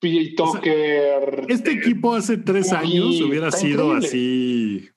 PJ 0.00 0.34
Tucker. 0.36 1.46
este 1.48 1.72
equipo 1.72 2.14
hace 2.14 2.36
tres 2.36 2.72
años 2.72 3.20
hubiera 3.20 3.50
sido 3.50 3.92
así. 3.92 4.88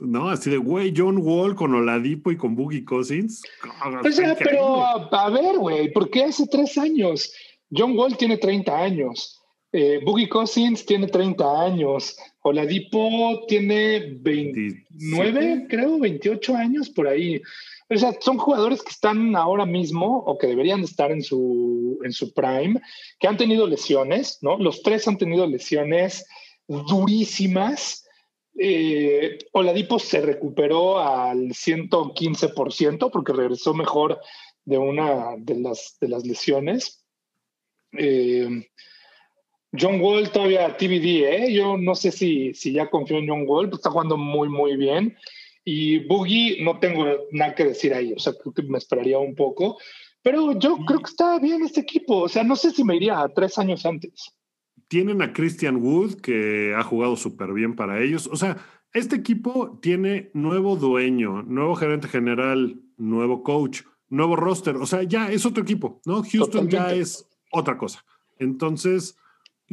¿no? 0.00 0.28
Así 0.28 0.50
de, 0.50 0.56
güey, 0.58 0.92
John 0.96 1.18
Wall 1.18 1.54
con 1.54 1.74
Oladipo 1.74 2.30
y 2.30 2.36
con 2.36 2.54
Boogie 2.54 2.84
Cousins. 2.84 3.42
pero 4.38 4.84
a, 4.84 5.30
ver, 5.30 5.58
güey, 5.58 5.92
¿por 5.92 6.10
qué 6.10 6.24
hace 6.24 6.46
tres 6.46 6.76
años? 6.76 7.32
John 7.70 7.96
Wall 7.96 8.16
tiene 8.16 8.36
30 8.36 8.76
años. 8.76 9.40
Eh, 9.72 10.00
Boogie 10.04 10.28
Cousins 10.28 10.84
tiene 10.84 11.06
30 11.06 11.62
años. 11.62 12.16
Oladipo 12.42 13.44
tiene 13.46 14.16
29, 14.20 15.66
creo, 15.68 15.98
28 15.98 16.56
años 16.56 16.90
por 16.90 17.06
ahí. 17.06 17.40
O 17.88 17.96
sea, 17.96 18.16
son 18.20 18.38
jugadores 18.38 18.82
que 18.82 18.90
están 18.90 19.36
ahora 19.36 19.64
mismo 19.64 20.18
o 20.26 20.36
que 20.38 20.48
deberían 20.48 20.80
estar 20.80 21.12
en 21.12 21.22
su, 21.22 22.00
en 22.04 22.12
su 22.12 22.32
prime, 22.32 22.80
que 23.20 23.28
han 23.28 23.36
tenido 23.36 23.66
lesiones, 23.66 24.38
¿no? 24.42 24.56
Los 24.58 24.82
tres 24.82 25.06
han 25.06 25.18
tenido 25.18 25.46
lesiones 25.46 26.26
durísimas. 26.66 28.06
Eh, 28.58 29.38
Oladipo 29.52 29.98
se 29.98 30.20
recuperó 30.20 30.98
al 30.98 31.50
115% 31.50 33.10
porque 33.10 33.32
regresó 33.32 33.72
mejor 33.72 34.20
de 34.64 34.78
una 34.78 35.36
de 35.38 35.60
las, 35.60 35.96
de 36.00 36.08
las 36.08 36.26
lesiones. 36.26 37.04
Eh, 37.96 38.68
John 39.78 40.00
Wall 40.00 40.30
todavía 40.30 40.76
TBD, 40.76 41.24
¿eh? 41.24 41.52
Yo 41.52 41.76
no 41.78 41.94
sé 41.94 42.12
si, 42.12 42.52
si 42.54 42.72
ya 42.72 42.90
confío 42.90 43.18
en 43.18 43.28
John 43.28 43.44
Wall, 43.46 43.68
pues 43.68 43.78
está 43.78 43.90
jugando 43.90 44.16
muy, 44.16 44.48
muy 44.48 44.76
bien. 44.76 45.16
Y 45.64 46.00
Boogie, 46.06 46.62
no 46.62 46.78
tengo 46.78 47.06
nada 47.30 47.54
que 47.54 47.64
decir 47.64 47.94
ahí, 47.94 48.12
o 48.12 48.18
sea, 48.18 48.34
creo 48.34 48.52
que 48.52 48.62
me 48.62 48.78
esperaría 48.78 49.18
un 49.18 49.34
poco. 49.34 49.78
Pero 50.22 50.58
yo 50.58 50.76
creo 50.86 51.00
que 51.00 51.10
está 51.10 51.38
bien 51.38 51.62
este 51.62 51.80
equipo, 51.80 52.22
o 52.22 52.28
sea, 52.28 52.44
no 52.44 52.56
sé 52.56 52.70
si 52.70 52.84
me 52.84 52.96
iría 52.96 53.20
a 53.20 53.28
tres 53.28 53.58
años 53.58 53.84
antes. 53.86 54.32
Tienen 54.88 55.22
a 55.22 55.32
Christian 55.32 55.76
Wood, 55.76 56.20
que 56.20 56.74
ha 56.76 56.82
jugado 56.82 57.16
súper 57.16 57.52
bien 57.52 57.74
para 57.74 58.02
ellos. 58.02 58.28
O 58.30 58.36
sea, 58.36 58.58
este 58.92 59.16
equipo 59.16 59.78
tiene 59.80 60.30
nuevo 60.34 60.76
dueño, 60.76 61.42
nuevo 61.42 61.74
gerente 61.76 62.08
general, 62.08 62.78
nuevo 62.98 63.42
coach, 63.42 63.82
nuevo 64.10 64.36
roster. 64.36 64.76
O 64.76 64.86
sea, 64.86 65.02
ya 65.02 65.32
es 65.32 65.46
otro 65.46 65.62
equipo, 65.62 66.00
¿no? 66.04 66.22
Houston 66.22 66.68
ya 66.68 66.92
es 66.92 67.26
otra 67.50 67.78
cosa. 67.78 68.04
Entonces, 68.38 69.16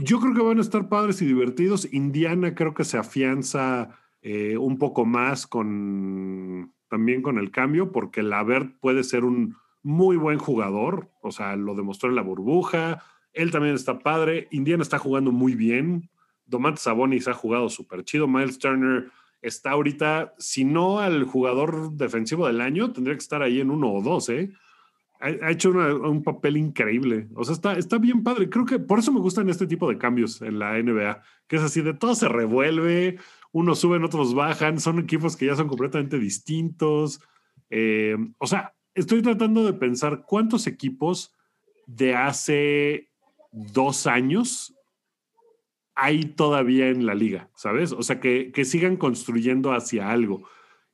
yo 0.02 0.20
creo 0.20 0.34
que 0.34 0.42
van 0.42 0.60
a 0.60 0.62
estar 0.62 0.88
padres 0.88 1.22
y 1.22 1.26
divertidos. 1.26 1.92
Indiana 1.92 2.56
creo 2.56 2.74
que 2.74 2.86
se 2.86 2.98
afianza 2.98 3.90
eh, 4.22 4.58
un 4.58 4.78
poco 4.78 5.06
más 5.06 5.46
con, 5.46 6.74
también 6.88 7.22
con 7.22 7.38
el 7.38 7.52
cambio, 7.52 7.92
porque 7.92 8.24
Lavert 8.24 8.80
puede 8.80 9.04
ser 9.04 9.26
un 9.26 9.58
muy 9.84 10.18
buen 10.18 10.40
jugador, 10.40 11.12
o 11.22 11.32
sea, 11.32 11.56
lo 11.56 11.76
demostró 11.76 12.10
en 12.10 12.16
la 12.16 12.22
burbuja, 12.22 13.04
él 13.34 13.52
también 13.52 13.76
está 13.76 14.00
padre, 14.00 14.48
Indiana 14.52 14.84
está 14.84 15.00
jugando 15.00 15.32
muy 15.32 15.56
bien, 15.56 16.10
Domantas 16.46 16.84
Sabonis 16.84 17.28
ha 17.28 17.34
jugado 17.34 17.70
súper 17.70 18.04
chido, 18.04 18.28
Miles 18.28 18.60
Turner 18.60 19.10
está 19.42 19.72
ahorita, 19.72 20.34
si 20.38 20.66
no 20.66 21.00
al 21.00 21.24
jugador 21.24 21.94
defensivo 21.94 22.48
del 22.48 22.60
año, 22.60 22.92
tendría 22.92 23.16
que 23.16 23.24
estar 23.24 23.42
ahí 23.42 23.62
en 23.62 23.72
uno 23.72 23.92
o 23.94 24.02
dos, 24.02 24.28
¿eh? 24.30 24.52
Ha, 25.20 25.52
hecho 25.52 25.72
un 25.72 26.24
papel 26.24 26.56
increíble. 26.56 27.28
O 27.36 27.44
sea, 27.44 27.54
está, 27.54 27.74
está 27.74 27.98
bien 27.98 28.24
padre. 28.24 28.50
Creo 28.50 28.66
que 28.66 28.80
por 28.80 29.00
eso 29.00 29.12
me 29.12 29.20
gustan 29.20 29.50
este 29.50 29.68
tipo 29.68 29.90
de 29.90 29.98
cambios 29.98 30.42
en 30.42 30.60
la 30.60 30.82
NBA, 30.82 31.22
que 31.48 31.58
es 31.58 31.62
así, 31.62 31.82
de 31.82 31.94
todo 31.94 32.16
se 32.16 32.30
revuelve, 32.30 33.18
unos 33.52 33.80
suben, 33.80 34.06
otros 34.06 34.34
bajan, 34.34 34.80
son 34.80 35.00
equipos 35.00 35.36
que 35.36 35.48
ya 35.48 35.56
son 35.56 35.68
completamente 35.68 36.18
distintos. 36.18 37.20
Eh, 37.70 38.16
o 38.38 38.48
sea, 38.48 38.74
estoy 38.96 39.22
tratando 39.22 39.66
de 39.66 39.74
pensar 39.74 40.24
cuántos 40.26 40.68
equipos 40.68 41.36
de 41.86 42.16
hace 42.16 43.10
dos 43.52 44.08
años 44.08 44.74
hay 45.96 46.24
todavía 46.24 46.88
en 46.88 47.06
la 47.06 47.14
liga, 47.14 47.50
¿sabes? 47.56 47.92
O 47.92 48.04
sea, 48.04 48.22
que, 48.22 48.54
que 48.54 48.64
sigan 48.64 48.96
construyendo 48.96 49.74
hacia 49.74 50.10
algo. 50.10 50.48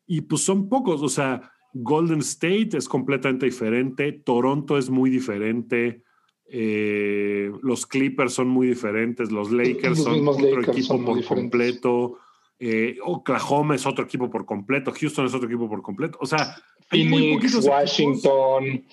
Y 0.08 0.22
pues 0.22 0.42
son 0.42 0.68
pocos, 0.68 1.04
o 1.04 1.10
sea, 1.10 1.52
Golden 1.78 2.20
State 2.20 2.70
es 2.78 2.88
completamente 2.88 3.46
diferente, 3.46 4.14
Toronto 4.14 4.78
es 4.78 4.90
muy 4.90 5.10
diferente, 5.10 6.04
eh, 6.48 7.52
los 7.62 7.86
Clippers 7.86 8.34
son 8.34 8.48
muy 8.48 8.68
diferentes, 8.68 9.30
los 9.30 9.52
Lakers 9.52 10.02
son 10.02 10.26
otro 10.26 10.62
equipo 10.62 11.04
por 11.04 11.22
completo, 11.26 12.18
eh, 12.60 12.98
Oklahoma 13.04 13.76
es 13.76 13.86
otro 13.86 14.06
equipo 14.06 14.30
por 14.30 14.46
completo, 14.46 14.94
Houston 14.98 15.26
es 15.26 15.34
otro 15.34 15.50
equipo 15.50 15.68
por 15.68 15.82
completo, 15.82 16.18
o 16.22 16.26
sea, 16.26 16.56
hay 16.90 17.10
Phoenix, 17.10 17.66
Washington. 17.66 18.86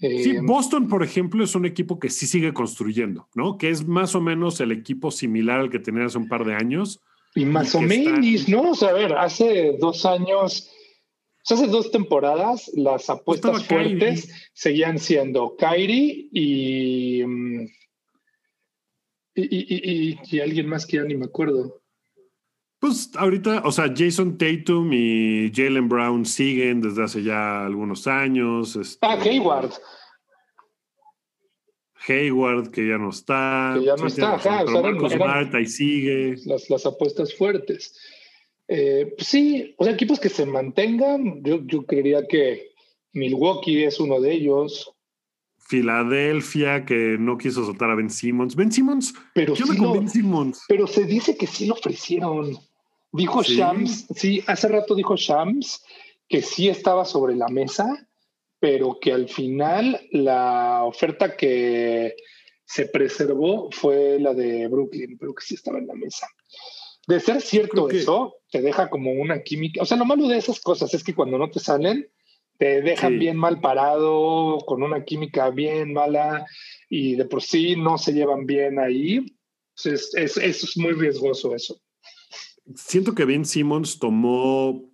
Sí, 0.00 0.30
eh, 0.32 0.40
Boston, 0.42 0.88
por 0.88 1.04
ejemplo, 1.04 1.44
es 1.44 1.54
un 1.54 1.66
equipo 1.66 2.00
que 2.00 2.10
sí 2.10 2.26
sigue 2.26 2.52
construyendo, 2.52 3.28
¿no? 3.36 3.58
Que 3.58 3.70
es 3.70 3.86
más 3.86 4.16
o 4.16 4.20
menos 4.20 4.60
el 4.60 4.72
equipo 4.72 5.12
similar 5.12 5.60
al 5.60 5.70
que 5.70 5.78
tenía 5.78 6.04
hace 6.04 6.18
un 6.18 6.28
par 6.28 6.44
de 6.44 6.54
años. 6.54 7.00
Y 7.36 7.44
más 7.44 7.76
o 7.76 7.80
menos, 7.80 8.48
¿no? 8.48 8.72
O 8.72 8.74
sea, 8.74 8.88
a 8.88 8.92
ver, 8.92 9.12
hace 9.12 9.76
dos 9.78 10.04
años, 10.04 10.68
hace 11.52 11.66
dos 11.66 11.90
temporadas, 11.90 12.70
las 12.74 13.10
apuestas 13.10 13.66
fuertes 13.66 14.50
seguían 14.54 14.98
siendo 14.98 15.56
Kyrie 15.56 16.30
y, 16.32 17.22
mm, 17.22 17.66
y, 19.34 20.18
y, 20.30 20.40
alguien 20.40 20.66
más 20.66 20.86
que 20.86 20.96
ya 20.96 21.02
ni 21.02 21.16
me 21.16 21.26
acuerdo. 21.26 21.82
Pues 22.78 23.10
ahorita, 23.16 23.62
o 23.64 23.72
sea, 23.72 23.92
Jason 23.94 24.38
Tatum 24.38 24.90
y 24.92 25.52
Jalen 25.54 25.88
Brown 25.88 26.24
siguen 26.24 26.80
desde 26.80 27.02
hace 27.02 27.22
ya 27.22 27.66
algunos 27.66 28.06
años. 28.06 28.76
Este, 28.76 28.98
ah, 29.02 29.18
Hayward. 29.20 29.72
Hayward, 32.06 32.70
que 32.70 32.88
ya 32.88 32.98
no 32.98 33.10
está. 33.10 33.74
Que 33.78 33.86
ya 33.86 33.96
no 33.96 34.06
está, 34.06 34.34
ajá. 34.34 34.64
O 34.64 35.56
ahí 35.56 35.66
sigue. 35.66 36.36
Las, 36.44 36.68
las 36.70 36.86
apuestas 36.86 37.34
fuertes. 37.34 37.98
Eh, 38.68 39.12
pues 39.16 39.28
sí, 39.28 39.74
o 39.76 39.84
sea, 39.84 39.92
equipos 39.92 40.18
que 40.18 40.28
se 40.28 40.46
mantengan, 40.46 41.42
yo, 41.42 41.60
yo 41.64 41.84
creería 41.84 42.26
que 42.26 42.74
Milwaukee 43.12 43.84
es 43.84 44.00
uno 44.00 44.20
de 44.20 44.32
ellos. 44.32 44.90
Filadelfia, 45.58 46.84
que 46.84 47.16
no 47.18 47.38
quiso 47.38 47.64
soltar 47.64 47.90
a 47.90 47.94
Ben 47.94 48.10
Simmons. 48.10 48.54
Ben 48.54 48.70
Simmons, 48.70 49.14
pero 49.34 49.54
¿qué 49.54 49.62
con 49.76 49.92
Ben 49.92 50.08
Simmons? 50.08 50.64
Pero 50.68 50.86
se 50.86 51.04
dice 51.04 51.36
que 51.36 51.46
sí 51.46 51.66
lo 51.66 51.74
ofrecieron. 51.74 52.58
Dijo 53.12 53.42
Shams, 53.42 54.08
sí, 54.14 54.42
hace 54.46 54.68
rato 54.68 54.94
dijo 54.94 55.14
Shams 55.16 55.84
que 56.28 56.42
sí 56.42 56.68
estaba 56.68 57.04
sobre 57.04 57.36
la 57.36 57.48
mesa, 57.48 58.08
pero 58.58 58.98
que 59.00 59.12
al 59.12 59.28
final 59.28 60.00
la 60.10 60.82
oferta 60.84 61.36
que 61.36 62.14
se 62.64 62.86
preservó 62.86 63.70
fue 63.70 64.18
la 64.18 64.34
de 64.34 64.66
Brooklyn, 64.68 65.16
pero 65.18 65.34
que 65.34 65.44
sí 65.44 65.54
estaba 65.54 65.78
en 65.78 65.86
la 65.86 65.94
mesa. 65.94 66.26
De 67.06 67.20
ser 67.20 67.40
cierto 67.40 67.90
eso, 67.90 68.36
te 68.50 68.62
deja 68.62 68.88
como 68.88 69.12
una 69.12 69.42
química. 69.42 69.82
O 69.82 69.86
sea, 69.86 69.96
lo 69.96 70.04
malo 70.04 70.26
de 70.28 70.38
esas 70.38 70.60
cosas 70.60 70.94
es 70.94 71.04
que 71.04 71.14
cuando 71.14 71.38
no 71.38 71.50
te 71.50 71.60
salen, 71.60 72.08
te 72.58 72.82
dejan 72.82 73.18
bien 73.18 73.36
mal 73.36 73.60
parado, 73.60 74.58
con 74.66 74.82
una 74.82 75.04
química 75.04 75.50
bien 75.50 75.92
mala, 75.92 76.46
y 76.88 77.16
de 77.16 77.24
por 77.24 77.42
sí 77.42 77.76
no 77.76 77.98
se 77.98 78.12
llevan 78.12 78.46
bien 78.46 78.78
ahí. 78.78 79.26
Entonces, 79.76 80.14
es, 80.14 80.36
eso 80.36 80.66
es 80.66 80.76
muy 80.76 80.92
riesgoso 80.92 81.54
eso 81.54 81.80
siento 82.74 83.14
que 83.14 83.24
Ben 83.24 83.44
Simmons 83.44 83.98
tomó 83.98 84.90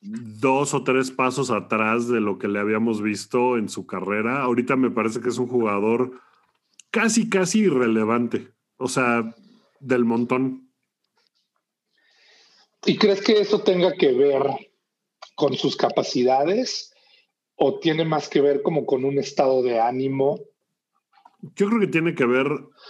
dos 0.00 0.72
o 0.72 0.82
tres 0.82 1.10
pasos 1.10 1.50
atrás 1.50 2.08
de 2.08 2.20
lo 2.20 2.38
que 2.38 2.48
le 2.48 2.58
habíamos 2.58 3.02
visto 3.02 3.58
en 3.58 3.68
su 3.68 3.86
carrera. 3.86 4.42
Ahorita 4.42 4.76
me 4.76 4.90
parece 4.90 5.20
que 5.20 5.28
es 5.28 5.38
un 5.38 5.48
jugador 5.48 6.20
casi, 6.90 7.28
casi 7.28 7.60
irrelevante. 7.60 8.48
O 8.76 8.88
sea, 8.88 9.34
del 9.78 10.04
montón. 10.04 10.69
¿Y 12.86 12.96
crees 12.96 13.20
que 13.20 13.40
eso 13.40 13.62
tenga 13.62 13.92
que 13.94 14.12
ver 14.12 14.42
con 15.34 15.54
sus 15.54 15.76
capacidades 15.76 16.92
o 17.56 17.78
tiene 17.78 18.04
más 18.04 18.28
que 18.28 18.40
ver 18.40 18.62
como 18.62 18.86
con 18.86 19.04
un 19.04 19.18
estado 19.18 19.62
de 19.62 19.80
ánimo? 19.80 20.40
Yo 21.56 21.68
creo 21.68 21.80
que 21.80 21.86
tiene 21.86 22.14
que 22.14 22.26
ver 22.26 22.46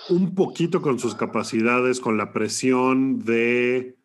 un 0.09 0.35
poquito 0.35 0.83
con 0.83 0.99
sus 0.99 1.15
capacidades, 1.15 2.01
con 2.01 2.17
la 2.17 2.33
presión 2.33 3.25
de 3.25 3.97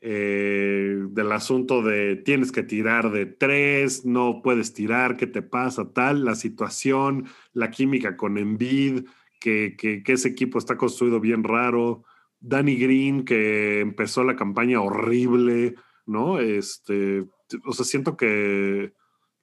eh, 0.00 0.96
del 1.10 1.32
asunto 1.32 1.82
de 1.82 2.14
tienes 2.14 2.52
que 2.52 2.62
tirar 2.62 3.10
de 3.10 3.26
tres, 3.26 4.04
no 4.04 4.42
puedes 4.42 4.72
tirar, 4.72 5.16
¿qué 5.16 5.26
te 5.26 5.42
pasa? 5.42 5.92
Tal, 5.92 6.24
la 6.24 6.36
situación, 6.36 7.26
la 7.52 7.72
química 7.72 8.16
con 8.16 8.38
Envid, 8.38 9.06
que, 9.40 9.74
que, 9.76 10.02
ese 10.06 10.28
equipo 10.28 10.58
está 10.58 10.76
construido 10.76 11.18
bien 11.18 11.42
raro. 11.42 12.04
Danny 12.40 12.76
Green, 12.76 13.24
que 13.24 13.80
empezó 13.80 14.24
la 14.24 14.36
campaña 14.36 14.80
horrible, 14.80 15.74
¿no? 16.06 16.40
Este, 16.40 17.24
o 17.66 17.72
sea, 17.72 17.84
siento 17.84 18.16
que, 18.16 18.92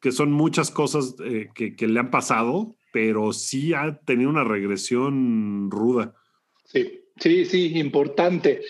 que 0.01 0.11
son 0.11 0.31
muchas 0.31 0.71
cosas 0.71 1.15
eh, 1.23 1.49
que, 1.53 1.75
que 1.75 1.87
le 1.87 1.99
han 1.99 2.11
pasado, 2.11 2.75
pero 2.93 3.33
sí 3.33 3.73
ha 3.73 3.99
tenido 4.05 4.29
una 4.29 4.43
regresión 4.43 5.69
ruda. 5.69 6.15
Sí, 6.65 7.01
sí, 7.17 7.45
sí, 7.45 7.77
importante. 7.77 8.61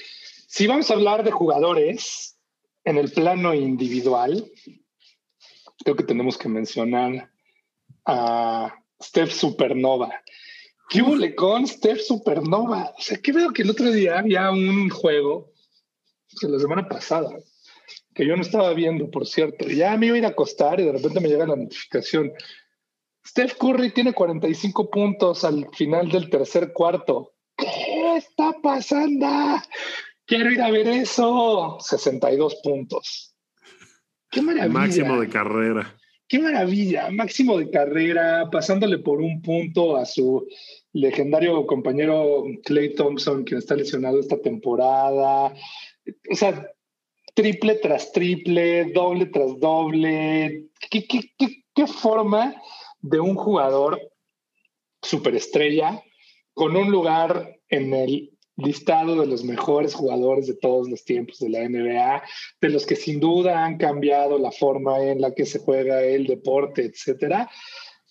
Si 0.47 0.67
vamos 0.67 0.89
a 0.89 0.95
hablar 0.95 1.23
de 1.23 1.31
jugadores 1.31 2.39
en 2.83 2.97
el 2.97 3.11
plano 3.11 3.53
individual, 3.53 4.49
creo 5.83 5.95
que 5.95 6.03
tenemos 6.03 6.37
que 6.37 6.49
mencionar 6.49 7.31
a 8.05 8.73
Steph 9.01 9.31
Supernova. 9.31 10.21
¿Qué 10.89 11.01
hubo 11.01 11.17
con 11.35 11.67
Steph 11.67 12.01
Supernova? 12.01 12.93
O 12.97 13.01
sea, 13.01 13.17
que 13.17 13.31
veo 13.31 13.51
que 13.51 13.63
el 13.63 13.69
otro 13.69 13.91
día 13.91 14.19
había 14.19 14.51
un 14.51 14.89
juego, 14.89 15.51
la 16.41 16.59
semana 16.59 16.87
pasada, 16.87 17.29
que 18.13 18.25
yo 18.25 18.35
no 18.35 18.41
estaba 18.41 18.73
viendo, 18.73 19.09
por 19.09 19.25
cierto. 19.25 19.65
Ya 19.67 19.95
me 19.97 20.07
iba 20.07 20.15
a 20.15 20.19
ir 20.19 20.25
a 20.25 20.29
acostar 20.29 20.79
y 20.79 20.83
de 20.83 20.91
repente 20.91 21.19
me 21.19 21.27
llega 21.27 21.47
la 21.47 21.55
notificación. 21.55 22.31
Steph 23.25 23.55
Curry 23.57 23.91
tiene 23.91 24.13
45 24.13 24.89
puntos 24.89 25.43
al 25.43 25.67
final 25.73 26.09
del 26.09 26.29
tercer 26.29 26.71
cuarto. 26.71 27.33
¿Qué 27.57 28.17
está 28.17 28.53
pasando? 28.61 29.27
Quiero 30.25 30.51
ir 30.51 30.61
a 30.61 30.69
ver 30.69 30.87
eso. 30.87 31.77
62 31.79 32.55
puntos. 32.63 33.35
Qué 34.29 34.41
maravilla. 34.41 34.73
Máximo 34.73 35.19
de 35.19 35.29
carrera. 35.29 35.95
Qué 36.27 36.39
maravilla. 36.39 37.09
Máximo 37.11 37.57
de 37.57 37.69
carrera, 37.69 38.49
pasándole 38.51 38.97
por 38.97 39.21
un 39.21 39.41
punto 39.41 39.95
a 39.95 40.05
su 40.05 40.47
legendario 40.93 41.65
compañero 41.67 42.43
Clay 42.63 42.95
Thompson, 42.95 43.43
quien 43.43 43.59
está 43.59 43.75
lesionado 43.75 44.19
esta 44.19 44.41
temporada. 44.41 45.53
O 46.31 46.35
sea, 46.35 46.67
triple 47.35 47.75
tras 47.75 48.11
triple, 48.11 48.85
doble 48.85 49.27
tras 49.27 49.59
doble. 49.59 50.65
¿Qué, 50.89 51.05
qué, 51.05 51.31
qué 51.75 51.87
forma 51.87 52.55
de 53.01 53.19
un 53.19 53.35
jugador 53.35 53.99
superestrella 55.01 56.01
con 56.53 56.75
un 56.75 56.89
lugar 56.89 57.59
en 57.69 57.93
el 57.93 58.34
listado 58.57 59.19
de 59.19 59.27
los 59.27 59.43
mejores 59.43 59.93
jugadores 59.93 60.47
de 60.47 60.55
todos 60.55 60.89
los 60.89 61.03
tiempos 61.03 61.39
de 61.39 61.49
la 61.49 61.67
NBA, 61.67 62.23
de 62.61 62.69
los 62.69 62.85
que 62.85 62.95
sin 62.95 63.19
duda 63.19 63.65
han 63.65 63.77
cambiado 63.77 64.37
la 64.37 64.51
forma 64.51 64.99
en 65.03 65.21
la 65.21 65.33
que 65.33 65.45
se 65.45 65.59
juega 65.59 66.01
el 66.01 66.25
deporte, 66.25 66.85
etcétera, 66.85 67.49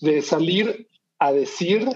de 0.01 0.21
salir 0.23 0.89
a 1.19 1.33
decir, 1.33 1.89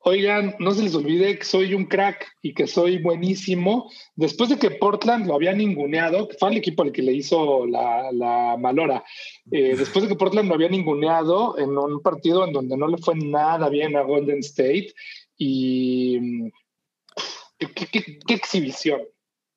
oigan, 0.00 0.54
no 0.60 0.70
se 0.70 0.84
les 0.84 0.94
olvide 0.94 1.36
que 1.36 1.44
soy 1.44 1.74
un 1.74 1.86
crack 1.86 2.28
y 2.40 2.54
que 2.54 2.68
soy 2.68 2.98
buenísimo, 2.98 3.90
después 4.14 4.50
de 4.50 4.58
que 4.58 4.70
Portland 4.70 5.26
lo 5.26 5.34
había 5.34 5.52
ninguneado, 5.52 6.28
que 6.28 6.36
fue 6.36 6.50
el 6.50 6.58
equipo 6.58 6.84
al 6.84 6.92
que 6.92 7.02
le 7.02 7.12
hizo 7.12 7.66
la, 7.66 8.12
la 8.12 8.56
malora, 8.56 9.02
eh, 9.50 9.74
después 9.76 10.04
de 10.04 10.08
que 10.08 10.16
Portland 10.16 10.48
lo 10.48 10.54
había 10.54 10.68
ninguneado 10.68 11.58
en 11.58 11.76
un 11.76 12.00
partido 12.00 12.46
en 12.46 12.52
donde 12.52 12.76
no 12.76 12.86
le 12.86 12.98
fue 12.98 13.16
nada 13.16 13.68
bien 13.68 13.96
a 13.96 14.02
Golden 14.02 14.38
State 14.38 14.94
y 15.36 16.52
¿Qué, 17.58 18.20
exhibición? 18.28 19.00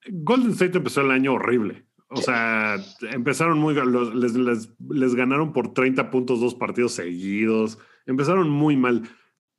Golden 0.08 0.52
State 0.52 0.78
empezó 0.78 1.02
el 1.02 1.10
año 1.10 1.34
horrible. 1.34 1.86
O 2.08 2.16
sea, 2.16 2.76
empezaron 3.02 3.58
muy, 3.58 3.74
les, 3.74 4.34
les, 4.34 5.14
ganaron 5.14 5.52
por 5.52 5.72
30 5.72 6.10
puntos 6.10 6.40
dos 6.40 6.56
partidos 6.56 6.92
seguidos, 6.92 7.78
empezaron 8.04 8.50
muy 8.50 8.76
mal. 8.76 9.08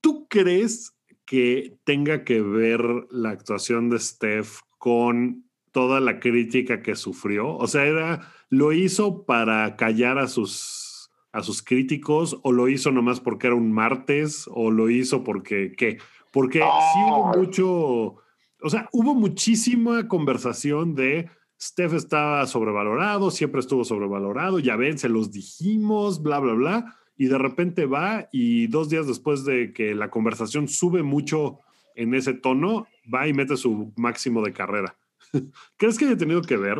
¿Tú 0.01 0.27
crees 0.27 0.97
que 1.25 1.77
tenga 1.85 2.25
que 2.25 2.41
ver 2.41 2.81
la 3.09 3.29
actuación 3.29 3.89
de 3.89 3.99
Steph 3.99 4.59
con 4.77 5.45
toda 5.71 6.01
la 6.01 6.19
crítica 6.19 6.81
que 6.81 6.95
sufrió? 6.95 7.55
O 7.55 7.67
sea, 7.67 7.85
era, 7.85 8.33
¿lo 8.49 8.73
hizo 8.73 9.25
para 9.25 9.77
callar 9.77 10.17
a 10.17 10.27
sus, 10.27 11.09
a 11.31 11.43
sus 11.43 11.61
críticos 11.61 12.37
o 12.43 12.51
lo 12.51 12.67
hizo 12.67 12.91
nomás 12.91 13.21
porque 13.21 13.47
era 13.47 13.55
un 13.55 13.71
martes 13.71 14.49
o 14.51 14.71
lo 14.71 14.89
hizo 14.89 15.23
porque, 15.23 15.71
¿qué? 15.77 15.99
Porque 16.31 16.59
sí 16.59 16.99
hubo 17.07 17.37
mucho, 17.37 18.20
o 18.61 18.69
sea, 18.69 18.89
hubo 18.91 19.13
muchísima 19.13 20.07
conversación 20.07 20.95
de 20.95 21.29
Steph 21.61 21.93
estaba 21.93 22.45
sobrevalorado, 22.47 23.29
siempre 23.29 23.59
estuvo 23.59 23.83
sobrevalorado, 23.83 24.59
ya 24.59 24.75
ven, 24.75 24.97
se 24.97 25.09
los 25.09 25.31
dijimos, 25.31 26.23
bla, 26.23 26.39
bla, 26.39 26.53
bla, 26.53 26.95
y 27.17 27.27
de 27.27 27.37
repente 27.37 27.85
va 27.85 28.27
y 28.31 28.67
dos 28.67 28.89
días 28.89 29.05
después 29.05 29.45
de 29.45 29.73
que 29.73 29.93
la 29.93 30.09
conversación 30.09 30.67
sube 30.67 31.03
mucho 31.03 31.59
en 31.95 32.15
ese 32.15 32.33
tono, 32.33 32.87
va 33.13 33.27
y 33.27 33.33
mete 33.33 33.57
su 33.57 33.93
máximo 33.95 34.41
de 34.41 34.53
carrera. 34.53 34.97
¿Crees 35.77 35.99
que 35.99 36.05
haya 36.05 36.17
tenido 36.17 36.41
que 36.41 36.57
ver? 36.57 36.79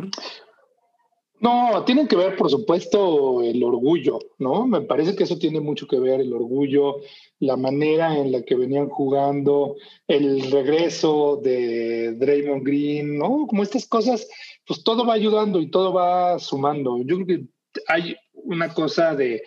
No, 1.42 1.84
tiene 1.84 2.06
que 2.06 2.14
ver, 2.14 2.36
por 2.36 2.48
supuesto, 2.48 3.42
el 3.42 3.64
orgullo, 3.64 4.20
¿no? 4.38 4.64
Me 4.64 4.82
parece 4.82 5.16
que 5.16 5.24
eso 5.24 5.38
tiene 5.38 5.58
mucho 5.58 5.88
que 5.88 5.98
ver, 5.98 6.20
el 6.20 6.32
orgullo, 6.32 7.00
la 7.40 7.56
manera 7.56 8.16
en 8.16 8.30
la 8.30 8.42
que 8.42 8.54
venían 8.54 8.88
jugando, 8.88 9.74
el 10.06 10.52
regreso 10.52 11.40
de 11.42 12.14
Draymond 12.14 12.64
Green, 12.64 13.18
¿no? 13.18 13.48
Como 13.48 13.64
estas 13.64 13.86
cosas, 13.88 14.28
pues 14.64 14.84
todo 14.84 15.04
va 15.04 15.14
ayudando 15.14 15.60
y 15.60 15.68
todo 15.68 15.92
va 15.92 16.38
sumando. 16.38 16.98
Yo 17.04 17.16
creo 17.16 17.26
que 17.26 17.44
hay 17.88 18.14
una 18.34 18.72
cosa 18.72 19.16
de 19.16 19.42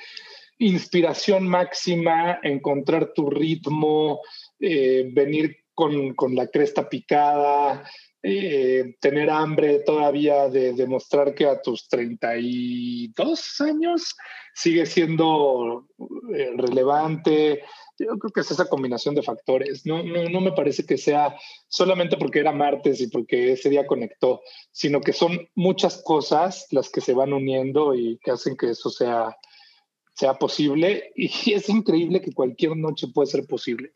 inspiración 0.58 1.48
máxima, 1.48 2.40
encontrar 2.44 3.14
tu 3.14 3.30
ritmo, 3.30 4.20
eh, 4.60 5.10
venir 5.14 5.60
con, 5.74 6.14
con 6.14 6.36
la 6.36 6.48
cresta 6.48 6.90
picada, 6.90 7.90
eh, 8.28 8.96
tener 9.00 9.30
hambre 9.30 9.82
todavía 9.86 10.50
de 10.50 10.74
demostrar 10.74 11.36
que 11.36 11.46
a 11.46 11.62
tus 11.62 11.88
32 11.88 13.62
años 13.62 14.16
sigue 14.56 14.88
siendo 14.88 15.88
eh, 16.34 16.50
relevante. 16.58 17.62
Yo 18.00 18.18
creo 18.18 18.32
que 18.34 18.42
es 18.42 18.50
esa 18.50 18.68
combinación 18.68 19.14
de 19.14 19.22
factores. 19.22 19.86
No, 19.86 20.02
no, 20.02 20.28
no 20.28 20.42
me 20.42 20.54
parece 20.54 20.88
que 20.88 20.98
sea 20.98 21.36
solamente 21.68 22.18
porque 22.18 22.40
era 22.40 22.52
martes 22.52 23.00
y 23.00 23.10
porque 23.10 23.52
ese 23.52 23.70
día 23.70 23.86
conectó, 23.86 24.42
sino 24.72 25.02
que 25.02 25.14
son 25.14 25.48
muchas 25.54 26.02
cosas 26.04 26.66
las 26.72 26.90
que 26.90 27.02
se 27.02 27.14
van 27.14 27.32
uniendo 27.32 27.94
y 27.94 28.18
que 28.24 28.32
hacen 28.32 28.58
que 28.58 28.72
eso 28.72 28.90
sea, 28.90 29.38
sea 30.16 30.34
posible. 30.34 31.12
Y 31.16 31.28
es 31.54 31.70
increíble 31.70 32.22
que 32.22 32.34
cualquier 32.34 32.76
noche 32.76 33.06
puede 33.14 33.28
ser 33.28 33.46
posible. 33.46 33.94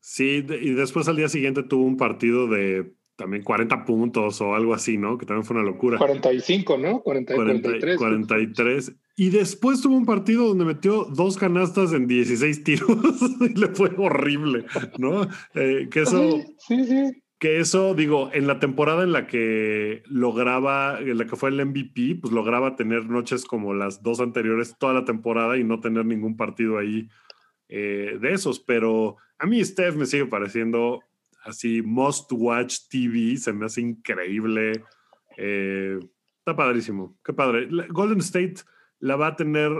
Sí, 0.00 0.44
y 0.48 0.70
después 0.74 1.08
al 1.08 1.16
día 1.16 1.30
siguiente 1.30 1.62
tuvo 1.62 1.84
un 1.84 1.96
partido 1.96 2.46
de 2.46 2.99
también 3.20 3.42
40 3.42 3.84
puntos 3.84 4.40
o 4.40 4.54
algo 4.54 4.72
así, 4.72 4.96
¿no? 4.96 5.18
Que 5.18 5.26
también 5.26 5.44
fue 5.44 5.54
una 5.54 5.64
locura. 5.64 5.98
45, 5.98 6.78
¿no? 6.78 7.02
40, 7.02 7.34
43. 7.34 7.98
43. 7.98 8.96
Y 9.16 9.28
después 9.28 9.82
tuvo 9.82 9.94
un 9.94 10.06
partido 10.06 10.48
donde 10.48 10.64
metió 10.64 11.04
dos 11.04 11.36
canastas 11.36 11.92
en 11.92 12.06
16 12.06 12.64
tiros 12.64 12.88
y 13.42 13.58
le 13.60 13.68
fue 13.68 13.90
horrible, 13.98 14.64
¿no? 14.96 15.28
Eh, 15.54 15.88
que 15.90 16.00
eso... 16.00 16.38
Sí, 16.66 16.84
sí, 16.84 17.22
Que 17.38 17.60
eso, 17.60 17.94
digo, 17.94 18.30
en 18.32 18.46
la 18.46 18.58
temporada 18.58 19.02
en 19.02 19.12
la 19.12 19.26
que 19.26 20.02
lograba, 20.06 20.98
en 20.98 21.18
la 21.18 21.26
que 21.26 21.36
fue 21.36 21.50
el 21.50 21.62
MVP, 21.62 22.20
pues 22.22 22.32
lograba 22.32 22.74
tener 22.74 23.04
noches 23.04 23.44
como 23.44 23.74
las 23.74 24.02
dos 24.02 24.20
anteriores 24.20 24.76
toda 24.78 24.94
la 24.94 25.04
temporada 25.04 25.58
y 25.58 25.64
no 25.64 25.80
tener 25.80 26.06
ningún 26.06 26.38
partido 26.38 26.78
ahí 26.78 27.08
eh, 27.68 28.16
de 28.18 28.32
esos. 28.32 28.60
Pero 28.60 29.18
a 29.38 29.44
mí 29.44 29.62
Steph 29.62 29.96
me 29.96 30.06
sigue 30.06 30.24
pareciendo 30.24 31.00
así 31.44 31.82
must 31.82 32.30
watch 32.32 32.78
TV, 32.88 33.36
se 33.36 33.52
me 33.52 33.66
hace 33.66 33.80
increíble. 33.80 34.84
Eh, 35.36 35.98
está 36.38 36.56
padrísimo, 36.56 37.18
qué 37.24 37.32
padre. 37.32 37.68
Golden 37.88 38.20
State 38.20 38.56
la 38.98 39.16
va 39.16 39.28
a 39.28 39.36
tener 39.36 39.72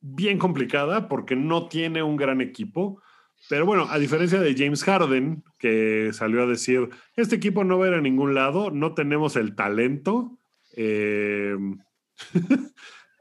bien 0.00 0.38
complicada 0.38 1.08
porque 1.08 1.36
no 1.36 1.68
tiene 1.68 2.02
un 2.02 2.16
gran 2.16 2.40
equipo. 2.40 3.02
Pero 3.48 3.66
bueno, 3.66 3.86
a 3.88 3.98
diferencia 3.98 4.40
de 4.40 4.54
James 4.56 4.82
Harden, 4.84 5.44
que 5.58 6.10
salió 6.12 6.42
a 6.42 6.46
decir, 6.46 6.88
este 7.14 7.36
equipo 7.36 7.64
no 7.64 7.78
va 7.78 7.86
a 7.86 7.88
ir 7.88 7.94
a 7.94 8.00
ningún 8.00 8.34
lado, 8.34 8.70
no 8.70 8.94
tenemos 8.94 9.36
el 9.36 9.54
talento. 9.54 10.38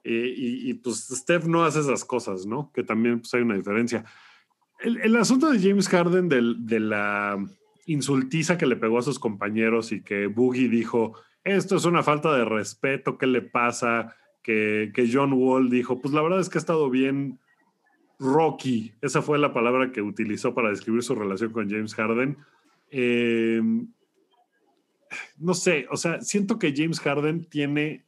Eh, 0.10 0.34
y, 0.38 0.74
pues 0.76 1.10
Steph 1.10 1.48
no 1.48 1.66
hace 1.66 1.82
esas 1.82 2.06
cosas, 2.06 2.45
¿no? 2.45 2.72
Que 2.74 2.82
también 2.82 3.20
pues, 3.20 3.34
hay 3.34 3.41
una 3.41 3.58
diferencia. 3.58 4.06
El, 4.80 5.14
asunto 5.18 5.52
de 5.52 5.60
James 5.60 5.89
Harden 5.89 6.30
de 6.30 6.80
la 6.80 7.38
insultiza 7.88 8.58
que 8.58 8.66
le 8.66 8.76
pegó 8.76 9.00
a 9.00 9.02
sus 9.02 9.18
compañeros 9.18 9.92
y 9.92 10.02
que 10.02 10.28
Boogie 10.28 10.70
dijo, 10.70 11.14
esto 11.44 11.78
es 11.78 11.86
una 11.86 12.04
falta 12.04 12.36
de 12.38 12.46
respeto, 12.46 13.18
¿qué 13.18 13.26
le 13.26 13.42
pasa? 13.42 14.16
Que, 14.44 14.92
John 15.12 15.34
Wall 15.34 15.70
dijo, 15.70 16.00
pues 16.00 16.14
la 16.14 16.22
verdad 16.22 16.40
es 16.40 16.50
que 16.50 16.58
ha 16.58 16.60
estado 16.60 16.90
bien 16.90 17.40
Rocky, 18.20 18.94
esa 19.02 19.22
fue 19.22 19.38
la 19.40 19.54
palabra 19.54 19.92
que 19.92 20.02
utilizó 20.02 20.54
para 20.54 20.70
describir 20.70 21.04
su 21.04 21.16
relación 21.16 21.52
con 21.52 21.70
James 21.70 21.96
Harden. 21.96 22.38
Eh, 22.92 23.62
no 25.38 25.54
sé, 25.54 25.88
o 25.90 25.98
sea, 25.98 26.22
siento 26.22 26.60
que 26.60 26.74
James 26.76 27.00
Harden 27.00 27.46
tiene, 27.46 28.06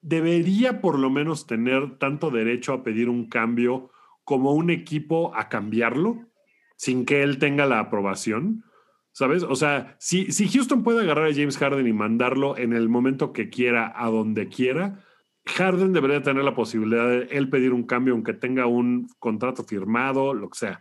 debería 0.00 0.80
por 0.80 0.98
lo 0.98 1.10
menos 1.10 1.46
tener 1.46 1.98
tanto 1.98 2.30
derecho 2.30 2.72
a 2.72 2.82
pedir 2.82 3.08
un 3.08 3.28
cambio 3.28 3.90
como 4.24 4.52
un 4.52 4.70
equipo 4.70 5.34
a 5.34 5.48
cambiarlo 5.48 6.31
sin 6.82 7.04
que 7.04 7.22
él 7.22 7.38
tenga 7.38 7.64
la 7.64 7.78
aprobación. 7.78 8.64
¿Sabes? 9.12 9.44
O 9.44 9.54
sea, 9.54 9.94
si, 10.00 10.32
si 10.32 10.48
Houston 10.48 10.82
puede 10.82 11.02
agarrar 11.02 11.30
a 11.30 11.32
James 11.32 11.56
Harden 11.56 11.86
y 11.86 11.92
mandarlo 11.92 12.58
en 12.58 12.72
el 12.72 12.88
momento 12.88 13.32
que 13.32 13.50
quiera, 13.50 13.92
a 13.94 14.10
donde 14.10 14.48
quiera, 14.48 15.04
Harden 15.46 15.92
debería 15.92 16.22
tener 16.22 16.42
la 16.42 16.56
posibilidad 16.56 17.08
de 17.08 17.28
él 17.30 17.48
pedir 17.50 17.72
un 17.72 17.84
cambio, 17.84 18.14
aunque 18.14 18.32
tenga 18.32 18.66
un 18.66 19.06
contrato 19.20 19.62
firmado, 19.62 20.34
lo 20.34 20.50
que 20.50 20.58
sea. 20.58 20.80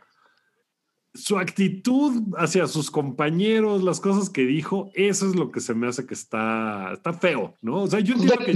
Su 1.13 1.37
actitud 1.37 2.33
hacia 2.35 2.65
sus 2.65 2.89
compañeros, 2.89 3.83
las 3.83 3.99
cosas 3.99 4.31
que 4.31 4.45
dijo, 4.47 4.89
eso 4.95 5.27
es 5.27 5.35
lo 5.35 5.51
que 5.51 5.59
se 5.59 5.75
me 5.75 5.87
hace 5.87 6.07
que 6.07 6.15
está, 6.15 6.93
está 6.93 7.13
feo, 7.13 7.57
¿no? 7.61 7.83
O 7.83 7.87
sea, 7.87 7.99
yo 7.99 8.15
entiendo 8.15 8.43
que 8.43 8.53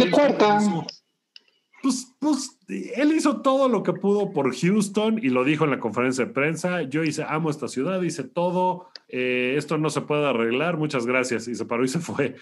pues, 1.86 2.16
pues 2.18 2.58
él 2.68 3.14
hizo 3.14 3.42
todo 3.42 3.70
lo 3.70 3.84
que 3.84 3.94
pudo 3.94 4.34
por 4.34 4.56
Houston 4.56 5.20
y 5.22 5.30
lo 5.30 5.44
dijo 5.44 5.66
en 5.66 5.70
la 5.70 5.80
conferencia 5.80 6.26
de 6.26 6.34
prensa. 6.34 6.82
Yo 6.82 7.04
hice, 7.04 7.24
amo 7.28 7.52
esta 7.52 7.68
ciudad, 7.68 8.02
hice 8.02 8.24
todo, 8.24 8.90
eh, 9.08 9.54
esto 9.56 9.78
no 9.78 9.92
se 9.92 10.02
puede 10.02 10.26
arreglar, 10.26 10.78
muchas 10.78 11.06
gracias. 11.06 11.48
Y 11.48 11.54
se 11.54 11.66
paró 11.66 11.86
y 11.86 11.88
se 11.88 12.00
fue. 12.00 12.38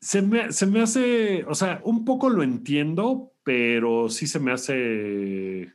Se 0.00 0.22
me, 0.22 0.52
se 0.52 0.66
me 0.66 0.80
hace, 0.80 1.44
o 1.46 1.54
sea, 1.54 1.82
un 1.84 2.06
poco 2.06 2.30
lo 2.30 2.42
entiendo, 2.42 3.34
pero 3.44 4.08
sí 4.08 4.26
se 4.26 4.38
me 4.38 4.52
hace, 4.52 5.70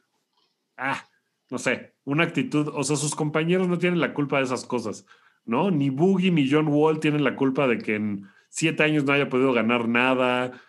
ah, 0.75 1.05
no 1.51 1.59
sé, 1.59 1.93
una 2.05 2.23
actitud, 2.23 2.67
o 2.73 2.83
sea, 2.83 2.95
sus 2.95 3.13
compañeros 3.13 3.67
no 3.67 3.77
tienen 3.77 3.99
la 3.99 4.15
culpa 4.15 4.39
de 4.39 4.45
esas 4.45 4.65
cosas, 4.65 5.05
¿no? 5.45 5.69
Ni 5.69 5.91
Boogie 5.91 6.31
ni 6.31 6.49
John 6.49 6.67
Wall 6.67 6.99
tienen 6.99 7.23
la 7.23 7.35
culpa 7.35 7.67
de 7.67 7.77
que 7.77 7.93
en 7.93 8.27
siete 8.49 8.81
años 8.81 9.03
no 9.03 9.13
haya 9.13 9.29
podido 9.29 9.53
ganar 9.53 9.87
nada. 9.87 10.59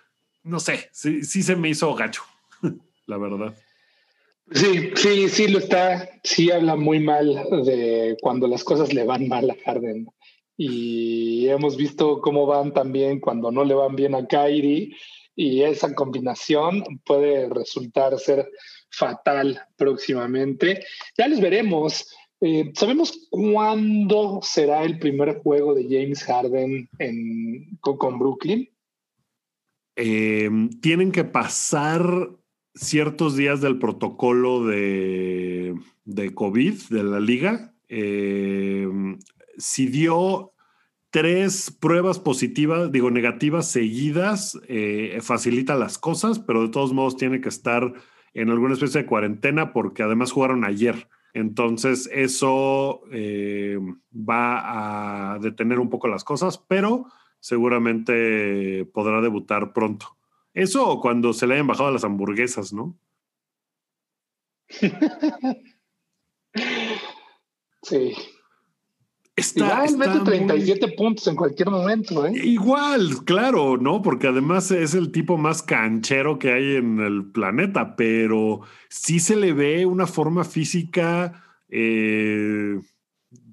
No 0.43 0.61
sé, 0.61 0.91
sí, 0.93 1.25
sí 1.25 1.43
se 1.43 1.57
me 1.57 1.71
hizo 1.71 1.95
gacho 1.95 2.23
la 3.07 3.19
verdad. 3.19 3.55
Sí, 4.53 4.91
sí, 4.95 5.29
sí 5.29 5.49
lo 5.49 5.59
está. 5.59 6.09
Sí 6.23 6.51
habla 6.51 6.77
muy 6.77 7.01
mal 7.01 7.35
de 7.65 8.17
cuando 8.21 8.47
las 8.47 8.63
cosas 8.63 8.93
le 8.93 9.05
van 9.05 9.29
mal 9.29 9.51
a 9.51 9.57
Harden. 9.65 10.07
Y 10.57 11.49
hemos 11.49 11.77
visto 11.77 12.21
cómo 12.21 12.47
van 12.47 12.73
también 12.73 13.21
cuando 13.21 13.51
no 13.51 13.65
le 13.65 13.75
van 13.75 13.97
bien 13.97 14.15
a 14.15 14.27
Kyrie. 14.27 14.95
Y 15.35 15.63
esa 15.63 15.95
combinación 15.95 16.85
puede 17.05 17.49
resultar 17.49 18.19
ser 18.19 18.49
fatal 18.91 19.61
próximamente. 19.77 20.85
Ya 21.17 21.27
les 21.27 21.41
veremos. 21.41 22.07
Eh, 22.41 22.73
¿Sabemos 22.75 23.29
cuándo 23.31 24.41
será 24.43 24.85
el 24.85 24.99
primer 24.99 25.39
juego 25.39 25.75
de 25.75 25.85
James 25.85 26.23
Harden 26.25 26.89
en, 26.99 27.79
con, 27.81 28.19
Brooklyn? 28.19 28.69
Eh, 29.97 30.51
tienen 30.83 31.11
que 31.11 31.25
pasar 31.25 32.05
ciertos 32.75 33.37
días 33.37 33.61
del 33.61 33.79
protocolo 33.79 34.67
de, 34.67 35.75
de 36.05 36.35
COVID 36.35 36.75
de 36.91 37.03
la 37.03 37.21
liga. 37.21 37.75
Eh, 37.89 38.89
si 39.57 39.87
dio 39.87 40.53
tres 41.11 41.71
pruebas 41.71 42.19
positivas, 42.19 42.91
digo 42.91 43.11
negativas 43.11 43.71
seguidas, 43.71 44.61
eh, 44.69 45.19
facilita 45.23 45.77
las 45.77 45.99
cosas, 45.99 46.41
pero 46.41 46.63
de 46.63 46.71
todos 46.71 46.93
modos 46.93 47.17
tiene 47.17 47.41
que 47.41 47.49
estar 47.49 47.93
en 48.33 48.51
alguna 48.51 48.75
especie 48.75 49.03
de 49.03 49.07
cuarentena 49.07 49.73
porque 49.73 50.03
además 50.03 50.33
jugaron 50.33 50.65
ayer. 50.65 51.09
Entonces 51.33 52.09
eso 52.13 53.03
eh, 53.13 53.79
va 54.13 55.35
a 55.35 55.39
detener 55.39 55.79
un 55.79 55.91
poco 55.91 56.09
las 56.09 56.25
cosas, 56.25 56.59
pero 56.59 57.07
seguramente 57.39 58.85
podrá 58.93 59.21
debutar 59.21 59.73
pronto. 59.73 60.14
Eso 60.55 60.89
o 60.89 61.01
cuando 61.01 61.33
se 61.33 61.47
le 61.47 61.55
hayan 61.55 61.67
bajado 61.67 61.91
las 61.91 62.05
hamburguesas, 62.05 62.73
¿no? 62.73 62.97
sí. 67.83 68.15
Está, 69.37 69.85
Igual 69.85 69.99
mete 69.99 70.21
37 70.21 70.93
puntos 70.97 71.27
en 71.27 71.35
cualquier 71.35 71.69
momento, 71.69 72.25
¿eh? 72.25 72.33
Igual, 72.37 73.25
claro, 73.25 73.77
¿no? 73.77 74.01
Porque 74.01 74.29
además 74.29 74.71
es 74.71 74.95
el 74.95 75.11
tipo 75.11 75.37
más 75.37 75.61
canchero 75.61 76.39
que 76.39 76.53
hay 76.53 76.77
en 76.77 77.01
el 77.01 77.33
planeta, 77.33 77.97
pero 77.97 78.61
sí 78.89 79.19
se 79.19 79.35
le 79.35 79.53
ve 79.53 79.87
una 79.87 80.07
forma 80.07 80.45
física, 80.45 81.43
eh, 81.69 82.79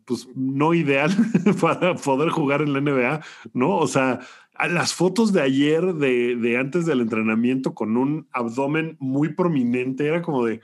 pues 0.06 0.28
no 0.36 0.76
ideal 0.76 1.10
para 1.62 1.95
poder 1.95 2.30
jugar 2.30 2.62
en 2.62 2.74
la 2.74 2.82
NBA, 2.82 3.22
¿no? 3.54 3.78
O 3.78 3.88
sea, 3.88 4.20
las 4.68 4.93
fotos 4.93 5.34
de 5.34 5.41
ayer, 5.41 5.93
de, 5.95 6.36
de 6.36 6.57
antes 6.57 6.86
del 6.86 7.01
entrenamiento, 7.01 7.74
con 7.74 7.97
un 7.97 8.28
abdomen 8.32 8.97
muy 8.99 9.34
prominente, 9.34 10.07
era 10.07 10.22
como 10.22 10.45
de, 10.45 10.62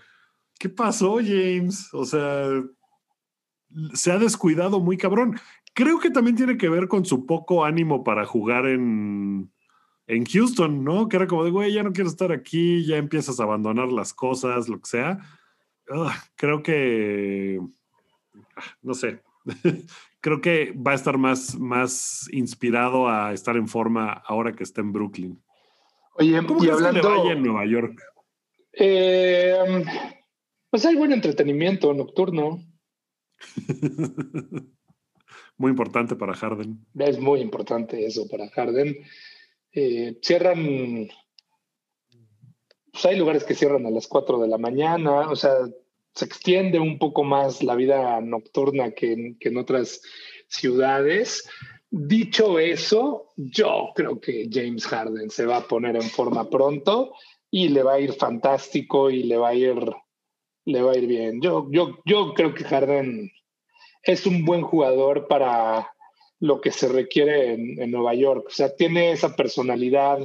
¿qué 0.60 0.70
pasó, 0.70 1.18
James? 1.18 1.94
O 1.94 2.06
sea, 2.06 2.48
se 3.94 4.12
ha 4.12 4.18
descuidado 4.18 4.80
muy 4.80 4.98
cabrón. 4.98 5.40
Creo 5.74 6.00
que 6.00 6.10
también 6.10 6.36
tiene 6.36 6.58
que 6.58 6.70
ver 6.70 6.88
con 6.88 7.06
su 7.06 7.26
poco 7.26 7.66
ánimo 7.66 8.04
para 8.04 8.26
jugar 8.26 8.66
en, 8.66 9.52
en 10.08 10.26
Houston, 10.26 10.84
¿no? 10.84 11.08
Que 11.10 11.18
era 11.18 11.28
como 11.28 11.44
de, 11.44 11.52
güey, 11.52 11.74
ya 11.74 11.84
no 11.84 11.94
quiero 11.94 12.10
estar 12.10 12.32
aquí, 12.32 12.86
ya 12.86 12.98
empiezas 12.98 13.40
a 13.40 13.44
abandonar 13.44 13.92
las 13.92 14.14
cosas, 14.14 14.70
lo 14.70 14.80
que 14.80 14.90
sea. 14.90 15.20
creo 16.36 16.64
que, 16.64 17.60
no 18.82 18.94
sé, 18.94 19.22
creo 20.28 20.42
que 20.42 20.74
va 20.74 20.92
a 20.92 20.96
estar 20.96 21.18
más, 21.18 21.58
más 21.58 22.28
inspirado 22.34 23.08
a 23.08 23.32
estar 23.32 23.56
en 23.56 23.70
forma 23.70 24.12
ahora 24.12 24.52
que 24.52 24.64
está 24.64 24.82
en 24.82 24.92
Brooklyn. 24.92 25.42
Oye, 26.16 26.46
¿cómo 26.46 26.66
y 26.66 26.70
hablando, 26.70 27.02
que 27.02 27.08
le 27.08 27.18
vaya 27.18 27.32
en 27.32 27.44
Nueva 27.44 27.66
York? 27.66 28.04
Eh, 28.74 29.56
pues 30.70 30.86
hay 30.86 30.96
buen 30.96 31.14
entretenimiento 31.14 31.94
nocturno. 31.94 32.62
muy 35.58 35.70
importante 35.70 36.18
para 36.18 36.34
Harden. 36.34 36.86
Es 36.96 37.22
muy 37.22 37.40
importante 37.40 38.06
eso 38.06 38.28
para 38.28 38.50
Harden. 38.50 38.98
Eh, 39.72 40.20
cierran, 40.22 41.08
pues 42.92 43.06
hay 43.06 43.18
lugares 43.18 43.46
que 43.46 43.56
cierran 43.56 43.86
a 43.86 43.92
las 43.92 44.08
4 44.08 44.40
de 44.40 44.50
la 44.50 44.58
mañana, 44.58 45.30
o 45.30 45.38
sea, 45.38 45.54
se 46.18 46.26
extiende 46.26 46.80
un 46.80 46.98
poco 46.98 47.24
más 47.24 47.62
la 47.62 47.76
vida 47.76 48.20
nocturna 48.22 48.90
que 48.92 49.36
en, 49.40 49.58
otras 49.58 50.02
ciudades. 50.48 51.48
Dicho 51.92 52.58
eso, 52.58 53.34
yo 53.36 53.92
creo 53.94 54.20
que 54.20 54.50
James 54.52 54.88
Harden 54.88 55.30
se 55.30 55.46
va 55.46 55.58
a 55.58 55.68
poner 55.68 55.96
en 55.96 56.10
forma 56.10 56.50
pronto 56.50 57.14
y 57.52 57.70
le 57.70 57.84
va 57.84 57.94
a 57.94 58.00
ir 58.00 58.14
fantástico 58.14 59.12
y 59.12 59.24
le 59.24 59.38
va 59.38 59.50
a 59.50 59.54
ir, 59.54 59.78
le 60.66 60.82
va 60.82 60.94
a 60.94 60.98
ir 60.98 61.06
bien. 61.06 61.40
Yo, 61.40 61.68
yo, 61.70 62.00
yo 62.04 62.34
creo 62.34 62.56
que 62.56 62.64
Harden 62.64 63.32
es 64.02 64.26
un 64.26 64.44
buen 64.44 64.64
jugador 64.64 65.28
para 65.28 65.88
lo 66.40 66.62
que 66.62 66.72
se 66.72 66.88
requiere 66.88 67.54
en, 67.54 67.92
Nueva 67.92 68.16
York. 68.16 68.46
O 68.48 68.52
sea, 68.52 68.76
tiene 68.76 69.12
esa 69.12 69.36
personalidad, 69.36 70.20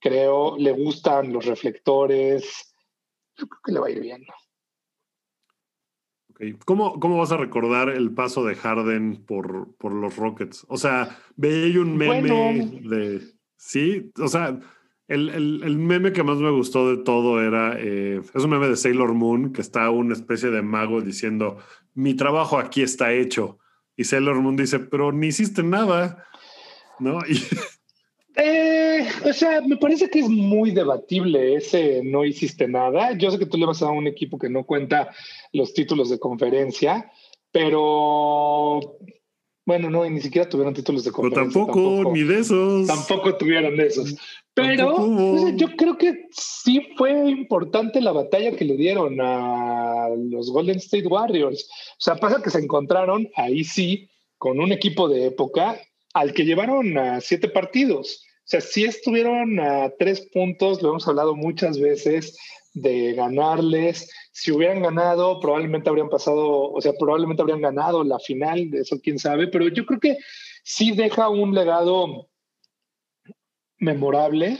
creo, 0.00 0.58
le 0.58 0.72
gustan 0.72 1.32
los 1.32 1.46
reflectores. 1.46 2.74
Yo 3.38 3.46
creo 3.46 3.60
que 3.64 3.72
le 3.72 3.80
va 3.80 3.86
a 3.86 3.90
ir 3.90 4.00
bien. 4.00 4.26
Okay. 6.38 6.52
¿Cómo, 6.64 7.00
¿Cómo, 7.00 7.18
vas 7.18 7.32
a 7.32 7.36
recordar 7.36 7.88
el 7.88 8.12
paso 8.12 8.44
de 8.44 8.54
Harden 8.54 9.24
por, 9.26 9.74
por 9.76 9.92
los 9.92 10.16
Rockets? 10.16 10.64
O 10.68 10.76
sea, 10.76 11.18
veía 11.34 11.80
un 11.80 11.96
meme 11.96 12.80
de. 12.84 13.22
Sí, 13.56 14.12
o 14.20 14.28
sea, 14.28 14.56
el, 15.08 15.30
el, 15.30 15.78
meme 15.78 16.12
que 16.12 16.22
más 16.22 16.38
me 16.38 16.50
gustó 16.50 16.94
de 16.94 17.02
todo 17.02 17.42
era, 17.42 17.74
eh, 17.76 18.20
es 18.32 18.44
un 18.44 18.50
meme 18.50 18.68
de 18.68 18.76
Sailor 18.76 19.14
Moon, 19.14 19.52
que 19.52 19.62
está 19.62 19.90
una 19.90 20.12
especie 20.12 20.50
de 20.50 20.62
mago 20.62 21.00
diciendo, 21.00 21.58
mi 21.94 22.14
trabajo 22.14 22.58
aquí 22.58 22.82
está 22.82 23.12
hecho. 23.12 23.58
Y 23.96 24.04
Sailor 24.04 24.40
Moon 24.40 24.54
dice, 24.54 24.78
pero 24.78 25.10
ni 25.10 25.26
hiciste 25.26 25.64
nada, 25.64 26.24
¿no? 27.00 27.18
Eh, 28.40 28.67
o 29.30 29.32
sea, 29.32 29.60
me 29.60 29.76
parece 29.76 30.08
que 30.10 30.20
es 30.20 30.28
muy 30.28 30.70
debatible 30.70 31.54
ese 31.54 32.02
no 32.04 32.24
hiciste 32.24 32.68
nada. 32.68 33.12
Yo 33.16 33.30
sé 33.30 33.38
que 33.38 33.46
tú 33.46 33.58
le 33.58 33.66
vas 33.66 33.82
a 33.82 33.90
un 33.90 34.06
equipo 34.06 34.38
que 34.38 34.48
no 34.48 34.64
cuenta 34.64 35.10
los 35.52 35.72
títulos 35.74 36.10
de 36.10 36.18
conferencia, 36.18 37.10
pero 37.50 38.98
bueno, 39.66 39.90
no, 39.90 40.06
y 40.06 40.10
ni 40.10 40.20
siquiera 40.20 40.48
tuvieron 40.48 40.72
títulos 40.72 41.04
de 41.04 41.12
conferencia. 41.12 41.60
tampoco, 41.60 41.80
tampoco, 41.80 42.12
ni 42.14 42.22
de 42.22 42.38
esos. 42.38 42.86
Tampoco 42.86 43.36
tuvieron 43.36 43.78
esos. 43.80 44.16
Pero 44.54 45.50
yo 45.50 45.68
creo 45.76 45.96
que 45.98 46.26
sí 46.30 46.80
fue 46.96 47.28
importante 47.30 48.00
la 48.00 48.12
batalla 48.12 48.56
que 48.56 48.64
le 48.64 48.76
dieron 48.76 49.20
a 49.20 50.08
los 50.16 50.50
Golden 50.50 50.78
State 50.78 51.06
Warriors. 51.06 51.68
O 51.92 52.00
sea, 52.00 52.16
pasa 52.16 52.42
que 52.42 52.50
se 52.50 52.58
encontraron 52.58 53.28
ahí 53.36 53.62
sí 53.62 54.08
con 54.36 54.58
un 54.58 54.72
equipo 54.72 55.08
de 55.08 55.26
época 55.26 55.80
al 56.14 56.32
que 56.32 56.44
llevaron 56.44 56.96
a 56.96 57.20
siete 57.20 57.48
partidos. 57.48 58.24
O 58.48 58.50
sea, 58.50 58.62
sí 58.62 58.84
estuvieron 58.84 59.60
a 59.60 59.90
tres 59.98 60.22
puntos, 60.32 60.80
lo 60.80 60.88
hemos 60.88 61.06
hablado 61.06 61.36
muchas 61.36 61.78
veces, 61.78 62.34
de 62.72 63.12
ganarles. 63.12 64.10
Si 64.32 64.50
hubieran 64.50 64.80
ganado, 64.80 65.38
probablemente 65.38 65.90
habrían 65.90 66.08
pasado, 66.08 66.72
o 66.72 66.80
sea, 66.80 66.94
probablemente 66.98 67.42
habrían 67.42 67.60
ganado 67.60 68.02
la 68.04 68.18
final, 68.18 68.72
eso 68.72 68.98
quién 69.02 69.18
sabe, 69.18 69.48
pero 69.48 69.68
yo 69.68 69.84
creo 69.84 70.00
que 70.00 70.16
sí 70.62 70.92
deja 70.92 71.28
un 71.28 71.54
legado 71.54 72.30
memorable. 73.76 74.58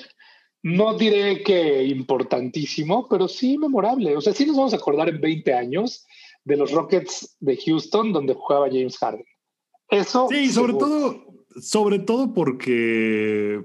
No 0.62 0.98
diré 0.98 1.42
que 1.42 1.84
importantísimo, 1.84 3.08
pero 3.08 3.26
sí 3.26 3.56
memorable. 3.56 4.14
O 4.14 4.20
sea, 4.20 4.34
sí 4.34 4.44
nos 4.44 4.56
vamos 4.58 4.74
a 4.74 4.76
acordar 4.76 5.08
en 5.08 5.18
20 5.18 5.54
años 5.54 6.06
de 6.44 6.58
los 6.58 6.72
Rockets 6.72 7.38
de 7.40 7.56
Houston 7.56 8.12
donde 8.12 8.34
jugaba 8.34 8.66
James 8.66 8.98
Harden. 8.98 9.24
Eso. 9.88 10.28
Sí, 10.30 10.50
sobre 10.50 10.74
todo, 10.74 11.24
sobre 11.60 11.98
todo 12.00 12.34
porque 12.34 13.64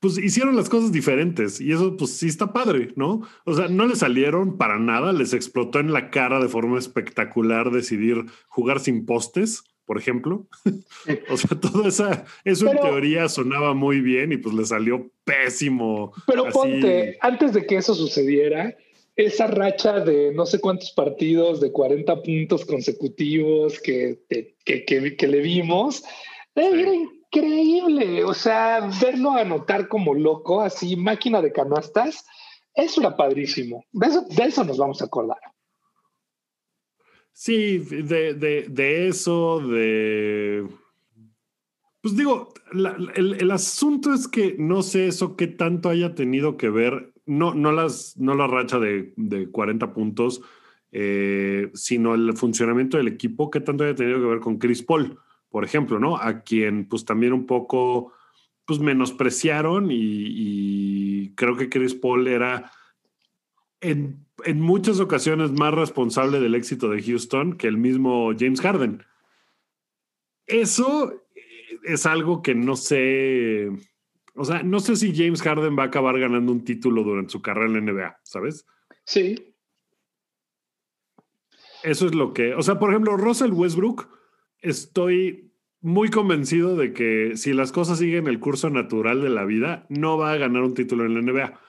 pues 0.00 0.18
hicieron 0.18 0.56
las 0.56 0.68
cosas 0.68 0.92
diferentes 0.92 1.60
y 1.60 1.72
eso 1.72 1.96
pues 1.96 2.12
sí 2.12 2.26
está 2.26 2.52
padre, 2.52 2.92
¿no? 2.96 3.22
O 3.44 3.54
sea, 3.54 3.68
no 3.68 3.86
le 3.86 3.96
salieron 3.96 4.56
para 4.56 4.78
nada, 4.78 5.12
les 5.12 5.34
explotó 5.34 5.78
en 5.78 5.92
la 5.92 6.10
cara 6.10 6.40
de 6.40 6.48
forma 6.48 6.78
espectacular 6.78 7.70
decidir 7.70 8.24
jugar 8.48 8.80
sin 8.80 9.06
postes 9.06 9.64
por 9.90 9.98
ejemplo. 9.98 10.46
o 11.30 11.36
sea, 11.36 11.58
todo 11.58 11.88
esa, 11.88 12.24
eso 12.44 12.70
en 12.70 12.78
teoría 12.78 13.28
sonaba 13.28 13.74
muy 13.74 14.00
bien 14.00 14.30
y 14.30 14.36
pues 14.36 14.54
le 14.54 14.64
salió 14.64 15.10
pésimo. 15.24 16.12
Pero 16.28 16.44
ponte, 16.44 17.18
antes 17.20 17.52
de 17.52 17.66
que 17.66 17.74
eso 17.74 17.96
sucediera, 17.96 18.76
esa 19.16 19.48
racha 19.48 19.98
de 19.98 20.32
no 20.32 20.46
sé 20.46 20.60
cuántos 20.60 20.92
partidos 20.92 21.60
de 21.60 21.72
40 21.72 22.22
puntos 22.22 22.64
consecutivos 22.64 23.80
que, 23.80 24.20
que, 24.28 24.84
que, 24.84 25.26
le 25.26 25.40
vimos, 25.40 26.04
era 26.54 26.92
increíble. 27.32 28.24
O 28.24 28.34
sea, 28.34 28.88
verlo 29.00 29.32
anotar 29.32 29.88
como 29.88 30.14
loco, 30.14 30.60
así, 30.60 30.96
máquina 30.96 31.40
de 31.40 31.52
canastas, 31.52 32.26
eso 32.74 33.00
era 33.00 33.16
padrísimo. 33.16 33.84
De 33.92 34.06
eso, 34.06 34.22
de 34.28 34.42
eso 34.44 34.64
nos 34.64 34.78
vamos 34.78 35.00
a 35.02 35.06
acordar. 35.06 35.38
Sí, 37.32 37.78
de, 37.78 38.34
de, 38.34 39.08
eso, 39.08 39.60
de... 39.60 40.66
Pues 42.02 42.16
digo, 42.16 42.52
el, 43.14 43.36
el, 43.40 43.50
asunto 43.50 44.12
es 44.12 44.28
que 44.28 44.56
no 44.58 44.82
sé 44.82 45.06
eso 45.06 45.36
qué 45.36 45.46
tanto 45.46 45.88
haya 45.88 46.14
tenido 46.14 46.56
que 46.56 46.68
ver, 46.68 47.12
no, 47.26 47.54
no, 47.54 47.72
las, 47.72 48.16
no 48.18 48.34
la 48.34 48.46
racha 48.46 48.78
de, 48.78 49.12
de 49.16 49.50
40 49.50 49.92
puntos, 49.94 50.42
eh, 50.92 51.70
sino 51.74 52.14
el 52.14 52.36
funcionamiento 52.36 52.96
del 52.96 53.08
equipo, 53.08 53.50
qué 53.50 53.60
tanto 53.60 53.84
haya 53.84 53.94
tenido 53.94 54.18
que 54.18 54.26
ver 54.26 54.40
con 54.40 54.58
Chris 54.58 54.82
Paul, 54.82 55.18
por 55.50 55.64
ejemplo, 55.64 55.98
¿no? 55.98 56.16
A 56.16 56.40
quien 56.40 56.88
pues 56.88 57.04
también 57.04 57.32
un 57.32 57.46
poco 57.46 58.12
pues 58.64 58.78
menospreciaron 58.78 59.90
y, 59.90 59.96
y 59.98 61.34
creo 61.34 61.56
que 61.56 61.68
Chris 61.68 61.94
Paul 61.94 62.28
era 62.28 62.70
en, 63.80 64.26
muchas 64.56 65.00
ocasiones 65.00 65.52
más 65.52 65.74
responsable 65.74 66.40
del 66.40 66.54
éxito 66.54 66.88
de 66.88 67.02
Houston 67.02 67.56
que 67.56 67.66
el 67.66 67.76
mismo 67.76 68.32
James 68.38 68.60
Harden. 68.60 69.04
Eso 70.46 71.26
es 71.84 72.06
algo 72.06 72.42
que 72.42 72.54
no 72.54 72.76
sé, 72.76 73.70
o 74.34 74.44
sea, 74.44 74.62
no 74.62 74.80
sé 74.80 74.96
si 74.96 75.14
James 75.14 75.42
Harden 75.42 75.78
va 75.78 75.84
a 75.84 75.86
acabar 75.86 76.18
ganando 76.18 76.52
un 76.52 76.64
título 76.64 77.02
durante 77.02 77.32
su 77.32 77.42
carrera 77.42 77.66
en 77.66 77.86
la 77.86 77.92
NBA, 77.92 78.20
¿sabes? 78.22 78.66
Sí. 79.04 79.54
Eso 81.82 82.06
es 82.06 82.14
lo 82.14 82.34
que, 82.34 82.54
o 82.54 82.62
sea, 82.62 82.78
por 82.78 82.90
ejemplo, 82.90 83.16
Russell 83.16 83.52
Westbrook, 83.52 84.08
estoy 84.60 85.50
muy 85.82 86.10
convencido 86.10 86.76
de 86.76 86.92
que 86.92 87.36
si 87.36 87.52
las 87.52 87.72
cosas 87.72 87.98
siguen 87.98 88.26
el 88.26 88.38
curso 88.38 88.70
natural 88.70 89.22
de 89.22 89.30
la 89.30 89.44
vida, 89.44 89.86
no 89.88 90.18
va 90.18 90.32
a 90.32 90.36
ganar 90.36 90.62
un 90.62 90.74
título 90.74 91.04
en 91.06 91.14
la 91.14 91.22
NBA. 91.22 91.60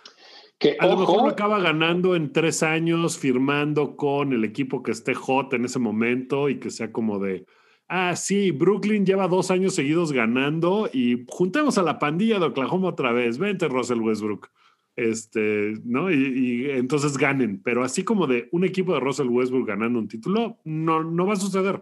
Que, 0.59 0.77
a 0.79 0.85
lo 0.85 0.97
mejor 0.97 1.23
lo 1.23 1.29
acaba 1.29 1.59
ganando 1.59 2.15
en 2.15 2.31
tres 2.31 2.61
años, 2.61 3.17
firmando 3.17 3.95
con 3.95 4.31
el 4.33 4.43
equipo 4.43 4.83
que 4.83 4.91
esté 4.91 5.15
hot 5.15 5.53
en 5.53 5.65
ese 5.65 5.79
momento 5.79 6.49
y 6.49 6.59
que 6.59 6.69
sea 6.69 6.91
como 6.91 7.17
de, 7.17 7.45
ah, 7.87 8.15
sí, 8.15 8.51
Brooklyn 8.51 9.05
lleva 9.05 9.27
dos 9.27 9.49
años 9.49 9.73
seguidos 9.73 10.11
ganando 10.11 10.89
y 10.91 11.25
juntemos 11.27 11.77
a 11.77 11.83
la 11.83 11.97
pandilla 11.97 12.37
de 12.37 12.45
Oklahoma 12.45 12.89
otra 12.89 13.11
vez. 13.11 13.37
Vente, 13.37 13.67
Russell 13.69 14.01
Westbrook. 14.01 14.49
Este, 14.95 15.73
¿no? 15.83 16.11
Y, 16.11 16.69
entonces 16.69 17.17
ganen. 17.17 17.61
Pero 17.63 17.83
así 17.83 18.03
como 18.03 18.27
de 18.27 18.47
un 18.51 18.63
equipo 18.63 18.93
de 18.93 18.99
Russell 18.99 19.29
Westbrook 19.29 19.67
ganando 19.67 19.97
un 19.97 20.07
título, 20.07 20.59
no, 20.63 21.03
no 21.03 21.25
va 21.25 21.33
a 21.33 21.37
suceder. 21.37 21.81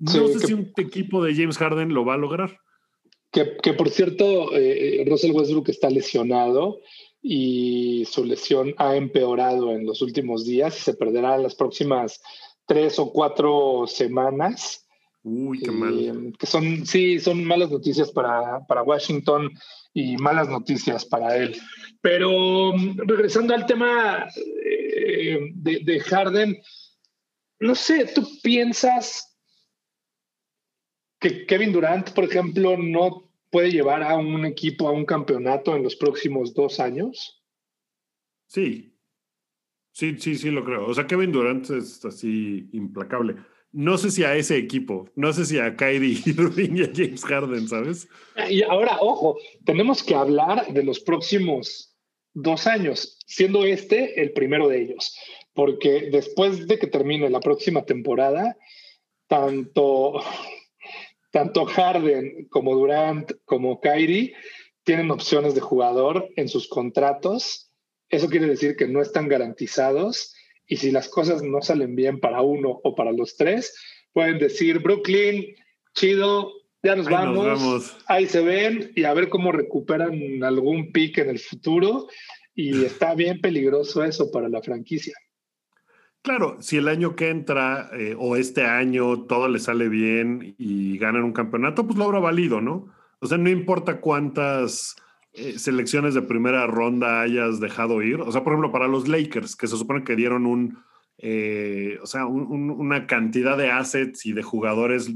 No 0.00 0.28
sé 0.28 0.46
si 0.46 0.54
un 0.54 0.72
equipo 0.76 1.22
de 1.22 1.34
James 1.34 1.58
Harden 1.58 1.92
lo 1.92 2.04
va 2.04 2.14
a 2.14 2.18
lograr. 2.18 2.58
Que, 3.30 3.56
que 3.62 3.74
por 3.74 3.90
cierto, 3.90 4.56
eh, 4.56 5.04
Russell 5.06 5.32
Westbrook 5.32 5.68
está 5.68 5.88
lesionado 5.88 6.80
y 7.22 8.04
su 8.10 8.24
lesión 8.24 8.74
ha 8.78 8.96
empeorado 8.96 9.72
en 9.72 9.86
los 9.86 10.00
últimos 10.02 10.46
días 10.46 10.76
y 10.78 10.80
se 10.80 10.94
perderá 10.94 11.36
en 11.36 11.42
las 11.42 11.54
próximas 11.54 12.20
tres 12.66 12.98
o 12.98 13.12
cuatro 13.12 13.84
semanas. 13.86 14.86
Uy, 15.22 15.60
qué 15.60 15.70
mal. 15.70 15.98
Eh, 15.98 16.32
que 16.38 16.46
son, 16.46 16.86
sí, 16.86 17.18
son 17.20 17.44
malas 17.44 17.70
noticias 17.70 18.10
para, 18.10 18.64
para 18.66 18.82
Washington 18.82 19.50
y 19.92 20.16
malas 20.16 20.48
noticias 20.48 21.04
para 21.04 21.36
él. 21.36 21.56
Pero 22.00 22.72
mm, 22.72 23.00
regresando 23.06 23.54
al 23.54 23.66
tema 23.66 24.26
eh, 24.64 25.38
de, 25.54 25.80
de 25.84 26.00
Harden, 26.00 26.58
no 27.60 27.74
sé, 27.74 28.06
¿tú 28.14 28.26
piensas 28.42 29.29
que 31.20 31.46
Kevin 31.46 31.72
Durant, 31.72 32.10
por 32.10 32.24
ejemplo, 32.24 32.76
no 32.76 33.30
puede 33.50 33.70
llevar 33.70 34.02
a 34.02 34.16
un 34.16 34.44
equipo 34.46 34.88
a 34.88 34.92
un 34.92 35.04
campeonato 35.04 35.76
en 35.76 35.82
los 35.82 35.96
próximos 35.96 36.54
dos 36.54 36.80
años? 36.80 37.44
Sí, 38.46 38.96
sí, 39.92 40.16
sí, 40.18 40.36
sí 40.36 40.50
lo 40.50 40.64
creo. 40.64 40.86
O 40.86 40.94
sea, 40.94 41.06
Kevin 41.06 41.30
Durant 41.30 41.68
es 41.70 42.04
así 42.04 42.68
implacable. 42.72 43.36
No 43.72 43.98
sé 43.98 44.10
si 44.10 44.24
a 44.24 44.34
ese 44.34 44.56
equipo, 44.56 45.08
no 45.14 45.32
sé 45.32 45.44
si 45.44 45.58
a 45.58 45.76
Kyrie 45.76 46.18
Irving 46.26 46.76
y 46.76 46.82
a 46.82 46.90
James 46.92 47.24
Harden, 47.24 47.68
¿sabes? 47.68 48.08
Y 48.48 48.62
ahora, 48.62 48.96
ojo, 49.00 49.38
tenemos 49.64 50.02
que 50.02 50.14
hablar 50.14 50.72
de 50.72 50.82
los 50.82 51.00
próximos 51.00 51.94
dos 52.32 52.66
años, 52.66 53.18
siendo 53.26 53.64
este 53.64 54.20
el 54.20 54.32
primero 54.32 54.68
de 54.68 54.82
ellos, 54.82 55.16
porque 55.52 56.08
después 56.10 56.66
de 56.66 56.78
que 56.78 56.86
termine 56.86 57.28
la 57.28 57.40
próxima 57.40 57.84
temporada, 57.84 58.56
tanto 59.28 60.20
tanto 61.30 61.64
Harden 61.64 62.46
como 62.50 62.74
Durant 62.74 63.32
como 63.44 63.80
Kyrie 63.80 64.34
tienen 64.84 65.10
opciones 65.10 65.54
de 65.54 65.60
jugador 65.60 66.28
en 66.36 66.48
sus 66.48 66.68
contratos. 66.68 67.70
Eso 68.08 68.28
quiere 68.28 68.46
decir 68.46 68.76
que 68.76 68.88
no 68.88 69.02
están 69.02 69.28
garantizados 69.28 70.34
y 70.66 70.76
si 70.76 70.90
las 70.90 71.08
cosas 71.08 71.42
no 71.42 71.62
salen 71.62 71.94
bien 71.94 72.20
para 72.20 72.42
uno 72.42 72.80
o 72.82 72.94
para 72.94 73.12
los 73.12 73.36
tres, 73.36 73.74
pueden 74.12 74.38
decir 74.38 74.78
Brooklyn, 74.78 75.54
chido, 75.94 76.52
ya 76.82 76.96
nos, 76.96 77.06
vamos, 77.06 77.96
ahí 78.06 78.26
se 78.26 78.40
ven 78.40 78.92
y 78.96 79.04
a 79.04 79.12
ver 79.12 79.28
cómo 79.28 79.52
recuperan 79.52 80.42
algún 80.42 80.92
pick 80.92 81.18
en 81.18 81.28
el 81.28 81.38
futuro. 81.38 82.08
Y 82.54 82.84
está 82.84 83.14
bien 83.14 83.40
peligroso 83.40 84.04
eso 84.04 84.30
para 84.30 84.48
la 84.48 84.62
franquicia. 84.62 85.14
Claro, 86.22 86.58
si 86.60 86.76
el 86.76 86.88
año 86.88 87.16
que 87.16 87.30
entra 87.30 87.88
eh, 87.94 88.14
o 88.18 88.36
este 88.36 88.64
año 88.64 89.22
todo 89.22 89.48
le 89.48 89.58
sale 89.58 89.88
bien 89.88 90.54
y 90.58 90.98
ganan 90.98 91.24
un 91.24 91.32
campeonato, 91.32 91.86
pues 91.86 91.98
lo 91.98 92.04
habrá 92.04 92.18
valido, 92.18 92.60
¿no? 92.60 92.88
O 93.20 93.26
sea, 93.26 93.38
no 93.38 93.48
importa 93.48 94.00
cuántas 94.00 94.96
eh, 95.32 95.58
selecciones 95.58 96.12
de 96.14 96.22
primera 96.22 96.66
ronda 96.66 97.22
hayas 97.22 97.58
dejado 97.60 98.02
ir. 98.02 98.20
O 98.20 98.30
sea, 98.32 98.44
por 98.44 98.52
ejemplo, 98.52 98.72
para 98.72 98.88
los 98.88 99.08
Lakers, 99.08 99.56
que 99.56 99.66
se 99.66 99.78
supone 99.78 100.04
que 100.04 100.16
dieron 100.16 100.44
un, 100.44 100.78
eh, 101.18 101.98
o 102.02 102.06
sea, 102.06 102.26
una 102.26 103.06
cantidad 103.06 103.56
de 103.56 103.70
assets 103.70 104.26
y 104.26 104.32
de 104.32 104.42
jugadores 104.42 105.10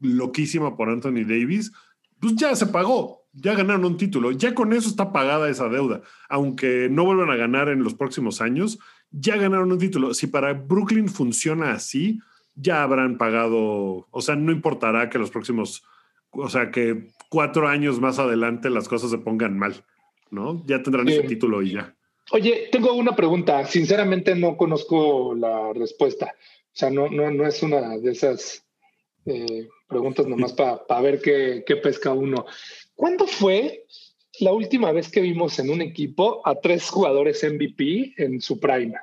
loquísima 0.00 0.76
por 0.76 0.88
Anthony 0.88 1.24
Davis, 1.24 1.72
pues 2.18 2.34
ya 2.36 2.54
se 2.56 2.66
pagó, 2.66 3.26
ya 3.32 3.54
ganaron 3.54 3.84
un 3.84 3.96
título, 3.96 4.30
ya 4.32 4.54
con 4.54 4.72
eso 4.72 4.88
está 4.88 5.12
pagada 5.12 5.50
esa 5.50 5.68
deuda. 5.68 6.02
Aunque 6.28 6.88
no 6.90 7.04
vuelvan 7.04 7.30
a 7.30 7.36
ganar 7.36 7.68
en 7.68 7.82
los 7.82 7.94
próximos 7.94 8.40
años, 8.40 8.78
ya 9.12 9.36
ganaron 9.36 9.72
un 9.72 9.78
título. 9.78 10.14
Si 10.14 10.26
para 10.26 10.52
Brooklyn 10.52 11.08
funciona 11.08 11.72
así, 11.72 12.20
ya 12.54 12.82
habrán 12.82 13.18
pagado, 13.18 14.06
o 14.10 14.20
sea, 14.20 14.36
no 14.36 14.52
importará 14.52 15.08
que 15.08 15.18
los 15.18 15.30
próximos, 15.30 15.84
o 16.30 16.48
sea, 16.48 16.70
que 16.70 17.08
cuatro 17.28 17.68
años 17.68 18.00
más 18.00 18.18
adelante 18.18 18.70
las 18.70 18.88
cosas 18.88 19.10
se 19.10 19.18
pongan 19.18 19.58
mal, 19.58 19.84
¿no? 20.30 20.64
Ya 20.66 20.82
tendrán 20.82 21.08
ese 21.08 21.22
título 21.22 21.62
y 21.62 21.72
ya. 21.72 21.94
Oye, 22.30 22.68
tengo 22.70 22.92
una 22.94 23.16
pregunta. 23.16 23.64
Sinceramente 23.66 24.34
no 24.34 24.56
conozco 24.56 25.34
la 25.34 25.72
respuesta. 25.72 26.34
O 26.36 26.74
sea, 26.74 26.90
no, 26.90 27.08
no, 27.08 27.30
no 27.30 27.46
es 27.46 27.62
una 27.62 27.98
de 27.98 28.12
esas 28.12 28.64
eh, 29.26 29.68
preguntas 29.88 30.26
nomás 30.26 30.52
para 30.52 31.00
ver 31.02 31.20
qué, 31.20 31.64
qué 31.66 31.76
pesca 31.76 32.12
uno. 32.12 32.46
¿Cuándo 32.94 33.26
fue 33.26 33.86
la 34.40 34.52
última 34.52 34.92
vez 34.92 35.10
que 35.10 35.20
vimos 35.20 35.58
en 35.58 35.70
un 35.70 35.82
equipo 35.82 36.46
a 36.46 36.54
tres 36.54 36.88
jugadores 36.88 37.44
MVP 37.44 38.14
en 38.16 38.40
su 38.40 38.58
prime? 38.58 38.94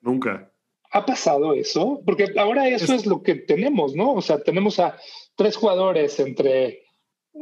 Nunca. 0.00 0.52
¿Ha 0.92 1.06
pasado 1.06 1.54
eso? 1.54 2.02
Porque 2.04 2.32
ahora 2.36 2.68
eso 2.68 2.94
es, 2.94 3.06
lo 3.06 3.22
que 3.22 3.36
tenemos, 3.36 3.94
¿no? 3.94 4.14
O 4.14 4.22
sea, 4.22 4.42
tenemos 4.42 4.80
a 4.80 4.98
tres 5.36 5.56
jugadores 5.56 6.18
entre 6.18 6.84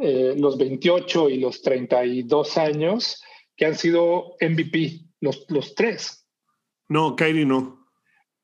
eh, 0.03 0.35
los 0.37 0.59
28 0.59 1.31
y 1.31 1.39
los 1.39 1.63
32 1.63 2.59
años 2.59 3.23
que 3.57 3.67
han 3.67 3.75
sido 3.75 4.37
MVP, 4.41 5.01
los, 5.21 5.47
los 5.49 5.75
tres. 5.75 6.27
No, 6.89 7.17
Kyrie 7.17 7.47
no. 7.47 7.87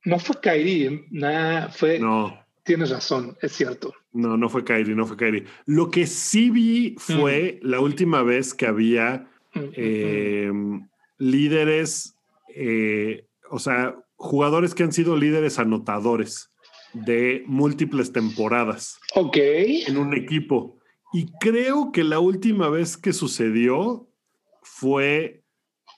No 0.04 0.18
fue 0.18 0.40
Kyrie, 0.40 1.06
nada, 1.10 1.68
fue. 1.68 1.98
No. 1.98 2.43
Tienes 2.64 2.90
razón, 2.90 3.36
es 3.42 3.52
cierto. 3.52 3.92
No, 4.12 4.36
no 4.38 4.48
fue 4.48 4.64
Kyrie, 4.64 4.94
no 4.94 5.06
fue 5.06 5.18
Kyrie. 5.18 5.44
Lo 5.66 5.90
que 5.90 6.06
sí 6.06 6.48
vi 6.50 6.96
fue 6.98 7.60
mm. 7.62 7.66
la 7.66 7.80
última 7.80 8.22
vez 8.22 8.54
que 8.54 8.66
había 8.66 9.28
mm, 9.52 9.60
mm, 9.60 9.72
em, 9.76 10.88
líderes, 11.18 12.16
eh, 12.48 13.26
o 13.50 13.58
sea, 13.58 13.96
jugadores 14.16 14.74
que 14.74 14.82
han 14.82 14.92
sido 14.92 15.16
líderes 15.16 15.58
anotadores 15.58 16.50
de 16.94 17.44
múltiples 17.46 18.12
temporadas. 18.12 18.98
Ok. 19.14 19.36
En 19.36 19.98
un 19.98 20.14
equipo. 20.14 20.78
Y 21.12 21.26
creo 21.40 21.92
que 21.92 22.02
la 22.02 22.18
última 22.18 22.70
vez 22.70 22.96
que 22.96 23.12
sucedió 23.12 24.08
fue 24.62 25.43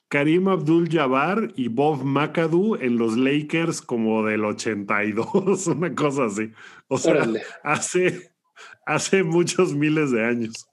Karim 0.09 0.49
Abdul 0.49 0.89
Jabbar 0.89 1.53
y 1.57 1.69
Bob 1.69 2.05
McAdoo 2.05 2.77
en 2.77 2.97
los 2.97 3.17
Lakers 3.17 3.83
como 3.83 4.25
del 4.25 4.45
82, 4.45 5.67
una 5.67 5.95
cosa 5.95 6.27
así. 6.27 6.51
O 6.89 6.99
sea, 6.99 7.27
hace, 7.65 8.31
hace 8.87 9.23
muchos 9.23 9.75
miles 9.75 10.13
de 10.13 10.25
años. 10.25 10.69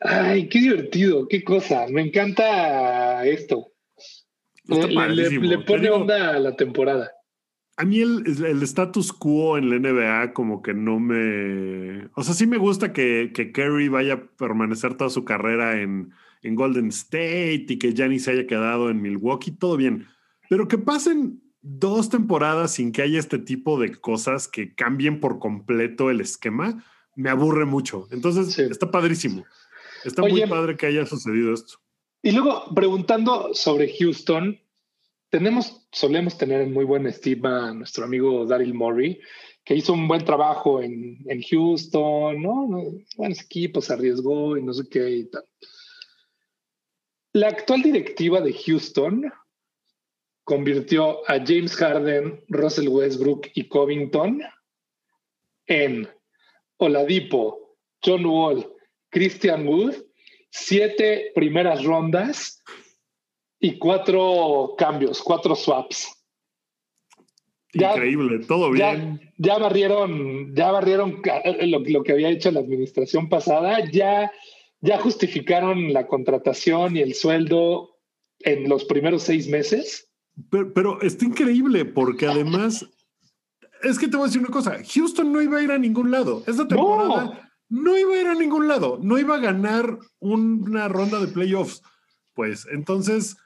Ay, 0.00 0.48
qué 0.48 0.58
divertido, 0.60 1.26
qué 1.26 1.42
cosa. 1.42 1.86
Me 1.88 2.02
encanta 2.02 3.24
esto. 3.26 3.72
le, 4.66 5.58
pone 5.60 5.90
onda 5.90 6.36
a 6.36 6.38
la 6.38 6.54
temporada 6.54 7.10
a 7.78 7.84
mí 7.84 8.00
el, 8.00 8.24
el, 8.44 8.62
status 8.64 9.12
quo 9.12 9.56
en 9.56 9.70
la 9.70 9.78
NBA 9.78 10.32
como 10.32 10.62
que 10.62 10.74
no 10.74 10.98
me... 10.98 12.08
O 12.16 12.24
sea, 12.24 12.34
sí 12.34 12.44
me 12.44 12.58
gusta 12.58 12.92
que, 12.92 13.30
que 13.32 13.52
Kerry 13.52 13.88
vaya 13.88 14.14
a 14.14 14.22
permanecer 14.36 14.96
toda 14.96 15.10
su 15.10 15.24
carrera 15.24 15.80
en, 15.80 16.12
en 16.42 16.56
Golden 16.56 16.88
State 16.88 17.66
y 17.68 17.78
que 17.78 17.92
Giannis 17.92 18.24
se 18.24 18.32
haya 18.32 18.48
quedado 18.48 18.90
en 18.90 19.00
Milwaukee, 19.00 19.52
todo 19.52 19.76
bien. 19.76 20.08
Pero 20.50 20.66
que 20.66 20.76
pasen 20.76 21.40
dos 21.62 22.08
temporadas 22.08 22.72
sin 22.72 22.90
que 22.90 23.02
haya 23.02 23.20
este 23.20 23.38
tipo 23.38 23.78
de 23.78 23.94
cosas 23.94 24.48
que 24.48 24.74
cambien 24.74 25.20
por 25.20 25.38
completo 25.38 26.10
el 26.10 26.20
esquema, 26.20 26.84
me 27.14 27.30
aburre 27.30 27.64
mucho. 27.64 28.08
Entonces, 28.10 28.58
está 28.58 28.90
padrísimo. 28.90 29.44
Está 30.04 30.22
muy 30.22 30.44
padre 30.48 30.76
que 30.76 30.86
haya 30.86 31.06
sucedido 31.06 31.54
esto. 31.54 31.78
Y 32.22 32.32
luego, 32.32 32.74
preguntando 32.74 33.50
sobre 33.54 33.94
Houston, 33.96 34.58
tenemos, 35.30 35.86
solemos 35.92 36.38
tener 36.38 36.62
en 36.62 36.72
muy 36.72 36.84
buena 36.84 37.10
estima 37.10 37.68
a 37.68 37.74
nuestro 37.74 38.04
amigo 38.04 38.46
Daryl 38.46 38.74
Morey, 38.74 39.20
que 39.64 39.74
hizo 39.74 39.92
un 39.92 40.08
buen 40.08 40.24
trabajo 40.24 40.80
en, 40.80 41.18
en 41.26 41.42
Houston, 41.42 42.42
¿no? 42.42 42.68
Buenos 43.16 43.42
equipos, 43.42 43.90
arriesgó 43.90 44.56
y 44.56 44.62
no 44.62 44.72
sé 44.72 44.84
qué 44.90 45.10
y 45.10 45.24
tal. 45.30 45.44
La 47.34 47.48
actual 47.48 47.82
directiva 47.82 48.40
de 48.40 48.54
Houston 48.54 49.30
convirtió 50.44 51.28
a 51.28 51.38
James 51.44 51.76
Harden, 51.76 52.42
Russell 52.48 52.88
Westbrook 52.88 53.48
y 53.54 53.68
Covington 53.68 54.40
en 55.66 56.08
Oladipo, 56.78 57.76
John 58.02 58.24
Wall, 58.24 58.66
Christian 59.10 59.68
Wood, 59.68 59.94
siete 60.50 61.32
primeras 61.34 61.84
rondas 61.84 62.62
y 63.60 63.78
cuatro 63.78 64.74
cambios, 64.76 65.20
cuatro 65.22 65.54
swaps. 65.54 66.14
Increíble, 67.72 68.40
todo 68.46 68.70
bien. 68.70 69.20
Ya, 69.36 69.58
barrieron, 69.58 70.54
ya 70.54 70.70
barrieron 70.70 71.22
lo, 71.62 72.02
que 72.02 72.12
había 72.12 72.30
hecho 72.30 72.50
la 72.50 72.60
administración 72.60 73.28
pasada, 73.28 73.84
ya, 73.90 74.32
ya 74.80 74.98
justificaron 74.98 75.92
la 75.92 76.06
contratación 76.06 76.96
y 76.96 77.00
el 77.00 77.14
sueldo 77.14 77.90
en 78.40 78.68
los 78.68 78.84
primeros 78.84 79.22
seis 79.22 79.48
meses. 79.48 80.08
pero, 80.50 81.00
está 81.02 81.24
increíble 81.24 81.84
porque 81.84 82.26
además, 82.26 82.88
es 83.82 83.98
que 83.98 84.08
te 84.08 84.16
voy 84.16 84.24
a 84.24 84.28
decir 84.28 84.40
una 84.40 84.50
cosa, 84.50 84.78
Houston 84.94 85.32
no 85.32 85.42
iba 85.42 85.58
a 85.58 85.62
ir 85.62 85.70
a 85.70 85.78
ningún 85.78 86.10
lado. 86.10 86.42
Esta 86.46 86.66
temporada 86.66 87.52
no, 87.68 87.98
iba 87.98 88.14
a 88.14 88.20
ir 88.20 88.26
a 88.28 88.34
ningún 88.34 88.66
lado, 88.66 88.98
no 89.02 89.18
iba 89.18 89.36
a 89.36 89.40
ganar 89.40 89.98
una 90.20 90.88
ronda 90.88 91.20
de 91.20 91.28
playoffs. 91.28 91.82
Pues 92.34 92.66
entonces, 92.72 93.36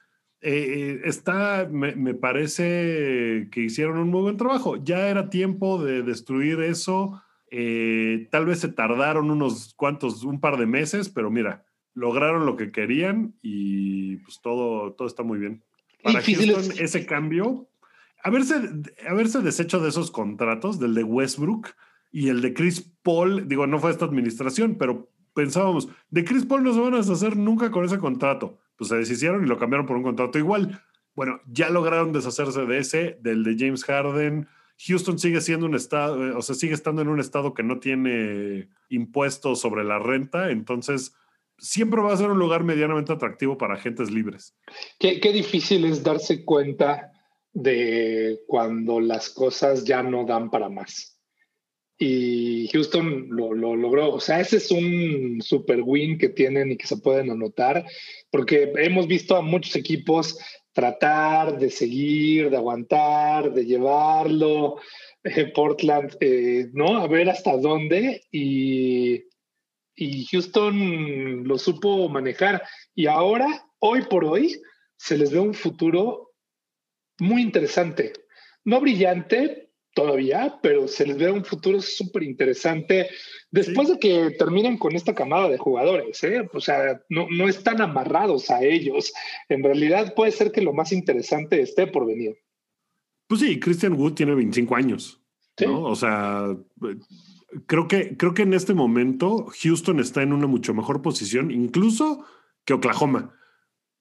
eh, 0.45 1.01
está, 1.05 1.69
me, 1.71 2.13
parece 2.13 3.47
que 3.49 3.61
hicieron 3.61 3.97
un 3.97 4.09
muy 4.09 4.23
buen 4.23 4.37
trabajo. 4.37 4.75
Ya 4.83 5.07
era 5.07 5.29
tiempo 5.29 5.81
de 5.81 6.03
destruir 6.03 6.61
eso. 6.61 7.21
Eh, 7.49 8.27
tal 8.29 8.45
vez 8.45 8.59
se 8.59 8.67
tardaron 8.67 9.31
unos 9.31 9.73
cuantos, 9.75 10.23
un 10.23 10.41
par 10.41 10.57
de 10.57 10.65
meses, 10.65 11.07
pero 11.07 11.31
mira, 11.31 11.63
lograron 11.93 12.45
lo 12.45 12.57
que 12.57 12.71
querían 12.71 13.35
y 13.41 14.17
pues 14.17 14.41
todo, 14.41 14.93
todo 14.93 15.07
está 15.07 15.23
muy 15.23 15.39
bien. 15.39 15.63
Para 16.03 16.21
Houston, 16.21 16.77
ese 16.77 17.05
cambio, 17.05 17.69
haberse, 18.21 18.55
haberse 19.07 19.39
deshecho 19.39 19.79
de 19.79 19.89
esos 19.89 20.11
contratos, 20.11 20.77
del 20.77 20.93
de 20.93 21.03
Westbrook 21.03 21.69
y 22.11 22.27
el 22.27 22.41
de 22.41 22.53
Chris 22.53 22.91
Paul, 23.01 23.47
digo, 23.47 23.65
no 23.65 23.79
fue 23.79 23.91
esta 23.91 24.05
administración, 24.05 24.75
pero 24.77 25.09
pensábamos, 25.33 25.87
de 26.09 26.25
Chris 26.25 26.45
Paul 26.45 26.63
no 26.63 26.73
se 26.73 26.81
van 26.81 26.95
a 26.95 26.97
deshacer 26.97 27.37
nunca 27.37 27.71
con 27.71 27.85
ese 27.85 27.97
contrato. 27.97 28.59
Pues 28.77 28.89
se 28.89 28.95
deshicieron 28.95 29.43
y 29.43 29.47
lo 29.47 29.57
cambiaron 29.57 29.85
por 29.85 29.97
un 29.97 30.03
contrato 30.03 30.37
igual. 30.37 30.81
Bueno, 31.15 31.41
ya 31.47 31.69
lograron 31.69 32.11
deshacerse 32.11 32.65
de 32.65 32.77
ese, 32.79 33.17
del 33.21 33.43
de 33.43 33.55
James 33.57 33.83
Harden. 33.83 34.47
Houston 34.87 35.19
sigue 35.19 35.41
siendo 35.41 35.65
un 35.65 35.75
estado, 35.75 36.25
eh, 36.25 36.31
o 36.31 36.41
sea, 36.41 36.55
sigue 36.55 36.73
estando 36.73 37.01
en 37.01 37.07
un 37.07 37.19
estado 37.19 37.53
que 37.53 37.63
no 37.63 37.79
tiene 37.79 38.69
impuestos 38.89 39.61
sobre 39.61 39.83
la 39.83 39.99
renta, 39.99 40.49
entonces 40.49 41.15
siempre 41.57 42.01
va 42.01 42.13
a 42.13 42.17
ser 42.17 42.29
un 42.29 42.39
lugar 42.39 42.63
medianamente 42.63 43.13
atractivo 43.13 43.57
para 43.57 43.75
agentes 43.75 44.11
libres. 44.11 44.55
Qué, 44.99 45.19
difícil 45.31 45.85
es 45.85 46.03
darse 46.03 46.43
cuenta 46.43 47.11
de 47.53 48.41
cuando 48.47 48.99
las 48.99 49.29
cosas 49.29 49.85
ya 49.85 50.01
no 50.01 50.25
dan 50.25 50.49
para 50.49 50.69
más. 50.69 51.12
Y 51.97 52.67
Houston 52.69 53.27
lo, 53.29 53.53
logró. 53.53 54.13
O 54.13 54.19
sea, 54.19 54.39
ese 54.39 54.57
es 54.57 54.71
un 54.71 55.41
super 55.41 55.81
win 55.81 56.17
que 56.17 56.29
tienen 56.29 56.71
y 56.71 56.77
que 56.77 56.87
se 56.87 56.97
pueden 56.97 57.31
anotar, 57.31 57.85
porque 58.31 58.71
hemos 58.77 59.07
visto 59.07 59.35
a 59.35 59.41
muchos 59.41 59.75
equipos 59.75 60.37
tratar 60.73 61.59
de 61.59 61.69
seguir, 61.69 62.49
de 62.49 62.57
aguantar, 62.57 63.53
de 63.53 63.65
llevarlo. 63.65 64.77
Eh, 65.23 65.53
Portland, 65.55 66.17
eh, 66.19 66.69
¿no? 66.73 66.97
A 66.97 67.07
ver 67.07 67.29
hasta 67.29 67.55
dónde. 67.55 68.23
Y 68.29 69.23
y 69.95 70.25
Houston 70.25 71.43
lo 71.47 71.57
supo 71.57 72.09
manejar. 72.09 72.63
Y 72.95 73.07
ahora, 73.07 73.65
hoy 73.79 74.03
por 74.03 74.25
hoy, 74.25 74.61
se 74.97 75.17
les 75.17 75.31
ve 75.31 75.39
un 75.39 75.53
futuro 75.53 76.33
muy 77.19 77.41
interesante. 77.41 78.13
No 78.63 78.81
brillante 78.81 79.62
todavía, 79.93 80.59
pero 80.61 80.87
se 80.87 81.05
les 81.05 81.17
ve 81.17 81.31
un 81.31 81.45
futuro 81.45 81.81
súper 81.81 82.23
interesante 82.23 83.09
después 83.51 83.89
de 83.89 83.99
que 83.99 84.31
terminen 84.31 84.77
con 84.77 84.95
esta 84.95 85.13
camada 85.13 85.49
de 85.49 85.57
jugadores. 85.57 86.23
¿eh? 86.23 86.49
O 86.53 86.59
sea, 86.59 87.01
no, 87.09 87.27
no 87.29 87.47
están 87.47 87.81
amarrados 87.81 88.49
a 88.49 88.63
ellos. 88.63 89.13
En 89.49 89.63
realidad 89.63 90.13
puede 90.15 90.31
ser 90.31 90.51
que 90.51 90.61
lo 90.61 90.73
más 90.73 90.91
interesante 90.91 91.61
esté 91.61 91.87
por 91.87 92.05
venir. 92.05 92.37
Pues 93.27 93.41
sí, 93.41 93.59
Christian 93.59 93.93
Wood 93.93 94.13
tiene 94.13 94.35
25 94.35 94.75
años. 94.75 95.21
¿no? 95.65 95.83
O 95.83 95.95
sea, 95.95 96.55
creo 97.67 97.87
que, 97.87 98.17
creo 98.17 98.33
que 98.33 98.41
en 98.41 98.53
este 98.53 98.73
momento 98.73 99.47
Houston 99.61 99.99
está 99.99 100.23
en 100.23 100.33
una 100.33 100.47
mucho 100.47 100.73
mejor 100.73 101.01
posición, 101.01 101.51
incluso 101.51 102.25
que 102.65 102.73
Oklahoma. 102.73 103.35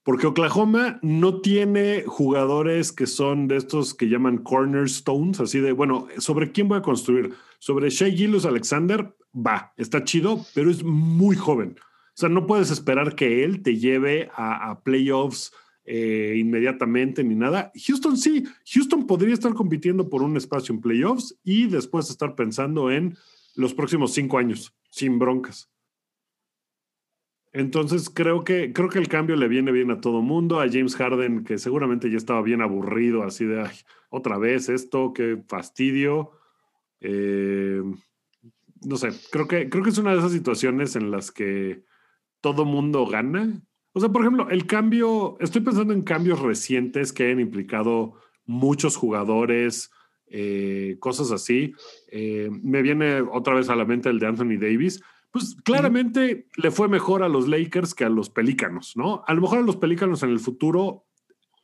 Porque 0.05 0.27
Oklahoma 0.27 0.99
no 1.03 1.41
tiene 1.41 2.03
jugadores 2.07 2.91
que 2.93 3.07
son 3.07 3.47
de 3.47 3.57
estos 3.57 3.95
que 3.95 4.09
llaman 4.09 4.39
cornerstones, 4.39 5.39
así 5.41 5.61
de, 5.61 5.73
bueno, 5.73 6.09
¿sobre 6.19 6.51
quién 6.51 6.69
voy 6.69 6.79
a 6.79 6.83
construir? 6.83 7.35
Sobre 7.59 7.91
Shea 7.91 8.11
Gilus 8.11 8.45
Alexander, 8.45 9.15
va, 9.35 9.73
está 9.77 10.03
chido, 10.03 10.45
pero 10.55 10.71
es 10.71 10.83
muy 10.83 11.37
joven. 11.37 11.77
O 11.79 12.15
sea, 12.15 12.29
no 12.29 12.47
puedes 12.47 12.71
esperar 12.71 13.15
que 13.15 13.45
él 13.45 13.63
te 13.63 13.79
lleve 13.79 14.29
a, 14.35 14.71
a 14.71 14.81
playoffs 14.83 15.53
eh, 15.85 16.37
inmediatamente 16.39 17.25
ni 17.25 17.35
nada. 17.35 17.73
Houston 17.75 18.17
sí, 18.17 18.45
Houston 18.73 19.05
podría 19.07 19.35
estar 19.35 19.53
compitiendo 19.53 20.09
por 20.09 20.23
un 20.23 20.37
espacio 20.37 20.73
en 20.73 20.81
playoffs 20.81 21.37
y 21.43 21.67
después 21.67 22.09
estar 22.09 22.37
pensando 22.37 22.91
en 22.93 23.17
los 23.57 23.75
próximos 23.75 24.13
cinco 24.13 24.39
años, 24.39 24.73
sin 24.91 25.19
broncas. 25.19 25.72
Entonces 27.53 28.09
creo 28.09 28.45
que, 28.45 28.73
creo 28.73 28.89
que 28.89 28.99
el 28.99 29.09
cambio 29.09 29.37
le 29.37 29.49
viene 29.49 29.73
bien 29.73 29.91
a 29.91 30.01
todo 30.01 30.23
mundo, 30.23 30.61
a 30.61 30.69
James 30.71 30.97
Harden, 30.97 31.45
que 31.45 31.59
seguramente 31.59 32.11
ya 32.11 32.17
estaba 32.17 32.41
bien 32.41 32.63
aburrido, 32.63 33.25
así 33.25 33.45
de 33.45 33.69
otra 34.09 34.39
vez 34.39 34.69
esto, 34.69 35.13
qué 35.13 35.43
fastidio. 35.47 36.33
Eh, 37.01 37.83
no 38.85 38.97
sé, 38.97 39.11
creo 39.31 39.47
que, 39.49 39.69
creo 39.69 39.85
que 39.85 39.91
es 39.91 39.99
una 39.99 40.13
de 40.13 40.19
esas 40.19 40.33
situaciones 40.33 40.97
en 40.97 41.11
las 41.11 41.31
que 41.31 41.85
todo 42.41 42.65
mundo 42.65 43.07
gana. 43.07 43.63
O 43.93 44.01
sea, 44.01 44.09
por 44.09 44.23
ejemplo, 44.23 44.49
el 44.49 44.67
cambio, 44.67 45.37
estoy 45.41 45.61
pensando 45.61 45.93
en 45.93 46.03
cambios 46.03 46.41
recientes 46.41 47.13
que 47.13 47.25
hayan 47.25 47.41
implicado 47.41 48.15
muchos 48.47 48.97
jugadores, 48.97 49.91
eh, 50.27 50.97
cosas 50.99 51.31
así. 51.31 51.75
Eh, 52.11 52.51
me 52.63 52.81
viene 52.81 53.21
otra 53.21 53.55
vez 53.55 53.69
a 53.69 53.77
la 53.77 53.85
mente 53.85 54.09
el 54.09 54.19
de 54.19 54.27
Anthony 54.27 54.59
Davis. 54.59 55.03
Pues 55.33 55.57
claramente 55.65 56.47
le 56.57 56.71
fue 56.71 56.89
mejor 56.89 57.23
a 57.23 57.29
los 57.29 57.49
Lakers 57.49 57.95
que 57.95 58.05
a 58.05 58.11
los 58.11 58.31
Pelícanos, 58.31 58.97
¿no? 58.97 59.25
A 59.27 59.35
lo 59.35 59.41
mejor 59.41 59.59
a 59.59 59.63
los 59.63 59.77
Pelícanos 59.77 60.23
en 60.23 60.31
el 60.31 60.41
futuro 60.41 61.07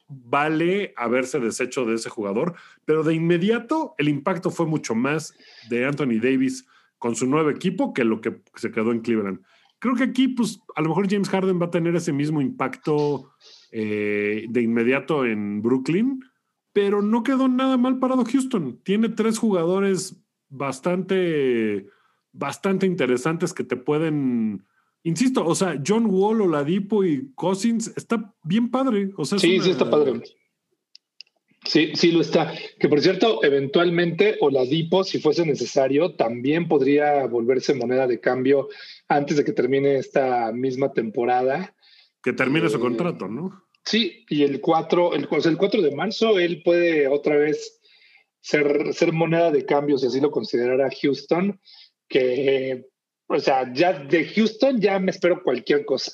vale 0.08 0.94
haberse 0.96 1.38
deshecho 1.38 1.84
de 1.84 1.94
ese 1.94 2.08
jugador, 2.08 2.54
pero 2.84 3.02
de 3.02 3.14
inmediato 3.14 3.94
el 3.98 4.08
impacto 4.08 4.50
fue 4.50 4.66
mucho 4.66 4.94
más 4.94 5.34
de 5.68 5.84
Anthony 5.84 6.18
Davis 6.20 6.66
con 6.96 7.14
su 7.14 7.26
nuevo 7.26 7.50
equipo 7.50 7.92
que 7.92 8.04
lo 8.04 8.20
que 8.20 8.40
se 8.56 8.70
quedó 8.70 8.90
en 8.90 9.00
Cleveland. 9.00 9.40
Creo 9.78 9.94
que 9.94 10.04
aquí, 10.04 10.28
pues, 10.28 10.60
a 10.74 10.82
lo 10.82 10.88
mejor 10.88 11.08
James 11.08 11.28
Harden 11.28 11.60
va 11.60 11.66
a 11.66 11.70
tener 11.70 11.94
ese 11.94 12.12
mismo 12.12 12.40
impacto 12.40 13.30
eh, 13.70 14.46
de 14.48 14.62
inmediato 14.62 15.24
en 15.24 15.62
Brooklyn, 15.62 16.24
pero 16.72 17.00
no 17.00 17.22
quedó 17.22 17.46
nada 17.48 17.76
mal 17.76 17.98
parado 17.98 18.24
Houston. 18.24 18.80
Tiene 18.82 19.08
tres 19.08 19.38
jugadores 19.38 20.20
bastante, 20.48 21.86
bastante 22.32 22.86
interesantes 22.86 23.52
que 23.52 23.64
te 23.64 23.76
pueden, 23.76 24.66
insisto, 25.02 25.44
o 25.46 25.54
sea, 25.54 25.80
John 25.86 26.06
Wall, 26.06 26.40
Oladipo 26.40 27.04
y 27.04 27.32
Cousins 27.34 27.92
está 27.96 28.34
bien 28.42 28.70
padre. 28.70 29.10
O 29.16 29.24
sea, 29.24 29.38
sí, 29.38 29.60
sí 29.60 29.70
está 29.70 29.88
padre. 29.90 30.22
Sí, 31.64 31.92
sí 31.94 32.12
lo 32.12 32.20
está. 32.20 32.52
Que 32.78 32.88
por 32.88 33.00
cierto, 33.00 33.42
eventualmente 33.44 34.36
Oladipo, 34.40 35.04
si 35.04 35.20
fuese 35.20 35.44
necesario, 35.44 36.14
también 36.14 36.68
podría 36.68 37.26
volverse 37.26 37.74
moneda 37.74 38.06
de 38.06 38.20
cambio 38.20 38.68
antes 39.08 39.36
de 39.36 39.44
que 39.44 39.52
termine 39.52 39.98
esta 39.98 40.52
misma 40.52 40.92
temporada. 40.92 41.74
Que 42.22 42.32
termine 42.32 42.68
su 42.68 42.78
eh, 42.78 42.80
contrato, 42.80 43.28
¿no? 43.28 43.64
Sí, 43.84 44.24
y 44.28 44.44
el 44.44 44.60
4, 44.60 45.14
el, 45.14 45.28
el 45.44 45.58
4 45.58 45.82
de 45.82 45.94
marzo 45.94 46.38
él 46.38 46.62
puede 46.62 47.08
otra 47.08 47.36
vez 47.36 47.80
ser, 48.40 48.92
ser 48.94 49.12
moneda 49.12 49.50
de 49.50 49.64
cambio, 49.64 49.98
si 49.98 50.06
así 50.06 50.20
lo 50.20 50.30
considerara 50.30 50.90
Houston, 51.02 51.60
que, 52.08 52.86
o 53.26 53.38
sea, 53.38 53.72
ya 53.72 53.92
de 53.92 54.24
Houston 54.26 54.80
ya 54.80 54.98
me 54.98 55.10
espero 55.10 55.42
cualquier 55.42 55.84
cosa. 55.84 56.12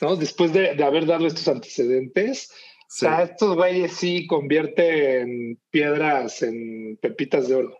¿no? 0.00 0.16
Después 0.16 0.52
de, 0.52 0.82
haber 0.82 1.06
dado 1.06 1.26
estos 1.26 1.46
antecedentes, 1.48 2.50
o 2.52 2.84
sea, 2.88 3.22
estos 3.22 3.56
güeyes 3.56 3.92
sí 3.92 4.26
convierten 4.26 5.60
piedras 5.70 6.42
en 6.42 6.98
pepitas 7.00 7.48
de 7.48 7.54
oro. 7.56 7.78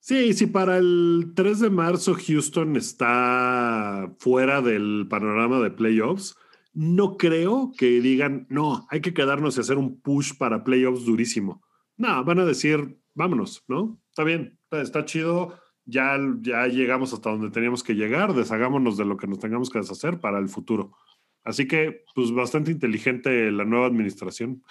Sí, 0.00 0.34
sí, 0.34 0.46
para 0.46 0.76
el 0.76 1.32
3 1.34 1.60
de 1.60 1.70
marzo 1.70 2.14
Houston 2.14 2.76
está 2.76 4.14
fuera 4.18 4.60
del 4.60 5.06
panorama 5.08 5.60
de 5.60 5.70
playoffs 5.70 6.36
no 6.74 7.16
creo 7.16 7.72
que 7.78 8.00
digan, 8.00 8.46
no, 8.50 8.86
hay 8.90 9.00
que 9.00 9.14
quedarnos 9.14 9.56
y 9.56 9.60
hacer 9.60 9.78
un 9.78 10.00
push 10.00 10.36
para 10.36 10.64
playoffs 10.64 11.04
durísimo. 11.04 11.62
No, 11.96 12.24
van 12.24 12.40
a 12.40 12.44
decir, 12.44 12.98
vámonos, 13.14 13.62
¿no? 13.68 14.00
Está 14.10 14.24
bien, 14.24 14.58
está, 14.72 15.04
chido, 15.04 15.58
ya, 15.84 16.18
ya 16.40 16.66
llegamos 16.66 17.12
hasta 17.12 17.30
donde 17.30 17.50
teníamos 17.50 17.82
que 17.82 17.94
llegar, 17.94 18.34
deshagámonos 18.34 18.96
de 18.96 19.04
lo 19.04 19.16
que 19.16 19.26
nos 19.26 19.38
tengamos 19.38 19.70
que 19.70 19.78
deshacer 19.78 20.20
para 20.20 20.38
el 20.38 20.48
futuro. 20.48 20.96
Así 21.42 21.68
que, 21.68 22.04
pues 22.14 22.32
bastante 22.32 22.70
inteligente 22.70 23.50
la 23.50 23.64
nueva 23.64 23.86
administración. 23.86 24.62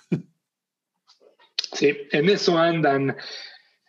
Sí, 1.73 1.91
en 2.11 2.29
eso 2.29 2.57
andan. 2.57 3.15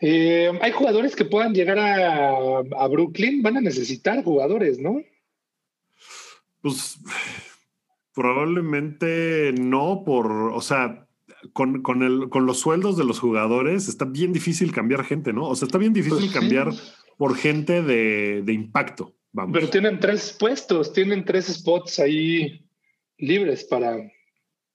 Eh, 0.00 0.50
hay 0.60 0.72
jugadores 0.72 1.14
que 1.14 1.24
puedan 1.24 1.54
llegar 1.54 1.78
a, 1.78 2.58
a 2.58 2.88
Brooklyn, 2.88 3.42
van 3.42 3.58
a 3.58 3.60
necesitar 3.60 4.22
jugadores, 4.24 4.78
¿no? 4.78 5.02
Pues 6.60 6.98
Probablemente 8.14 9.52
no, 9.58 10.04
por, 10.06 10.30
o 10.30 10.60
sea, 10.60 11.08
con, 11.52 12.02
el, 12.02 12.28
con 12.28 12.46
los 12.46 12.60
sueldos 12.60 12.96
de 12.96 13.02
los 13.02 13.18
jugadores 13.18 13.88
está 13.88 14.04
bien 14.04 14.32
difícil 14.32 14.70
cambiar 14.70 15.04
gente, 15.04 15.32
¿no? 15.32 15.48
O 15.48 15.56
sea, 15.56 15.66
está 15.66 15.78
bien 15.78 15.92
difícil 15.92 16.20
pues 16.20 16.32
cambiar 16.32 16.70
por 17.16 17.36
gente 17.36 17.82
de, 17.82 18.52
impacto. 18.52 19.14
Vamos. 19.32 19.52
Pero 19.52 19.70
tienen 19.70 19.98
tres 19.98 20.36
puestos, 20.38 20.92
tienen 20.92 21.24
tres 21.24 21.46
spots 21.46 21.98
ahí 21.98 22.64
libres 23.18 23.64
para, 23.64 23.96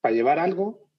para 0.02 0.16
llevar 0.16 0.40
algo. 0.40 0.90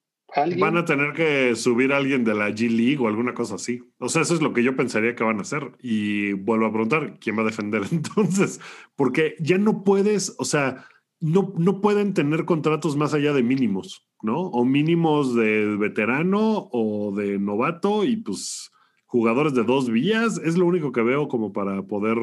Van 0.59 0.77
a 0.77 0.85
tener 0.85 1.13
que 1.13 1.57
subir 1.57 1.93
a 1.93 1.97
alguien 1.97 2.25
de 2.25 2.35
la 2.35 2.51
G 2.51 2.71
League 2.71 2.99
o 2.99 3.09
alguna 3.09 3.35
cosa 3.35 3.57
así. 3.57 3.83
O 3.99 4.09
sea, 4.09 4.23
eso 4.23 4.35
es 4.35 4.41
lo 4.41 4.53
que 4.53 4.63
yo 4.63 4.77
pensaría 4.77 5.17
que 5.17 5.25
van 5.25 5.39
a 5.39 5.43
hacer. 5.43 5.73
Y 5.81 6.35
vuelvo 6.35 6.67
a 6.67 6.71
preguntar, 6.71 7.19
¿quién 7.19 7.37
va 7.37 7.43
a 7.43 7.47
defender 7.47 7.83
entonces? 7.91 8.61
Porque 8.95 9.35
ya 9.41 9.59
no 9.59 9.83
puedes, 9.83 10.37
o 10.39 10.45
sea, 10.45 10.87
no, 11.19 11.53
no 11.59 11.81
pueden 11.81 12.15
tener 12.15 12.45
contratos 12.45 12.97
más 12.97 13.13
allá 13.13 13.33
de 13.33 13.43
mínimos, 13.43 14.07
¿no? 14.23 14.41
O 14.41 14.65
mínimos 14.65 15.35
de 15.35 15.77
veterano 15.77 16.69
o 16.73 17.13
de 17.15 17.39
novato 17.39 18.05
y 18.05 18.17
pues 18.17 18.71
jugadores 19.11 19.55
de 19.55 19.65
dos 19.65 19.91
vías. 19.91 20.41
Es 20.45 20.57
lo 20.57 20.67
único 20.67 20.93
que 20.93 21.03
veo 21.03 21.27
como 21.27 21.53
para 21.53 21.83
poder... 21.83 22.17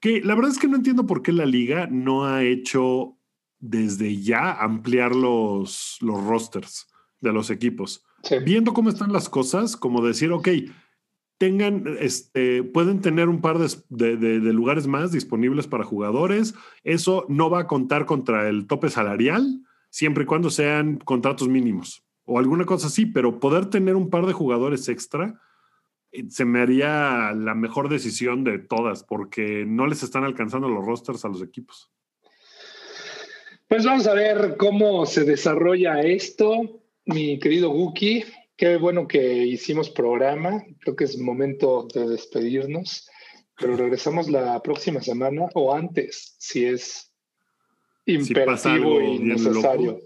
Que 0.00 0.20
la 0.20 0.34
verdad 0.34 0.50
es 0.50 0.58
que 0.58 0.66
no 0.66 0.76
entiendo 0.76 1.06
por 1.06 1.22
qué 1.22 1.30
la 1.30 1.46
liga 1.46 1.86
no 1.86 2.24
ha 2.24 2.42
hecho 2.42 3.16
desde 3.60 4.20
ya 4.20 4.52
ampliar 4.52 5.14
los, 5.14 5.98
los 6.00 6.24
rosters 6.24 6.88
de 7.20 7.32
los 7.32 7.50
equipos. 7.50 8.02
Viendo 8.44 8.72
cómo 8.72 8.88
están 8.88 9.12
las 9.12 9.28
cosas, 9.28 9.76
como 9.76 10.04
decir, 10.04 10.32
ok, 10.32 10.48
tengan, 11.38 11.84
este, 12.00 12.64
pueden 12.64 13.00
tener 13.00 13.28
un 13.28 13.40
par 13.40 13.58
de, 13.58 14.16
de, 14.16 14.52
lugares 14.52 14.88
más 14.88 15.12
disponibles 15.12 15.68
para 15.68 15.84
jugadores. 15.84 16.54
Eso 16.82 17.24
no 17.28 17.50
va 17.50 17.60
a 17.60 17.66
contar 17.68 18.04
contra 18.04 18.48
el 18.48 18.66
tope 18.66 18.90
salarial, 18.90 19.62
siempre 19.90 20.24
y 20.24 20.26
cuando 20.26 20.50
sean 20.50 20.96
contratos 20.96 21.46
mínimos 21.48 22.02
o 22.24 22.38
alguna 22.38 22.64
cosa 22.64 22.88
así, 22.88 23.06
pero 23.06 23.38
poder 23.38 23.66
tener 23.66 23.96
un 23.96 24.10
par 24.10 24.26
de 24.26 24.32
jugadores 24.32 24.88
extra 24.88 25.40
se 26.28 26.44
me 26.44 26.60
haría 26.60 27.32
la 27.32 27.54
mejor 27.54 27.88
decisión 27.88 28.44
de 28.44 28.58
todas, 28.58 29.04
porque 29.04 29.64
no 29.66 29.86
les 29.86 30.02
están 30.02 30.24
alcanzando 30.24 30.68
los 30.68 30.84
rosters 30.84 31.24
a 31.24 31.28
los 31.28 31.42
equipos. 31.42 31.90
Pues 33.68 33.84
vamos 33.84 34.06
a 34.06 34.14
ver 34.14 34.56
cómo 34.58 35.06
se 35.06 35.24
desarrolla 35.24 36.00
esto 36.00 36.80
mi 37.04 37.38
querido 37.38 37.70
Guki. 37.70 38.24
Qué 38.56 38.76
bueno 38.76 39.06
que 39.06 39.46
hicimos 39.46 39.90
programa. 39.90 40.62
Creo 40.80 40.96
que 40.96 41.04
es 41.04 41.18
momento 41.18 41.86
de 41.94 42.08
despedirnos, 42.08 43.08
pero 43.58 43.76
regresamos 43.76 44.28
la 44.28 44.60
próxima 44.62 45.00
semana 45.00 45.46
o 45.54 45.74
antes, 45.74 46.34
si 46.38 46.64
es 46.64 47.12
imperativo 48.06 49.00
y 49.00 49.18
necesario. 49.18 50.00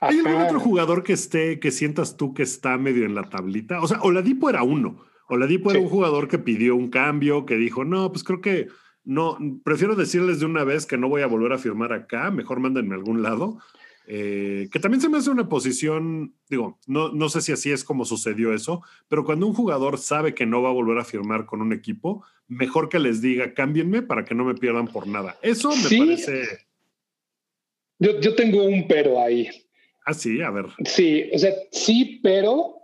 ¿Hay 0.00 0.18
algún 0.18 0.42
otro 0.42 0.60
jugador 0.60 1.02
que 1.02 1.14
esté, 1.14 1.60
que 1.60 1.70
sientas 1.70 2.16
tú 2.16 2.34
que 2.34 2.42
está 2.42 2.76
medio 2.76 3.06
en 3.06 3.14
la 3.14 3.30
tablita? 3.30 3.80
O 3.80 3.88
sea, 3.88 4.00
Oladipo 4.02 4.50
era 4.50 4.62
uno. 4.62 5.06
Oladipo 5.28 5.70
era 5.70 5.80
un 5.80 5.88
jugador 5.88 6.28
que 6.28 6.38
pidió 6.38 6.76
un 6.76 6.90
cambio, 6.90 7.46
que 7.46 7.56
dijo, 7.56 7.84
no, 7.84 8.10
pues 8.12 8.24
creo 8.24 8.40
que 8.40 8.68
no, 9.04 9.38
prefiero 9.64 9.94
decirles 9.94 10.40
de 10.40 10.46
una 10.46 10.64
vez 10.64 10.86
que 10.86 10.96
no 10.96 11.08
voy 11.08 11.22
a 11.22 11.26
volver 11.26 11.52
a 11.52 11.58
firmar 11.58 11.92
acá, 11.92 12.30
mejor 12.30 12.60
mándenme 12.60 12.94
a 12.94 12.98
algún 12.98 13.22
lado. 13.22 13.58
Eh, 14.06 14.68
que 14.70 14.80
también 14.80 15.00
se 15.00 15.08
me 15.08 15.16
hace 15.16 15.30
una 15.30 15.48
posición, 15.48 16.34
digo, 16.50 16.78
no, 16.86 17.10
no 17.10 17.28
sé 17.30 17.40
si 17.40 17.52
así 17.52 17.70
es 17.70 17.84
como 17.84 18.04
sucedió 18.04 18.52
eso, 18.52 18.82
pero 19.08 19.24
cuando 19.24 19.46
un 19.46 19.54
jugador 19.54 19.96
sabe 19.96 20.34
que 20.34 20.44
no 20.44 20.60
va 20.60 20.68
a 20.68 20.74
volver 20.74 20.98
a 20.98 21.04
firmar 21.04 21.46
con 21.46 21.62
un 21.62 21.72
equipo, 21.72 22.24
mejor 22.46 22.90
que 22.90 22.98
les 22.98 23.22
diga, 23.22 23.54
cámbienme 23.54 24.02
para 24.02 24.24
que 24.24 24.34
no 24.34 24.44
me 24.44 24.54
pierdan 24.54 24.88
por 24.88 25.06
nada. 25.06 25.38
Eso 25.42 25.70
me 25.70 25.98
parece... 25.98 26.44
Yo, 27.98 28.20
yo 28.20 28.34
tengo 28.34 28.64
un 28.64 28.86
pero 28.86 29.20
ahí. 29.20 29.48
Ah, 30.04 30.12
sí, 30.12 30.42
a 30.42 30.50
ver. 30.50 30.66
Sí, 30.84 31.30
o 31.32 31.38
sea, 31.38 31.52
sí, 31.70 32.20
pero 32.22 32.83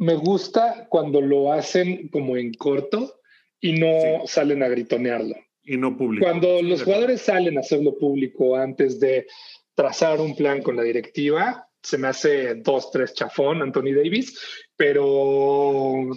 me 0.00 0.14
gusta 0.14 0.86
cuando 0.88 1.20
lo 1.20 1.52
hacen 1.52 2.08
como 2.08 2.38
en 2.38 2.54
corto 2.54 3.20
y 3.60 3.78
no 3.78 4.26
salen 4.26 4.62
a 4.62 4.68
gritonearlo. 4.68 5.34
Y 5.62 5.76
no 5.76 5.96
público. 5.96 6.24
Cuando 6.24 6.62
los 6.62 6.82
jugadores 6.82 7.20
salen 7.20 7.58
a 7.58 7.60
hacerlo 7.60 7.98
público 7.98 8.56
antes 8.56 8.98
de 8.98 9.26
trazar 9.74 10.20
un 10.20 10.34
plan 10.34 10.62
con 10.62 10.76
la 10.76 10.82
directiva. 10.82 11.68
Se 11.82 11.98
me 11.98 12.08
hace 12.08 12.54
dos, 12.56 12.90
tres 12.90 13.12
chafón 13.12 13.60
Anthony 13.60 13.92
Davis, 13.94 14.38
pero 14.74 16.10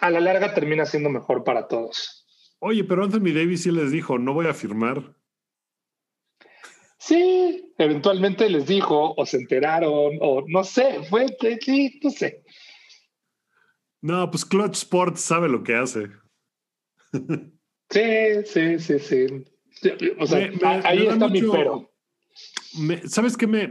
a 0.00 0.10
la 0.10 0.20
larga 0.20 0.54
termina 0.54 0.86
siendo 0.86 1.10
mejor 1.10 1.42
para 1.42 1.66
todos. 1.66 2.26
Oye, 2.60 2.84
pero 2.84 3.02
Anthony 3.02 3.32
Davis 3.34 3.64
sí 3.64 3.72
les 3.72 3.90
dijo, 3.90 4.18
no 4.18 4.34
voy 4.34 4.46
a 4.46 4.54
firmar. 4.54 5.16
Sí, 7.04 7.74
eventualmente 7.78 8.48
les 8.48 8.64
dijo, 8.64 9.12
o 9.16 9.26
se 9.26 9.38
enteraron, 9.38 10.18
o 10.20 10.44
no 10.46 10.62
sé, 10.62 11.02
fue, 11.10 11.26
sí, 11.60 11.98
no 12.00 12.10
sé. 12.10 12.44
No, 14.00 14.30
pues 14.30 14.44
Clutch 14.44 14.76
Sports 14.76 15.20
sabe 15.20 15.48
lo 15.48 15.64
que 15.64 15.74
hace. 15.74 16.06
Sí, 17.90 18.00
sí, 18.46 18.78
sí, 18.78 18.98
sí. 19.00 19.26
O 20.20 20.26
sea, 20.26 20.48
ahí 20.84 21.06
está 21.08 21.28
mi 21.28 21.42
pero. 21.42 21.90
¿Sabes 23.06 23.36
qué? 23.36 23.48
Me, 23.48 23.66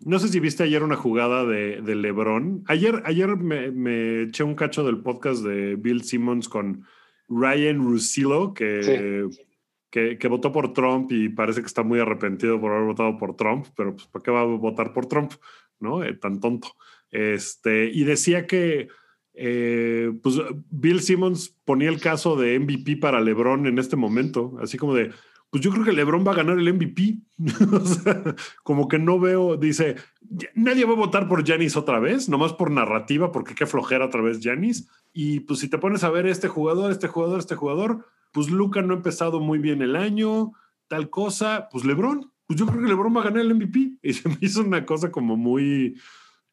no 0.00 0.18
sé 0.18 0.28
si 0.28 0.40
viste 0.40 0.62
ayer 0.62 0.82
una 0.82 0.96
jugada 0.96 1.44
de, 1.44 1.82
de 1.82 1.94
LeBron. 1.96 2.64
Ayer, 2.66 3.02
ayer 3.04 3.36
me, 3.36 4.22
eché 4.22 4.42
un 4.42 4.54
cacho 4.54 4.84
del 4.84 5.02
podcast 5.02 5.44
de 5.44 5.76
Bill 5.76 6.02
Simmons 6.02 6.48
con 6.48 6.86
Ryan 7.28 7.84
Russillo, 7.84 8.54
que, 8.54 9.28
que, 10.18 10.28
votó 10.28 10.52
por 10.52 10.72
Trump 10.74 11.10
y 11.10 11.28
parece 11.30 11.60
que 11.60 11.66
está 11.66 11.82
muy 11.82 11.98
arrepentido 11.98 12.60
por 12.60 12.72
haber 12.72 12.86
votado 12.86 13.16
por 13.16 13.34
Trump, 13.34 13.66
pero 13.76 13.94
pues 13.94 14.06
¿para 14.08 14.22
qué 14.22 14.30
va 14.30 14.42
a 14.42 14.44
votar 14.44 14.92
por 14.92 15.06
Trump? 15.06 15.32
¿No? 15.80 16.04
Eh, 16.04 16.14
tan 16.14 16.40
tonto. 16.40 16.68
Este, 17.10 17.86
y 17.86 18.04
decía 18.04 18.46
que 18.46 18.88
eh, 19.34 20.12
pues 20.22 20.36
Bill 20.70 21.00
Simmons 21.00 21.56
ponía 21.64 21.88
el 21.88 22.00
caso 22.00 22.36
de 22.36 22.58
MVP 22.58 22.96
para 22.96 23.20
LeBron 23.20 23.66
en 23.66 23.78
este 23.78 23.96
momento, 23.96 24.56
así 24.60 24.76
como 24.76 24.94
de, 24.94 25.12
pues 25.56 25.64
yo 25.64 25.70
creo 25.70 25.86
que 25.86 25.92
LeBron 25.92 26.22
va 26.22 26.32
a 26.32 26.34
ganar 26.34 26.58
el 26.58 26.74
MVP. 26.74 27.16
como 28.62 28.88
que 28.88 28.98
no 28.98 29.18
veo, 29.18 29.56
dice, 29.56 29.96
nadie 30.54 30.84
va 30.84 30.92
a 30.92 30.96
votar 30.96 31.28
por 31.28 31.46
Janis 31.46 31.78
otra 31.78 31.98
vez, 31.98 32.28
nomás 32.28 32.52
por 32.52 32.70
narrativa, 32.70 33.32
porque 33.32 33.54
qué 33.54 33.64
flojera 33.64 34.04
otra 34.04 34.20
vez 34.20 34.40
Janis. 34.42 34.86
Y 35.14 35.40
pues 35.40 35.60
si 35.60 35.70
te 35.70 35.78
pones 35.78 36.04
a 36.04 36.10
ver 36.10 36.26
este 36.26 36.48
jugador, 36.48 36.92
este 36.92 37.08
jugador, 37.08 37.38
este 37.38 37.54
jugador, 37.54 38.04
pues 38.32 38.50
Luca 38.50 38.82
no 38.82 38.92
ha 38.92 38.98
empezado 38.98 39.40
muy 39.40 39.58
bien 39.58 39.80
el 39.80 39.96
año, 39.96 40.52
tal 40.88 41.08
cosa, 41.08 41.70
pues 41.72 41.86
LeBron, 41.86 42.30
pues 42.46 42.60
yo 42.60 42.66
creo 42.66 42.82
que 42.82 42.88
LeBron 42.88 43.16
va 43.16 43.22
a 43.22 43.24
ganar 43.24 43.40
el 43.40 43.54
MVP. 43.54 43.92
Y 44.02 44.12
se 44.12 44.28
me 44.28 44.36
hizo 44.42 44.60
una 44.60 44.84
cosa 44.84 45.10
como 45.10 45.38
muy 45.38 45.96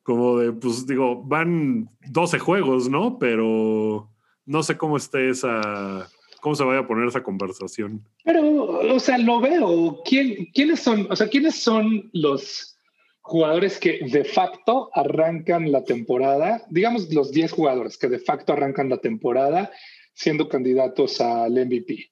como 0.03 0.37
de, 0.37 0.53
pues 0.53 0.87
digo, 0.87 1.21
van 1.21 1.89
12 2.07 2.39
juegos, 2.39 2.87
¿no? 2.87 3.19
Pero 3.19 4.09
no 4.45 4.63
sé 4.63 4.77
cómo 4.77 4.95
esté 4.95 5.27
esa, 5.27 6.07
cómo 6.43 6.55
se 6.55 6.63
vaya 6.65 6.81
a 6.81 6.87
poner 6.87 7.07
esa 7.07 7.23
conversación. 7.23 8.05
Pero, 8.25 8.65
o 8.93 8.99
sea, 8.99 9.17
lo 9.17 9.39
veo. 9.39 10.01
¿Quién, 10.03 10.49
¿Quiénes 10.53 10.81
son, 10.81 11.07
o 11.09 11.15
sea, 11.15 11.29
quiénes 11.29 11.55
son 11.55 12.09
los 12.11 12.77
jugadores 13.21 13.79
que 13.79 13.99
de 14.11 14.25
facto 14.25 14.89
arrancan 14.93 15.71
la 15.71 15.85
temporada? 15.85 16.61
Digamos 16.69 17.11
los 17.13 17.31
10 17.31 17.53
jugadores 17.53 17.97
que 17.97 18.09
de 18.09 18.19
facto 18.19 18.51
arrancan 18.51 18.89
la 18.89 18.97
temporada 18.97 19.71
siendo 20.13 20.49
candidatos 20.49 21.21
al 21.21 21.53
MVP. 21.53 22.11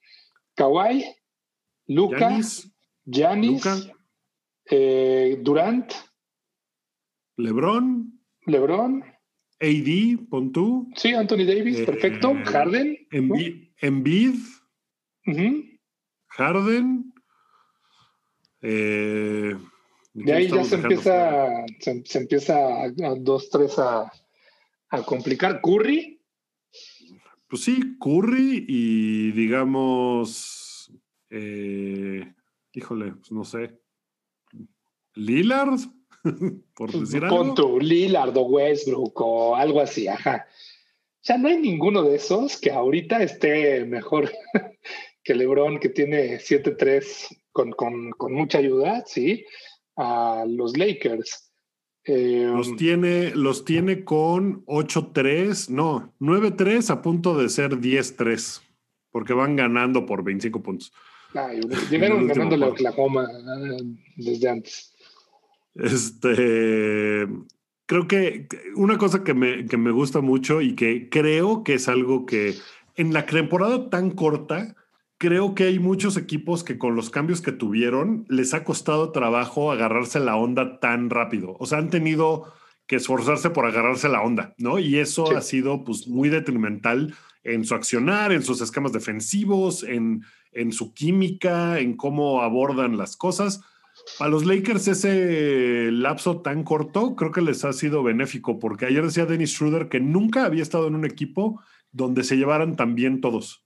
Kawhi, 0.55 1.03
Luca, 1.87 2.39
Giannis, 3.05 3.63
eh, 4.69 5.39
Durant, 5.41 5.91
LeBron. 7.35 8.17
LeBron. 8.45 9.03
AD, 9.59 10.27
pon 10.29 10.51
tú. 10.53 10.89
Sí, 10.95 11.13
Anthony 11.13 11.45
Davis, 11.45 11.79
eh, 11.79 11.85
perfecto. 11.85 12.33
Harden. 12.45 12.97
Embiid. 13.81 14.35
Harden. 16.27 17.13
Eh, 18.61 19.57
de 20.13 20.33
ahí 20.33 20.47
ya 20.47 20.63
se 20.63 20.75
empieza, 20.75 21.65
se, 21.79 22.17
empieza 22.19 22.83
a, 22.83 23.15
dos, 23.17 23.49
tres 23.49 23.79
a, 23.79 24.11
a, 24.89 25.03
complicar. 25.03 25.61
Curry. 25.61 26.21
Pues 27.47 27.63
sí, 27.63 27.97
Curry 27.99 28.65
y 28.67 29.31
digamos, 29.31 30.93
eh, 31.29 32.33
híjole, 32.73 33.13
pues 33.13 33.31
no 33.31 33.43
sé, 33.43 33.79
Lillard. 35.15 35.79
por 36.75 36.91
decir 36.91 37.25
algo. 37.25 37.79
Lillard 37.79 38.37
o 38.37 38.41
Westbrook 38.43 39.19
o 39.21 39.55
algo 39.55 39.81
así, 39.81 40.07
ajá. 40.07 40.45
Ya 41.23 41.37
no 41.37 41.47
hay 41.47 41.59
ninguno 41.59 42.03
de 42.03 42.15
esos 42.15 42.57
que 42.59 42.71
ahorita 42.71 43.21
esté 43.21 43.85
mejor 43.85 44.31
que 45.23 45.35
LeBron, 45.35 45.79
que 45.79 45.89
tiene 45.89 46.39
7-3 46.39 47.37
con, 47.51 47.71
con, 47.71 48.11
con, 48.11 48.33
mucha 48.33 48.57
ayuda, 48.57 49.03
sí, 49.05 49.45
a 49.95 50.45
los 50.47 50.77
Lakers. 50.77 51.51
Eh, 52.03 52.45
los, 52.47 52.75
tiene, 52.75 53.31
los 53.35 53.63
tiene 53.63 54.03
con 54.03 54.65
8-3, 54.65 55.69
no, 55.69 56.15
9-3 56.19 56.89
a 56.89 57.01
punto 57.01 57.37
de 57.37 57.49
ser 57.49 57.77
10-3, 57.77 58.61
porque 59.11 59.33
van 59.33 59.55
ganando 59.55 60.07
por 60.07 60.23
25 60.23 60.63
puntos. 60.63 60.91
llegaron 61.91 62.27
ganando 62.27 62.57
la 62.57 62.69
Oklahoma 62.69 63.27
ah, 63.31 63.77
desde 64.15 64.49
antes. 64.49 64.95
Este, 65.75 67.27
creo 67.91 68.07
que 68.07 68.47
una 68.75 68.97
cosa 68.97 69.21
que 69.21 69.33
me, 69.33 69.65
que 69.65 69.75
me 69.75 69.91
gusta 69.91 70.21
mucho 70.21 70.61
y 70.61 70.75
que 70.75 71.09
creo 71.09 71.65
que 71.65 71.73
es 71.73 71.89
algo 71.89 72.25
que 72.25 72.55
en 72.95 73.11
la 73.11 73.25
temporada 73.25 73.89
tan 73.89 74.11
corta, 74.11 74.77
creo 75.17 75.55
que 75.55 75.65
hay 75.65 75.77
muchos 75.77 76.15
equipos 76.15 76.63
que 76.63 76.77
con 76.77 76.95
los 76.95 77.09
cambios 77.09 77.41
que 77.41 77.51
tuvieron 77.51 78.23
les 78.29 78.53
ha 78.53 78.63
costado 78.63 79.11
trabajo 79.11 79.73
agarrarse 79.73 80.21
la 80.21 80.37
onda 80.37 80.79
tan 80.79 81.09
rápido. 81.09 81.57
O 81.59 81.65
sea, 81.65 81.79
han 81.79 81.89
tenido 81.89 82.53
que 82.87 82.95
esforzarse 82.95 83.49
por 83.49 83.65
agarrarse 83.65 84.07
la 84.07 84.21
onda, 84.21 84.55
¿no? 84.57 84.79
Y 84.79 84.97
eso 84.97 85.35
ha 85.35 85.41
sido 85.41 85.83
pues 85.83 86.07
muy 86.07 86.29
detrimental 86.29 87.13
en 87.43 87.65
su 87.65 87.75
accionar, 87.75 88.31
en 88.31 88.43
sus 88.43 88.61
esquemas 88.61 88.93
defensivos, 88.93 89.83
en, 89.83 90.23
en 90.53 90.71
su 90.71 90.93
química, 90.93 91.79
en 91.79 91.97
cómo 91.97 92.41
abordan 92.41 92.97
las 92.97 93.17
cosas. 93.17 93.59
A 94.19 94.27
los 94.27 94.45
Lakers 94.45 94.87
ese 94.87 95.91
lapso 95.91 96.41
tan 96.41 96.63
corto 96.63 97.15
creo 97.15 97.31
que 97.31 97.41
les 97.41 97.65
ha 97.65 97.73
sido 97.73 98.03
benéfico, 98.03 98.59
porque 98.59 98.85
ayer 98.85 99.03
decía 99.03 99.25
Dennis 99.25 99.51
Schroeder 99.51 99.89
que 99.89 99.99
nunca 99.99 100.45
había 100.45 100.63
estado 100.63 100.87
en 100.87 100.95
un 100.95 101.05
equipo 101.05 101.61
donde 101.91 102.23
se 102.23 102.37
llevaran 102.37 102.75
tan 102.75 102.95
bien 102.95 103.21
todos. 103.21 103.65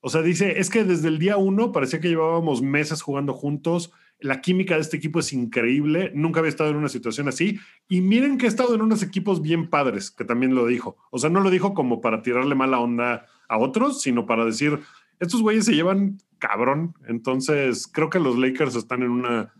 O 0.00 0.08
sea, 0.08 0.22
dice, 0.22 0.60
es 0.60 0.70
que 0.70 0.84
desde 0.84 1.08
el 1.08 1.18
día 1.18 1.36
uno 1.36 1.72
parecía 1.72 2.00
que 2.00 2.08
llevábamos 2.08 2.62
meses 2.62 3.02
jugando 3.02 3.32
juntos, 3.32 3.90
la 4.20 4.40
química 4.40 4.76
de 4.76 4.82
este 4.82 4.96
equipo 4.96 5.18
es 5.18 5.32
increíble, 5.32 6.12
nunca 6.14 6.40
había 6.40 6.50
estado 6.50 6.70
en 6.70 6.76
una 6.76 6.88
situación 6.88 7.28
así, 7.28 7.58
y 7.88 8.00
miren 8.00 8.38
que 8.38 8.46
he 8.46 8.48
estado 8.48 8.74
en 8.74 8.82
unos 8.82 9.02
equipos 9.02 9.42
bien 9.42 9.68
padres, 9.68 10.10
que 10.10 10.24
también 10.24 10.54
lo 10.54 10.66
dijo. 10.66 10.96
O 11.10 11.18
sea, 11.18 11.28
no 11.28 11.40
lo 11.40 11.50
dijo 11.50 11.74
como 11.74 12.00
para 12.00 12.22
tirarle 12.22 12.54
mala 12.54 12.78
onda 12.78 13.26
a 13.48 13.58
otros, 13.58 14.00
sino 14.00 14.26
para 14.26 14.44
decir, 14.44 14.78
estos 15.18 15.42
güeyes 15.42 15.64
se 15.64 15.74
llevan 15.74 16.18
cabrón, 16.38 16.94
entonces 17.08 17.86
creo 17.86 18.10
que 18.10 18.20
los 18.20 18.38
Lakers 18.38 18.76
están 18.76 19.02
en 19.02 19.10
una 19.10 19.52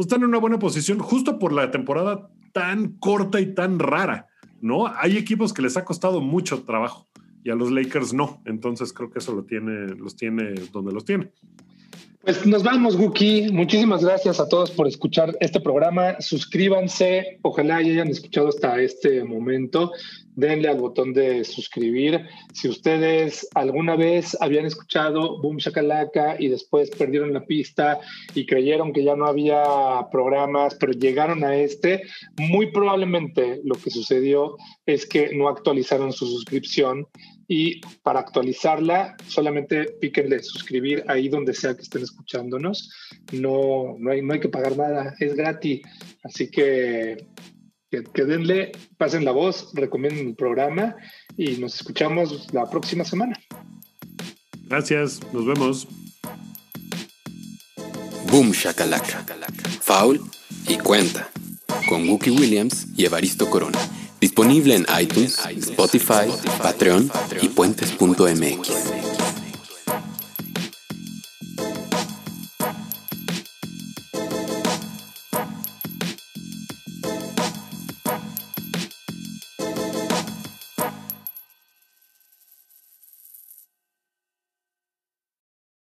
pues 0.00 0.06
están 0.06 0.22
en 0.22 0.30
una 0.30 0.38
buena 0.38 0.58
posición 0.58 0.98
justo 0.98 1.38
por 1.38 1.52
la 1.52 1.70
temporada 1.70 2.30
tan 2.52 2.94
corta 3.00 3.38
y 3.38 3.54
tan 3.54 3.78
rara, 3.78 4.28
¿no? 4.62 4.86
Hay 4.86 5.18
equipos 5.18 5.52
que 5.52 5.60
les 5.60 5.76
ha 5.76 5.84
costado 5.84 6.22
mucho 6.22 6.62
trabajo 6.62 7.06
y 7.44 7.50
a 7.50 7.54
los 7.54 7.70
Lakers 7.70 8.14
no, 8.14 8.40
entonces 8.46 8.94
creo 8.94 9.10
que 9.10 9.18
eso 9.18 9.34
lo 9.34 9.44
tiene, 9.44 9.88
los 9.88 10.16
tiene 10.16 10.54
donde 10.72 10.92
los 10.92 11.04
tiene. 11.04 11.34
Pues 12.22 12.44
nos 12.44 12.62
vamos, 12.62 12.98
Guki. 12.98 13.50
Muchísimas 13.50 14.04
gracias 14.04 14.40
a 14.40 14.46
todos 14.46 14.70
por 14.70 14.86
escuchar 14.86 15.34
este 15.40 15.58
programa. 15.58 16.20
Suscríbanse. 16.20 17.38
Ojalá 17.40 17.76
hayan 17.76 18.08
escuchado 18.08 18.48
hasta 18.48 18.78
este 18.78 19.24
momento. 19.24 19.90
Denle 20.34 20.68
al 20.68 20.76
botón 20.76 21.14
de 21.14 21.44
suscribir. 21.44 22.26
Si 22.52 22.68
ustedes 22.68 23.48
alguna 23.54 23.96
vez 23.96 24.36
habían 24.42 24.66
escuchado 24.66 25.40
Boom 25.40 25.56
Shakalaka 25.56 26.36
y 26.38 26.48
después 26.48 26.90
perdieron 26.90 27.32
la 27.32 27.46
pista 27.46 28.00
y 28.34 28.44
creyeron 28.44 28.92
que 28.92 29.02
ya 29.02 29.16
no 29.16 29.24
había 29.24 29.62
programas, 30.12 30.74
pero 30.74 30.92
llegaron 30.92 31.42
a 31.42 31.56
este, 31.56 32.02
muy 32.36 32.70
probablemente 32.70 33.62
lo 33.64 33.76
que 33.76 33.88
sucedió 33.88 34.58
es 34.84 35.06
que 35.06 35.34
no 35.34 35.48
actualizaron 35.48 36.12
su 36.12 36.26
suscripción 36.26 37.06
y 37.52 37.80
para 38.04 38.20
actualizarla 38.20 39.16
solamente 39.26 39.86
píquenle 40.00 40.40
suscribir 40.40 41.04
ahí 41.08 41.28
donde 41.28 41.52
sea 41.52 41.74
que 41.74 41.82
estén 41.82 42.04
escuchándonos. 42.04 42.92
No, 43.32 43.96
no, 43.98 44.12
hay, 44.12 44.22
no 44.22 44.34
hay 44.34 44.38
que 44.38 44.48
pagar 44.48 44.76
nada, 44.76 45.16
es 45.18 45.34
gratis. 45.34 45.80
Así 46.22 46.48
que, 46.48 47.26
que, 47.90 48.04
que 48.04 48.24
denle, 48.24 48.70
pasen 48.96 49.24
la 49.24 49.32
voz, 49.32 49.72
recomienden 49.74 50.28
el 50.28 50.36
programa 50.36 50.94
y 51.36 51.56
nos 51.56 51.74
escuchamos 51.74 52.54
la 52.54 52.70
próxima 52.70 53.04
semana. 53.04 53.36
Gracias, 54.68 55.20
nos 55.32 55.44
vemos. 55.44 55.88
Boom 58.30 58.52
Shakalaka. 58.52 59.24
Foul 59.80 60.20
y 60.68 60.78
cuenta. 60.78 61.28
Con 61.88 62.08
Wookie 62.08 62.30
Williams 62.30 62.86
y 62.96 63.06
Evaristo 63.06 63.50
Corona. 63.50 63.80
Disponible 64.20 64.74
en 64.74 64.86
iTunes, 65.00 65.38
Spotify, 65.56 66.30
Patreon 66.62 67.10
y 67.40 67.48
puentes.mx. 67.48 69.19